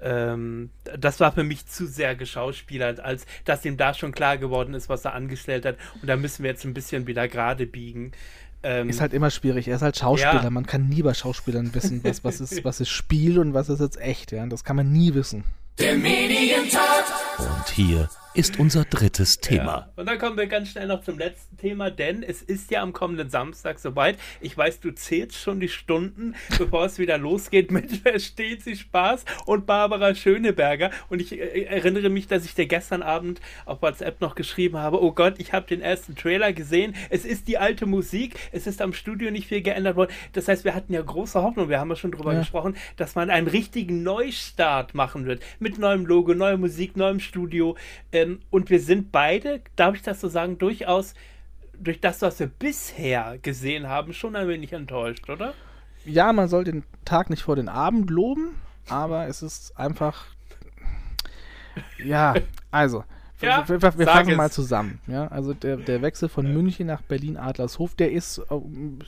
ähm, 0.00 0.70
das 0.98 1.20
war 1.20 1.32
für 1.32 1.44
mich 1.44 1.66
zu 1.66 1.86
sehr 1.86 2.14
geschauspielert, 2.14 3.00
als 3.00 3.26
dass 3.44 3.64
ihm 3.64 3.76
da 3.76 3.94
schon 3.94 4.12
klar 4.12 4.36
geworden 4.36 4.74
ist, 4.74 4.88
was 4.88 5.04
er 5.04 5.14
angestellt 5.14 5.64
hat. 5.64 5.76
Und 6.00 6.08
da 6.08 6.16
müssen 6.16 6.42
wir 6.42 6.50
jetzt 6.50 6.64
ein 6.64 6.74
bisschen 6.74 7.06
wieder 7.06 7.26
gerade 7.26 7.66
biegen. 7.66 8.12
Ähm, 8.64 8.88
ist 8.88 9.00
halt 9.00 9.12
immer 9.12 9.30
schwierig. 9.30 9.68
Er 9.68 9.76
ist 9.76 9.82
halt 9.82 9.96
Schauspieler. 9.96 10.44
Ja. 10.44 10.50
Man 10.50 10.66
kann 10.66 10.88
nie 10.88 11.02
bei 11.02 11.14
Schauspielern 11.14 11.74
wissen, 11.74 12.02
was, 12.02 12.24
was, 12.24 12.40
ist, 12.40 12.64
was 12.64 12.80
ist 12.80 12.88
Spiel 12.88 13.38
und 13.38 13.54
was 13.54 13.68
ist 13.68 13.80
jetzt 13.80 14.00
echt. 14.00 14.32
Ja? 14.32 14.46
Das 14.46 14.64
kann 14.64 14.76
man 14.76 14.90
nie 14.90 15.14
wissen. 15.14 15.44
Der 15.78 15.96
Medientat. 15.96 17.04
Und 17.36 17.68
hier 17.68 18.08
ist 18.34 18.58
unser 18.58 18.84
drittes 18.84 19.38
Thema. 19.38 19.64
Ja. 19.64 19.88
Und 19.94 20.06
dann 20.08 20.18
kommen 20.18 20.36
wir 20.36 20.48
ganz 20.48 20.70
schnell 20.70 20.88
noch 20.88 21.02
zum 21.02 21.18
letzten 21.18 21.56
Thema, 21.56 21.90
denn 21.92 22.24
es 22.24 22.42
ist 22.42 22.70
ja 22.72 22.82
am 22.82 22.92
kommenden 22.92 23.30
Samstag 23.30 23.78
soweit. 23.78 24.18
Ich 24.40 24.58
weiß, 24.58 24.80
du 24.80 24.90
zählst 24.92 25.36
schon 25.36 25.60
die 25.60 25.68
Stunden, 25.68 26.34
bevor 26.58 26.84
es 26.84 26.98
wieder 26.98 27.16
losgeht 27.16 27.70
mit 27.70 27.92
Versteht 28.02 28.64
sie 28.64 28.74
Spaß 28.74 29.24
und 29.46 29.66
Barbara 29.66 30.16
Schöneberger. 30.16 30.90
Und 31.08 31.20
ich 31.20 31.38
äh, 31.38 31.62
erinnere 31.62 32.08
mich, 32.08 32.26
dass 32.26 32.44
ich 32.44 32.54
dir 32.54 32.66
gestern 32.66 33.02
Abend 33.02 33.40
auf 33.66 33.80
WhatsApp 33.82 34.20
noch 34.20 34.34
geschrieben 34.34 34.78
habe: 34.78 35.00
Oh 35.00 35.12
Gott, 35.12 35.34
ich 35.38 35.52
habe 35.52 35.66
den 35.68 35.80
ersten 35.80 36.16
Trailer 36.16 36.52
gesehen. 36.52 36.96
Es 37.10 37.24
ist 37.24 37.46
die 37.46 37.58
alte 37.58 37.86
Musik. 37.86 38.34
Es 38.50 38.66
ist 38.66 38.82
am 38.82 38.92
Studio 38.92 39.30
nicht 39.30 39.46
viel 39.46 39.62
geändert 39.62 39.94
worden. 39.94 40.12
Das 40.32 40.48
heißt, 40.48 40.64
wir 40.64 40.74
hatten 40.74 40.92
ja 40.92 41.02
große 41.02 41.40
Hoffnung, 41.40 41.68
wir 41.68 41.78
haben 41.78 41.90
ja 41.90 41.96
schon 41.96 42.10
drüber 42.10 42.32
ja. 42.32 42.40
gesprochen, 42.40 42.76
dass 42.96 43.14
man 43.14 43.30
einen 43.30 43.46
richtigen 43.46 44.02
Neustart 44.02 44.94
machen 44.94 45.24
wird. 45.24 45.40
Mit 45.64 45.78
neuem 45.78 46.04
Logo, 46.04 46.34
neuer 46.34 46.58
Musik, 46.58 46.94
neuem 46.94 47.20
Studio. 47.20 47.74
Äh, 48.10 48.24
ähm, 48.24 48.40
und 48.50 48.68
wir 48.68 48.80
sind 48.80 49.10
beide, 49.12 49.62
darf 49.76 49.94
ich 49.94 50.02
das 50.02 50.20
so 50.20 50.28
sagen, 50.28 50.58
durchaus 50.58 51.14
durch 51.80 52.02
das, 52.02 52.20
was 52.20 52.38
wir 52.38 52.48
bisher 52.48 53.38
gesehen 53.40 53.88
haben, 53.88 54.12
schon 54.12 54.36
ein 54.36 54.46
wenig 54.46 54.74
enttäuscht, 54.74 55.30
oder? 55.30 55.54
Ja, 56.04 56.34
man 56.34 56.48
soll 56.48 56.64
den 56.64 56.84
Tag 57.06 57.30
nicht 57.30 57.44
vor 57.44 57.56
den 57.56 57.70
Abend 57.70 58.10
loben, 58.10 58.56
aber 58.90 59.26
es 59.26 59.40
ist 59.40 59.74
einfach. 59.78 60.26
Ja, 61.96 62.34
also, 62.70 63.04
ja, 63.40 63.68
wir, 63.68 63.82
wir, 63.82 63.98
wir 63.98 64.06
fangen 64.06 64.36
mal 64.36 64.50
zusammen. 64.50 65.00
Ja? 65.06 65.26
Also 65.28 65.54
der, 65.54 65.76
der 65.76 66.02
Wechsel 66.02 66.28
von 66.28 66.52
München 66.52 66.86
nach 66.86 67.02
Berlin-Adlershof, 67.02 67.94
der 67.94 68.12
ist 68.12 68.38
äh, 68.38 68.44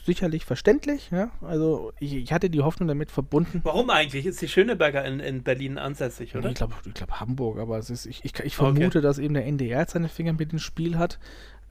sicherlich 0.05 0.45
verständlich. 0.45 1.11
Ja? 1.11 1.31
Also 1.41 1.93
ich, 2.01 2.15
ich, 2.15 2.33
hatte 2.33 2.51
die 2.51 2.61
Hoffnung 2.61 2.89
damit 2.89 3.11
verbunden. 3.11 3.61
Warum 3.63 3.91
eigentlich? 3.91 4.27
Ist 4.27 4.43
die 4.43 4.49
Schöneberger 4.49 5.05
in, 5.05 5.21
in 5.21 5.43
Berlin 5.43 5.79
ansässig, 5.79 6.35
oder? 6.37 6.49
Ich 6.49 6.57
glaube 6.57 6.75
ich 6.85 6.95
glaub 6.95 7.13
Hamburg, 7.13 7.59
aber 7.59 7.79
es 7.79 7.91
ist, 7.91 8.07
ich, 8.07 8.25
ich, 8.25 8.39
ich 8.41 8.57
vermute, 8.57 8.99
okay. 8.99 9.01
dass 9.01 9.19
eben 9.19 9.35
der 9.35 9.47
NDR 9.47 9.87
seine 9.87 10.09
Finger 10.09 10.33
mit 10.33 10.53
dem 10.53 10.59
Spiel 10.59 10.99
hat. 10.99 11.19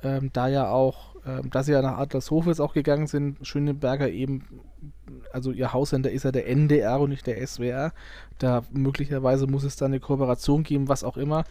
Ähm, 0.03 0.29
da 0.33 0.47
ja 0.47 0.69
auch, 0.69 1.15
ähm, 1.25 1.49
da 1.49 1.63
sie 1.63 1.71
ja 1.71 1.81
nach 1.81 1.97
Adlershof 1.97 2.47
jetzt 2.47 2.59
auch 2.59 2.73
gegangen 2.73 3.07
sind, 3.07 3.45
Schöneberger 3.45 4.09
eben, 4.09 4.43
also 5.31 5.51
ihr 5.51 5.73
Haussender 5.73 6.11
ist 6.11 6.23
ja 6.23 6.31
der 6.31 6.47
NDR 6.47 6.99
und 6.99 7.09
nicht 7.09 7.25
der 7.27 7.45
SWR. 7.45 7.91
Da 8.37 8.63
möglicherweise 8.71 9.47
muss 9.47 9.63
es 9.63 9.77
da 9.77 9.85
eine 9.85 9.99
Kooperation 9.99 10.63
geben, 10.63 10.87
was 10.87 11.03
auch 11.03 11.17
immer. 11.17 11.45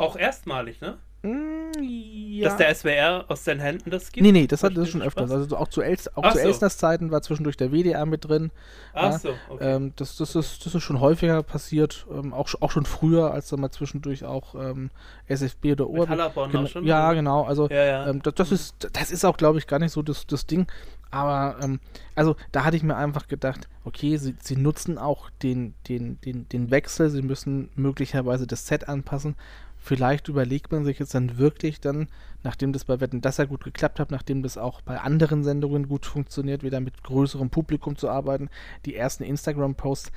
Auch 0.00 0.16
erstmalig, 0.16 0.80
ne? 0.80 0.98
Mm, 1.22 1.82
ja. 1.82 2.48
Dass 2.48 2.56
der 2.56 2.74
SWR 2.74 3.26
aus 3.28 3.44
seinen 3.44 3.60
Händen 3.60 3.90
das 3.90 4.10
gibt? 4.10 4.24
Nee, 4.24 4.32
nee, 4.32 4.46
das 4.46 4.62
hat 4.62 4.74
das 4.74 4.88
schon 4.88 5.02
öfters. 5.02 5.30
Also 5.30 5.58
auch 5.58 5.68
zu, 5.68 5.82
Els 5.82 6.16
auch 6.16 6.32
zu 6.32 6.38
so. 6.38 6.44
Elsners 6.44 6.78
Zeiten 6.78 7.10
war 7.10 7.20
zwischendurch 7.20 7.58
der 7.58 7.70
WDR 7.70 8.06
mit 8.06 8.26
drin. 8.26 8.50
Ach 8.94 9.12
ja. 9.12 9.18
so, 9.18 9.34
okay. 9.50 9.74
Ähm, 9.74 9.92
das, 9.96 10.16
das, 10.16 10.34
ist, 10.34 10.64
das 10.64 10.74
ist 10.74 10.82
schon 10.82 11.00
häufiger 11.00 11.42
passiert, 11.42 12.06
ähm, 12.10 12.32
auch, 12.32 12.48
auch 12.60 12.70
schon 12.70 12.86
früher, 12.86 13.32
als 13.32 13.50
da 13.50 13.58
mal 13.58 13.70
zwischendurch 13.70 14.24
auch 14.24 14.54
ähm, 14.54 14.90
SFB 15.26 15.72
oder 15.72 15.90
ORB. 15.90 16.08
Genau, 16.08 16.66
schon, 16.66 16.86
ja, 16.86 17.12
genau. 17.12 17.44
Also 17.44 17.68
ja, 17.68 17.84
ja. 17.84 18.08
Ähm, 18.08 18.22
das, 18.22 18.36
das, 18.36 18.52
ist, 18.52 18.88
das 18.94 19.10
ist 19.10 19.26
auch, 19.26 19.36
glaube 19.36 19.58
ich, 19.58 19.66
gar 19.66 19.80
nicht 19.80 19.92
so 19.92 20.00
das, 20.00 20.26
das 20.26 20.46
Ding. 20.46 20.66
Aber 21.10 21.56
ähm, 21.62 21.80
also 22.14 22.36
da 22.52 22.64
hatte 22.64 22.76
ich 22.76 22.82
mir 22.82 22.96
einfach 22.96 23.26
gedacht, 23.26 23.68
okay, 23.84 24.16
sie, 24.16 24.36
sie 24.40 24.56
nutzen 24.56 24.96
auch 24.96 25.28
den, 25.42 25.74
den, 25.88 26.18
den, 26.22 26.48
den 26.48 26.70
Wechsel, 26.70 27.10
sie 27.10 27.20
müssen 27.20 27.68
möglicherweise 27.74 28.46
das 28.46 28.66
Set 28.66 28.88
anpassen 28.88 29.34
vielleicht 29.80 30.28
überlegt 30.28 30.70
man 30.70 30.84
sich 30.84 30.98
jetzt 30.98 31.14
dann 31.14 31.38
wirklich 31.38 31.80
dann, 31.80 32.08
nachdem 32.42 32.72
das 32.72 32.84
bei 32.84 33.00
Wetten 33.00 33.20
das 33.20 33.38
ja 33.38 33.46
gut 33.46 33.64
geklappt 33.64 33.98
hat, 33.98 34.10
nachdem 34.10 34.42
das 34.42 34.58
auch 34.58 34.82
bei 34.82 35.00
anderen 35.00 35.42
Sendungen 35.42 35.88
gut 35.88 36.06
funktioniert, 36.06 36.62
wieder 36.62 36.80
mit 36.80 37.02
größerem 37.02 37.50
Publikum 37.50 37.96
zu 37.96 38.08
arbeiten. 38.08 38.50
Die 38.84 38.94
ersten 38.94 39.24
Instagram-Posts 39.24 40.12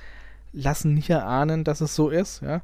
lassen 0.51 0.93
nicht 0.93 1.09
erahnen, 1.09 1.63
dass 1.63 1.81
es 1.81 1.95
so 1.95 2.09
ist. 2.09 2.41
Ja? 2.41 2.61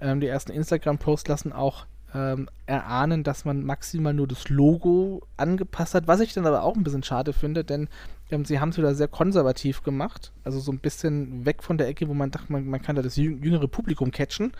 Ähm, 0.00 0.20
die 0.20 0.28
ersten 0.28 0.52
Instagram-Posts 0.52 1.28
lassen 1.28 1.52
auch 1.52 1.86
ähm, 2.14 2.48
erahnen, 2.66 3.24
dass 3.24 3.44
man 3.44 3.64
maximal 3.64 4.14
nur 4.14 4.28
das 4.28 4.48
Logo 4.48 5.22
angepasst 5.36 5.94
hat, 5.94 6.06
was 6.06 6.20
ich 6.20 6.34
dann 6.34 6.46
aber 6.46 6.62
auch 6.62 6.76
ein 6.76 6.84
bisschen 6.84 7.02
schade 7.02 7.32
finde, 7.32 7.64
denn 7.64 7.88
ähm, 8.30 8.44
sie 8.44 8.60
haben 8.60 8.68
es 8.68 8.78
wieder 8.78 8.94
sehr 8.94 9.08
konservativ 9.08 9.82
gemacht, 9.82 10.32
also 10.44 10.60
so 10.60 10.70
ein 10.70 10.78
bisschen 10.78 11.44
weg 11.44 11.62
von 11.62 11.78
der 11.78 11.88
Ecke, 11.88 12.08
wo 12.08 12.14
man 12.14 12.30
dachte, 12.30 12.52
man, 12.52 12.66
man 12.66 12.80
kann 12.80 12.96
da 12.96 13.02
das 13.02 13.16
jüngere 13.16 13.68
Publikum 13.68 14.12
catchen. 14.12 14.52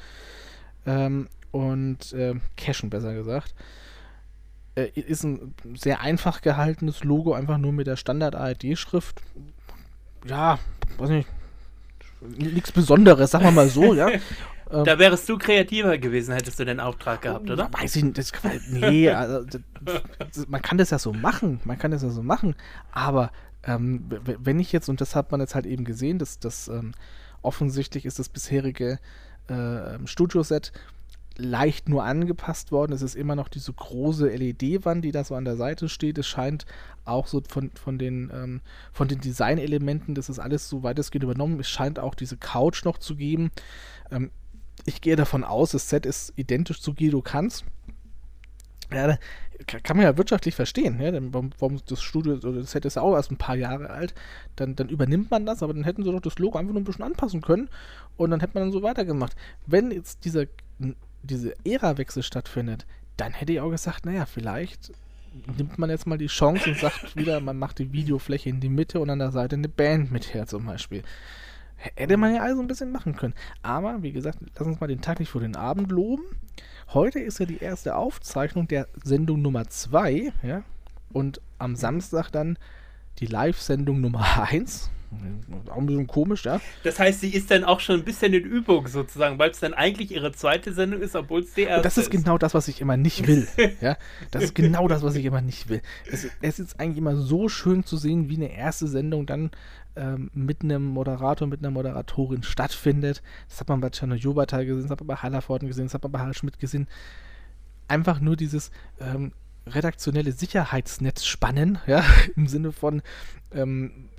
Ähm, 0.87 1.29
und 1.57 2.13
äh, 2.13 2.35
Cashen 2.57 2.91
besser 2.91 3.15
gesagt. 3.15 3.55
Äh, 4.75 4.89
ist 4.95 5.25
ein 5.25 5.55
sehr 5.75 6.01
einfach 6.01 6.43
gehaltenes 6.43 7.03
Logo, 7.03 7.33
einfach 7.33 7.59
nur 7.59 7.73
mit 7.73 7.87
der 7.87 7.97
Standard-ARD-Schrift. 7.97 9.23
Ja, 10.27 10.59
weiß 10.99 11.09
nicht, 11.11 11.29
nichts 12.37 12.73
Besonderes, 12.73 13.31
sagen 13.31 13.45
wir 13.45 13.51
mal 13.53 13.69
so, 13.69 13.95
ja. 13.95 14.11
Da 14.69 14.99
wärst 14.99 15.29
du 15.29 15.39
kreativer 15.39 15.97
gewesen, 15.97 16.35
hättest 16.35 16.59
du 16.59 16.65
den 16.65 16.81
Auftrag 16.81 17.23
gehabt, 17.23 17.49
oder? 17.49 17.71
Weiß 17.73 17.95
ich 17.95 18.03
nicht. 18.03 18.19
Das, 18.19 18.33
nee, 18.69 19.09
also, 19.11 19.45
das, 19.45 20.49
man 20.49 20.61
kann 20.61 20.77
das 20.77 20.91
ja 20.91 20.99
so 20.99 21.13
machen. 21.13 21.61
Man 21.63 21.79
kann 21.79 21.93
das 21.93 22.03
ja 22.03 22.09
so 22.09 22.25
machen. 22.25 22.57
Aber 22.91 23.31
ähm, 23.63 24.11
wenn 24.25 24.59
ich 24.59 24.73
jetzt, 24.73 24.89
und 24.89 25.01
das 25.01 25.15
hat 25.15 25.31
man 25.31 25.41
jetzt 25.41 25.55
halt 25.55 25.67
eben 25.67 25.85
gesehen, 25.85 26.19
dass 26.19 26.41
das 26.41 26.67
ähm, 26.67 26.95
offensichtlich 27.43 28.07
ist 28.07 28.19
das 28.19 28.29
bisherige 28.29 28.99
äh, 29.47 30.05
Studioset 30.05 30.73
leicht 31.39 31.89
nur 31.89 32.05
angepasst 32.05 32.73
worden. 32.73 32.93
Es 32.93 33.03
ist 33.03 33.15
immer 33.15 33.37
noch 33.37 33.49
diese 33.49 33.73
große 33.73 34.29
LED-Wand, 34.29 35.05
die 35.05 35.13
da 35.13 35.25
so 35.25 35.35
an 35.35 35.45
der 35.45 35.57
Seite 35.57 35.89
steht. 35.89 36.19
Es 36.19 36.27
scheint 36.27 36.67
auch 37.05 37.27
so 37.27 37.43
von, 37.49 37.71
von 37.73 37.99
den, 37.99 38.31
ähm, 38.35 38.61
von 38.93 39.09
den 39.09 39.21
Designelementen, 39.21 40.15
das 40.15 40.29
ist 40.29 40.39
alles 40.39 40.69
so 40.69 40.83
weitestgehend 40.83 41.25
übernommen. 41.25 41.61
Es 41.61 41.69
scheint 41.69 41.99
auch 41.99 42.15
diese 42.15 42.37
Couch 42.37 42.85
noch 42.85 42.99
zu 42.99 43.17
geben. 43.17 43.51
Ähm, 44.11 44.31
ich 44.85 45.01
gehe 45.01 45.17
davon 45.17 45.45
aus, 45.45 45.73
das 45.73 45.89
Set 45.89 46.07
ist 46.07 46.33
identisch 46.37 46.81
zu 46.81 46.95
Guido 46.95 47.23
Kanz. 47.23 47.65
Ja, 48.93 49.19
kann 49.67 49.97
man 49.97 50.05
ja 50.05 50.17
wirtschaftlich 50.17 50.55
verstehen, 50.55 51.01
ja, 51.01 51.11
das 51.11 52.03
Studio 52.03 52.35
oder 52.35 52.61
das 52.61 52.71
Set 52.71 52.85
ist 52.85 52.97
ja 52.97 53.03
auch 53.03 53.15
erst 53.15 53.33
ein 53.33 53.39
paar 53.39 53.57
Jahre 53.57 53.91
alt, 53.91 54.15
dann, 54.55 54.77
dann 54.77 54.89
übernimmt 54.89 55.31
man 55.31 55.47
das, 55.47 55.63
aber 55.63 55.75
dann 55.75 55.83
hätten 55.83 56.05
sie 56.05 56.13
doch 56.13 56.21
das 56.21 56.39
Logo 56.39 56.59
einfach 56.59 56.73
nur 56.73 56.83
ein 56.83 56.85
bisschen 56.85 57.05
anpassen 57.05 57.41
können 57.41 57.69
und 58.17 58.31
dann 58.31 58.41
hätte 58.41 58.55
man 58.55 58.65
dann 58.65 58.73
so 58.73 58.83
weitergemacht. 58.83 59.35
Wenn 59.67 59.91
jetzt 59.91 60.25
dieser 60.25 60.45
diese 61.27 61.55
Ära-Wechsel 61.65 62.23
stattfindet, 62.23 62.87
dann 63.17 63.33
hätte 63.33 63.53
ich 63.53 63.61
auch 63.61 63.71
gesagt, 63.71 64.07
naja, 64.07 64.27
vielleicht 64.27 64.93
nimmt 65.57 65.79
man 65.79 65.91
jetzt 65.91 66.07
mal 66.07 66.19
die 66.19 66.27
Chance 66.27 66.71
und 66.71 66.79
sagt 66.79 67.17
wieder, 67.17 67.41
man 67.41 67.59
macht 67.59 67.79
die 67.79 67.93
Videofläche 67.93 68.49
in 68.49 68.61
die 68.61 68.69
Mitte 68.69 69.01
und 69.01 69.11
an 69.11 69.19
der 69.19 69.33
Seite 69.33 69.57
eine 69.57 69.69
Band 69.69 70.11
mit 70.11 70.33
her 70.33 70.47
zum 70.47 70.67
Beispiel. 70.67 71.03
Hätte 71.77 72.17
man 72.17 72.35
ja 72.35 72.43
also 72.43 72.63
ein 72.63 72.69
bisschen 72.69 72.91
machen 72.91 73.17
können. 73.17 73.35
Aber, 73.63 74.03
wie 74.03 74.13
gesagt, 74.13 74.39
lass 74.59 74.67
uns 74.67 74.81
mal 74.81 74.87
den 74.87 75.03
Tag 75.03 75.21
nicht 75.21 75.29
vor 75.29 75.43
den 75.43 75.57
Abend 75.57 75.91
loben. 75.93 76.23
Heute 76.95 77.19
ist 77.19 77.39
ja 77.39 77.47
die 77.47 77.59
erste 77.59 77.97
Aufzeichnung 77.97 78.67
der 78.67 78.89
Sendung 79.03 79.43
Nummer 79.43 79.69
2, 79.69 80.33
ja. 80.43 80.63
Und 81.13 81.41
am 81.59 81.77
Samstag 81.77 82.31
dann 82.31 82.59
die 83.19 83.27
Live-Sendung 83.27 84.01
Nummer 84.01 84.43
1. 84.43 84.91
Auch 85.71 85.77
ein 85.77 85.87
bisschen 85.87 86.07
komisch, 86.07 86.45
ja. 86.45 86.61
Das 86.83 86.99
heißt, 86.99 87.21
sie 87.21 87.31
ist 87.31 87.51
dann 87.51 87.65
auch 87.65 87.81
schon 87.81 88.01
ein 88.01 88.05
bisschen 88.05 88.33
in 88.35 88.45
Übung 88.45 88.89
sozusagen, 88.89 89.39
weil 89.39 89.51
es 89.51 89.61
dann 89.61 89.75
eigentlich 89.75 90.11
ihre 90.11 90.33
zweite 90.33 90.73
Sendung 90.73 91.01
ist, 91.01 91.15
obwohl 91.15 91.43
es 91.43 91.55
die 91.55 91.63
erste 91.63 91.77
Und 91.77 91.85
das 91.85 91.99
ist, 91.99 92.05
ist 92.05 92.11
genau 92.11 92.39
das, 92.39 92.55
was 92.55 92.69
ich 92.69 92.81
immer 92.81 92.97
nicht 92.97 93.27
will. 93.27 93.47
ja, 93.81 93.97
das 94.31 94.45
ist 94.45 94.55
genau 94.55 94.89
das, 94.89 95.03
was 95.03 95.15
ich 95.15 95.25
immer 95.25 95.41
nicht 95.41 95.69
will. 95.69 95.83
Es, 96.11 96.27
es 96.43 96.59
ist 96.59 96.81
eigentlich 96.81 96.99
immer 96.99 97.17
so 97.17 97.49
schön 97.49 97.85
zu 97.85 97.97
sehen, 97.97 98.29
wie 98.29 98.37
eine 98.37 98.53
erste 98.53 98.89
Sendung 98.89 99.27
dann 99.27 99.51
ähm, 99.97 100.31
mit 100.35 100.63
einem 100.63 100.85
Moderator, 100.85 101.49
mit 101.49 101.61
einer 101.61 101.71
Moderatorin 101.71 102.43
stattfindet. 102.43 103.23
Das 103.49 103.61
hat 103.61 103.69
man 103.69 103.81
bei 103.81 103.91
Chano 103.91 104.15
Jobata 104.15 104.63
gesehen, 104.63 104.83
das 104.83 104.91
hat 104.91 105.01
man 105.01 105.09
bei 105.09 105.17
Hallerforden 105.17 105.69
gesehen, 105.69 105.87
das 105.87 105.95
hat 105.95 106.03
man 106.03 106.13
bei 106.13 106.19
Harald 106.19 106.37
Schmidt 106.37 106.59
gesehen. 106.59 106.87
Einfach 107.89 108.21
nur 108.21 108.37
dieses 108.37 108.71
ähm, 109.01 109.33
redaktionelle 109.67 110.33
Sicherheitsnetz 110.33 111.25
spannen, 111.25 111.79
ja, 111.87 112.05
im 112.37 112.47
Sinne 112.47 112.73
von 112.73 113.03
ähm, 113.53 114.11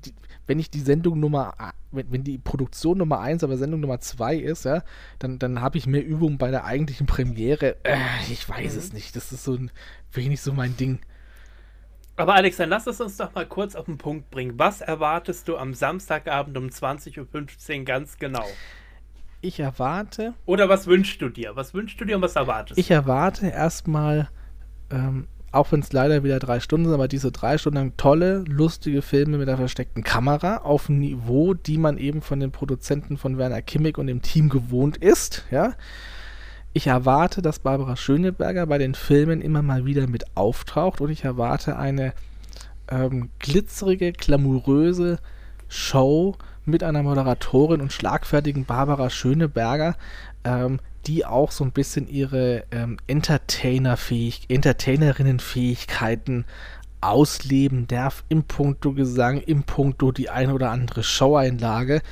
die, 0.00 0.14
wenn 0.46 0.58
ich 0.58 0.70
die 0.70 0.80
Sendung 0.80 1.20
Nummer, 1.20 1.54
wenn, 1.90 2.10
wenn 2.12 2.24
die 2.24 2.38
Produktion 2.38 2.98
Nummer 2.98 3.20
1, 3.20 3.44
aber 3.44 3.56
Sendung 3.56 3.80
Nummer 3.80 4.00
2 4.00 4.36
ist, 4.36 4.64
ja, 4.64 4.82
dann, 5.18 5.38
dann 5.38 5.60
habe 5.60 5.78
ich 5.78 5.86
mehr 5.86 6.04
Übung 6.04 6.38
bei 6.38 6.50
der 6.50 6.64
eigentlichen 6.64 7.06
Premiere. 7.06 7.76
Äh, 7.84 7.98
ich 8.30 8.48
weiß 8.48 8.74
mhm. 8.74 8.78
es 8.78 8.92
nicht. 8.92 9.16
Das 9.16 9.32
ist 9.32 9.44
so 9.44 9.54
ein, 9.54 9.70
wenig 10.12 10.40
so 10.40 10.52
mein 10.52 10.76
Ding. 10.76 11.00
Aber 12.16 12.34
Alex, 12.34 12.56
dann 12.56 12.68
lass 12.68 12.86
es 12.88 13.00
uns 13.00 13.16
doch 13.16 13.32
mal 13.34 13.46
kurz 13.46 13.76
auf 13.76 13.84
den 13.84 13.96
Punkt 13.96 14.30
bringen. 14.30 14.58
Was 14.58 14.80
erwartest 14.80 15.46
du 15.46 15.56
am 15.56 15.72
Samstagabend 15.72 16.56
um 16.58 16.66
20.15 16.66 17.78
Uhr 17.78 17.84
ganz 17.84 18.18
genau? 18.18 18.44
Ich 19.40 19.60
erwarte. 19.60 20.34
Oder 20.44 20.68
was 20.68 20.88
wünschst 20.88 21.22
du 21.22 21.28
dir? 21.28 21.54
Was 21.54 21.74
wünschst 21.74 22.00
du 22.00 22.04
dir 22.04 22.16
und 22.16 22.22
was 22.22 22.34
erwartest 22.34 22.76
du? 22.76 22.80
Ich 22.80 22.90
erwarte 22.90 23.46
erstmal, 23.46 24.28
ähm, 24.90 25.28
auch 25.50 25.72
wenn 25.72 25.80
es 25.80 25.92
leider 25.92 26.24
wieder 26.24 26.38
drei 26.38 26.60
Stunden 26.60 26.86
sind, 26.86 26.94
aber 26.94 27.08
diese 27.08 27.32
drei 27.32 27.56
Stunden 27.56 27.78
lang 27.78 27.92
tolle, 27.96 28.44
lustige 28.46 29.02
Filme 29.02 29.38
mit 29.38 29.48
der 29.48 29.56
versteckten 29.56 30.04
Kamera 30.04 30.58
auf 30.58 30.88
einem 30.88 31.00
Niveau, 31.00 31.54
die 31.54 31.78
man 31.78 31.96
eben 31.96 32.20
von 32.20 32.40
den 32.40 32.52
Produzenten 32.52 33.16
von 33.16 33.38
Werner 33.38 33.62
Kimmig 33.62 33.96
und 33.98 34.08
dem 34.08 34.22
Team 34.22 34.50
gewohnt 34.50 34.98
ist. 34.98 35.44
Ja. 35.50 35.74
Ich 36.74 36.86
erwarte, 36.86 37.40
dass 37.40 37.60
Barbara 37.60 37.96
Schöneberger 37.96 38.66
bei 38.66 38.78
den 38.78 38.94
Filmen 38.94 39.40
immer 39.40 39.62
mal 39.62 39.86
wieder 39.86 40.06
mit 40.06 40.36
auftaucht 40.36 41.00
und 41.00 41.10
ich 41.10 41.24
erwarte 41.24 41.78
eine 41.78 42.12
ähm, 42.90 43.30
glitzerige, 43.38 44.12
glamouröse 44.12 45.18
Show 45.68 46.36
mit 46.66 46.82
einer 46.84 47.02
Moderatorin 47.02 47.80
und 47.80 47.92
schlagfertigen 47.92 48.66
Barbara 48.66 49.08
Schöneberger, 49.08 49.96
ähm, 50.44 50.80
die 51.06 51.24
auch 51.24 51.50
so 51.50 51.64
ein 51.64 51.72
bisschen 51.72 52.08
ihre 52.08 52.64
ähm, 52.70 52.98
Entertainer-Fähig 53.06 54.46
Entertainerinnen-Fähigkeiten 54.48 56.44
ausleben 57.00 57.86
darf 57.86 58.24
im 58.28 58.44
Punkto 58.44 58.92
Gesang, 58.92 59.40
im 59.40 59.62
Punkto 59.62 60.12
die 60.12 60.30
ein 60.30 60.50
oder 60.50 60.70
andere 60.70 61.02
Showeinlage. 61.02 62.02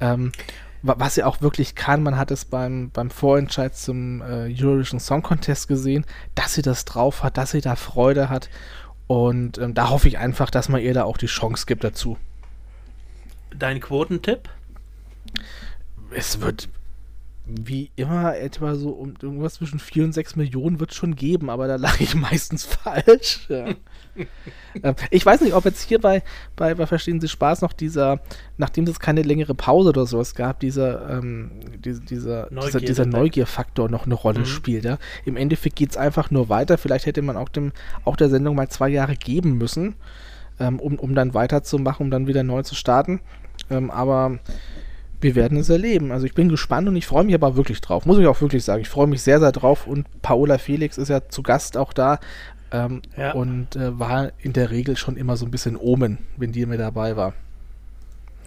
Ähm, 0.00 0.32
was 0.82 1.14
sie 1.14 1.24
auch 1.24 1.40
wirklich 1.40 1.74
kann. 1.74 2.02
Man 2.02 2.16
hat 2.16 2.30
es 2.30 2.44
beim, 2.44 2.90
beim 2.90 3.10
Vorentscheid 3.10 3.74
zum 3.76 4.22
äh, 4.22 4.54
Eurovision 4.56 5.00
Song 5.00 5.22
Contest 5.22 5.68
gesehen, 5.68 6.04
dass 6.34 6.54
sie 6.54 6.62
das 6.62 6.84
drauf 6.84 7.22
hat, 7.22 7.38
dass 7.38 7.50
sie 7.50 7.60
da 7.60 7.74
Freude 7.76 8.28
hat. 8.28 8.48
Und 9.06 9.58
ähm, 9.58 9.74
da 9.74 9.90
hoffe 9.90 10.08
ich 10.08 10.18
einfach, 10.18 10.50
dass 10.50 10.68
man 10.68 10.80
ihr 10.80 10.94
da 10.94 11.04
auch 11.04 11.16
die 11.16 11.26
Chance 11.26 11.66
gibt 11.66 11.82
dazu. 11.82 12.18
Dein 13.56 13.80
Quotentipp? 13.80 14.48
Es 16.10 16.40
wird 16.40 16.68
wie 17.48 17.92
immer 17.94 18.36
etwa 18.36 18.74
so 18.74 18.90
um 18.90 19.14
irgendwas 19.22 19.54
zwischen 19.54 19.78
4 19.78 20.04
und 20.04 20.12
6 20.12 20.34
Millionen 20.34 20.80
wird 20.80 20.90
es 20.90 20.96
schon 20.96 21.14
geben, 21.14 21.48
aber 21.48 21.68
da 21.68 21.76
lag 21.76 22.00
ich 22.00 22.14
meistens 22.14 22.64
falsch. 22.64 23.46
Ja. 23.48 23.66
Ähm, 24.82 24.94
ich 25.10 25.24
weiß 25.24 25.40
nicht, 25.40 25.54
ob 25.54 25.64
jetzt 25.64 25.82
hier 25.82 25.98
bei, 25.98 26.22
bei, 26.54 26.74
bei 26.74 26.86
Verstehen 26.86 27.20
Sie 27.20 27.28
Spaß 27.28 27.62
noch 27.62 27.72
dieser, 27.72 28.20
nachdem 28.58 28.84
es 28.84 29.00
keine 29.00 29.22
längere 29.22 29.54
Pause 29.54 29.90
oder 29.90 30.06
sowas 30.06 30.34
gab, 30.34 30.60
dieser, 30.60 31.18
ähm, 31.18 31.50
die, 31.82 31.98
dieser, 32.00 32.48
Neugier, 32.50 32.80
dieser, 32.80 32.80
dieser 32.80 33.06
Neugierfaktor 33.06 33.90
noch 33.90 34.04
eine 34.04 34.14
Rolle 34.14 34.40
mhm. 34.40 34.46
spielt. 34.46 34.84
Ja? 34.84 34.98
Im 35.24 35.36
Endeffekt 35.36 35.76
geht 35.76 35.90
es 35.90 35.96
einfach 35.96 36.30
nur 36.30 36.50
weiter. 36.50 36.76
Vielleicht 36.76 37.06
hätte 37.06 37.22
man 37.22 37.36
auch, 37.38 37.48
dem, 37.48 37.72
auch 38.04 38.16
der 38.16 38.28
Sendung 38.28 38.56
mal 38.56 38.68
zwei 38.68 38.88
Jahre 38.88 39.16
geben 39.16 39.56
müssen, 39.56 39.96
ähm, 40.60 40.78
um, 40.78 40.98
um 40.98 41.14
dann 41.14 41.32
weiterzumachen, 41.32 42.06
um 42.06 42.10
dann 42.10 42.26
wieder 42.26 42.42
neu 42.42 42.62
zu 42.62 42.74
starten. 42.74 43.20
Ähm, 43.70 43.90
aber 43.90 44.38
wir 45.20 45.34
werden 45.34 45.58
es 45.58 45.68
erleben. 45.68 46.12
Also 46.12 46.26
ich 46.26 46.34
bin 46.34 46.48
gespannt 46.48 46.88
und 46.88 46.96
ich 46.96 47.06
freue 47.06 47.24
mich 47.24 47.34
aber 47.34 47.56
wirklich 47.56 47.80
drauf. 47.80 48.06
Muss 48.06 48.18
ich 48.18 48.26
auch 48.26 48.40
wirklich 48.40 48.64
sagen. 48.64 48.82
Ich 48.82 48.88
freue 48.88 49.06
mich 49.06 49.22
sehr, 49.22 49.40
sehr 49.40 49.52
drauf. 49.52 49.86
Und 49.86 50.06
Paola 50.22 50.58
Felix 50.58 50.98
ist 50.98 51.08
ja 51.08 51.28
zu 51.28 51.42
Gast 51.42 51.76
auch 51.76 51.92
da. 51.92 52.18
Ähm, 52.70 53.02
ja. 53.16 53.32
Und 53.32 53.76
äh, 53.76 53.98
war 53.98 54.32
in 54.38 54.52
der 54.52 54.70
Regel 54.70 54.96
schon 54.96 55.16
immer 55.16 55.36
so 55.36 55.46
ein 55.46 55.50
bisschen 55.50 55.76
Omen, 55.76 56.18
wenn 56.36 56.52
die 56.52 56.66
mit 56.66 56.80
dabei 56.80 57.16
war. 57.16 57.34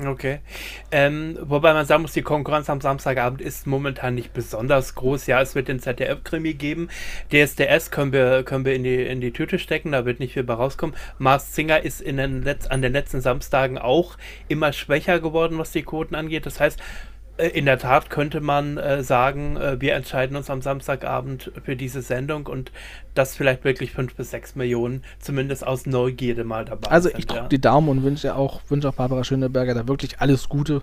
Okay. 0.05 0.39
Ähm, 0.91 1.37
wobei 1.41 1.73
man 1.73 1.85
sagen 1.85 2.03
muss, 2.03 2.13
die 2.13 2.21
Konkurrenz 2.21 2.69
am 2.69 2.79
Samstagabend 2.79 3.41
ist 3.41 3.67
momentan 3.67 4.15
nicht 4.15 4.31
besonders 4.31 4.95
groß. 4.95 5.27
Ja, 5.27 5.41
es 5.41 5.55
wird 5.55 5.67
den 5.67 5.79
ZDF-Krimi 5.79 6.53
geben. 6.53 6.87
DSDS 7.33 7.91
können 7.91 8.13
wir, 8.13 8.43
können 8.43 8.63
wir 8.63 8.75
in, 8.75 8.83
die, 8.83 9.03
in 9.03 9.19
die 9.19 9.33
Tüte 9.33 9.59
stecken, 9.59 9.91
da 9.91 10.05
wird 10.05 10.21
nicht 10.21 10.33
viel 10.33 10.43
bei 10.43 10.53
rauskommen. 10.53 10.95
Mars 11.17 11.53
Singer 11.53 11.83
ist 11.83 11.99
in 11.99 12.15
den 12.15 12.45
Letz-, 12.45 12.67
an 12.67 12.81
den 12.81 12.93
letzten 12.93 13.19
Samstagen 13.19 13.77
auch 13.77 14.15
immer 14.47 14.71
schwächer 14.71 15.19
geworden, 15.19 15.57
was 15.57 15.71
die 15.71 15.83
Quoten 15.83 16.15
angeht. 16.15 16.45
Das 16.45 16.61
heißt, 16.61 16.79
in 17.47 17.65
der 17.65 17.79
Tat 17.79 18.09
könnte 18.09 18.41
man 18.41 18.77
äh, 18.77 19.03
sagen, 19.03 19.57
äh, 19.57 19.79
wir 19.79 19.95
entscheiden 19.95 20.35
uns 20.35 20.49
am 20.49 20.61
Samstagabend 20.61 21.51
für 21.63 21.75
diese 21.75 22.01
Sendung 22.01 22.47
und 22.47 22.71
das 23.15 23.35
vielleicht 23.35 23.63
wirklich 23.63 23.91
fünf 23.91 24.15
bis 24.15 24.31
sechs 24.31 24.55
Millionen, 24.55 25.03
zumindest 25.19 25.65
aus 25.65 25.85
Neugierde 25.85 26.43
mal 26.43 26.65
dabei 26.65 26.89
Also 26.91 27.09
sind, 27.09 27.19
ich 27.19 27.27
drücke 27.27 27.43
ja. 27.43 27.47
die 27.47 27.61
Daumen 27.61 27.89
und 27.89 28.03
wünsche 28.03 28.35
auch, 28.35 28.61
wünsche 28.69 28.89
auch 28.89 28.95
Barbara 28.95 29.23
Schöneberger 29.23 29.73
da 29.73 29.87
wirklich 29.87 30.19
alles 30.19 30.49
Gute 30.49 30.81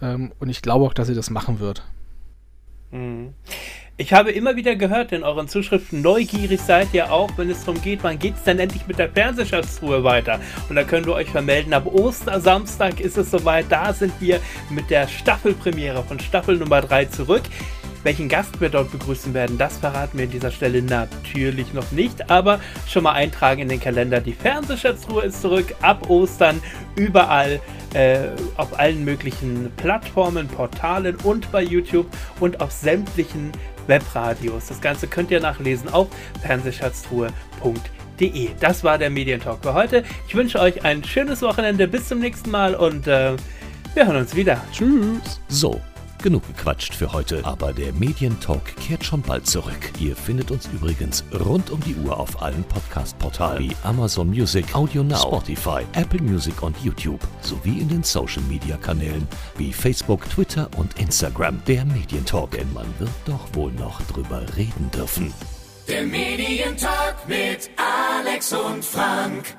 ähm, 0.00 0.32
und 0.38 0.48
ich 0.48 0.62
glaube 0.62 0.84
auch, 0.84 0.94
dass 0.94 1.06
sie 1.06 1.14
das 1.14 1.30
machen 1.30 1.60
wird. 1.60 1.84
Mhm. 2.90 3.34
Ich 3.98 4.14
habe 4.14 4.32
immer 4.32 4.56
wieder 4.56 4.74
gehört 4.74 5.12
in 5.12 5.22
euren 5.22 5.48
Zuschriften, 5.48 6.00
neugierig 6.00 6.62
seid 6.62 6.94
ihr 6.94 7.12
auch, 7.12 7.30
wenn 7.36 7.50
es 7.50 7.62
darum 7.66 7.80
geht, 7.82 8.02
wann 8.02 8.18
geht 8.18 8.36
es 8.36 8.42
denn 8.42 8.58
endlich 8.58 8.86
mit 8.86 8.98
der 8.98 9.10
Fernsehschatztruhe 9.10 10.02
weiter? 10.02 10.40
Und 10.70 10.76
da 10.76 10.82
können 10.82 11.04
wir 11.04 11.12
euch 11.12 11.28
vermelden, 11.28 11.74
ab 11.74 11.84
Ostersamstag 11.84 13.00
ist 13.00 13.18
es 13.18 13.30
soweit, 13.30 13.66
da 13.68 13.92
sind 13.92 14.14
wir 14.18 14.40
mit 14.70 14.88
der 14.88 15.06
Staffelpremiere 15.08 16.02
von 16.04 16.18
Staffel 16.18 16.56
Nummer 16.56 16.80
3 16.80 17.04
zurück. 17.06 17.42
Welchen 18.02 18.28
Gast 18.28 18.60
wir 18.60 18.70
dort 18.70 18.90
begrüßen 18.90 19.34
werden, 19.34 19.58
das 19.58 19.76
verraten 19.76 20.18
wir 20.18 20.24
an 20.24 20.30
dieser 20.30 20.50
Stelle 20.50 20.82
natürlich 20.82 21.72
noch 21.74 21.92
nicht, 21.92 22.30
aber 22.30 22.60
schon 22.88 23.04
mal 23.04 23.12
eintragen 23.12 23.60
in 23.60 23.68
den 23.68 23.78
Kalender. 23.78 24.20
Die 24.20 24.32
Fernsehschatztruhe 24.32 25.24
ist 25.24 25.40
zurück 25.42 25.74
ab 25.82 26.08
Ostern 26.08 26.60
überall 26.96 27.60
äh, 27.94 28.28
auf 28.56 28.78
allen 28.78 29.04
möglichen 29.04 29.70
Plattformen, 29.76 30.48
Portalen 30.48 31.14
und 31.22 31.52
bei 31.52 31.62
YouTube 31.62 32.06
und 32.40 32.60
auf 32.60 32.72
sämtlichen 32.72 33.52
Webradios. 33.86 34.66
Das 34.68 34.80
Ganze 34.80 35.06
könnt 35.06 35.30
ihr 35.30 35.40
nachlesen 35.40 35.88
auf 35.88 36.08
fernsehschatztruhe.de. 36.42 38.50
Das 38.60 38.84
war 38.84 38.98
der 38.98 39.08
Medientalk 39.10 39.62
für 39.62 39.74
heute. 39.74 40.04
Ich 40.28 40.34
wünsche 40.34 40.60
euch 40.60 40.84
ein 40.84 41.04
schönes 41.04 41.42
Wochenende. 41.42 41.88
Bis 41.88 42.08
zum 42.08 42.20
nächsten 42.20 42.50
Mal 42.50 42.74
und 42.74 43.06
äh, 43.06 43.36
wir 43.94 44.06
hören 44.06 44.16
uns 44.16 44.34
wieder. 44.34 44.60
Tschüss. 44.72 45.40
So. 45.48 45.80
Genug 46.22 46.46
gequatscht 46.46 46.94
für 46.94 47.12
heute, 47.12 47.44
aber 47.44 47.72
der 47.72 47.92
Medientalk 47.94 48.76
kehrt 48.76 49.04
schon 49.04 49.22
bald 49.22 49.48
zurück. 49.48 49.90
Ihr 49.98 50.14
findet 50.14 50.52
uns 50.52 50.68
übrigens 50.72 51.24
rund 51.44 51.70
um 51.70 51.80
die 51.80 51.96
Uhr 51.96 52.16
auf 52.16 52.40
allen 52.40 52.62
Podcast-Portalen 52.62 53.58
wie 53.58 53.76
Amazon 53.82 54.28
Music, 54.28 54.72
Audio 54.72 55.02
Now, 55.02 55.16
Spotify, 55.16 55.80
Apple 55.94 56.22
Music 56.22 56.62
und 56.62 56.76
YouTube 56.78 57.20
sowie 57.40 57.80
in 57.80 57.88
den 57.88 58.04
Social-Media-Kanälen 58.04 59.26
wie 59.56 59.72
Facebook, 59.72 60.30
Twitter 60.30 60.70
und 60.76 60.96
Instagram. 61.00 61.60
Der 61.66 61.84
Medientalk, 61.84 62.52
denn 62.52 62.72
man 62.72 62.86
wird 63.00 63.10
doch 63.24 63.52
wohl 63.54 63.72
noch 63.72 64.00
drüber 64.02 64.42
reden 64.56 64.90
dürfen. 64.92 65.34
Der 65.88 66.04
Medientalk 66.04 67.16
mit 67.26 67.68
Alex 67.76 68.52
und 68.52 68.84
Frank. 68.84 69.56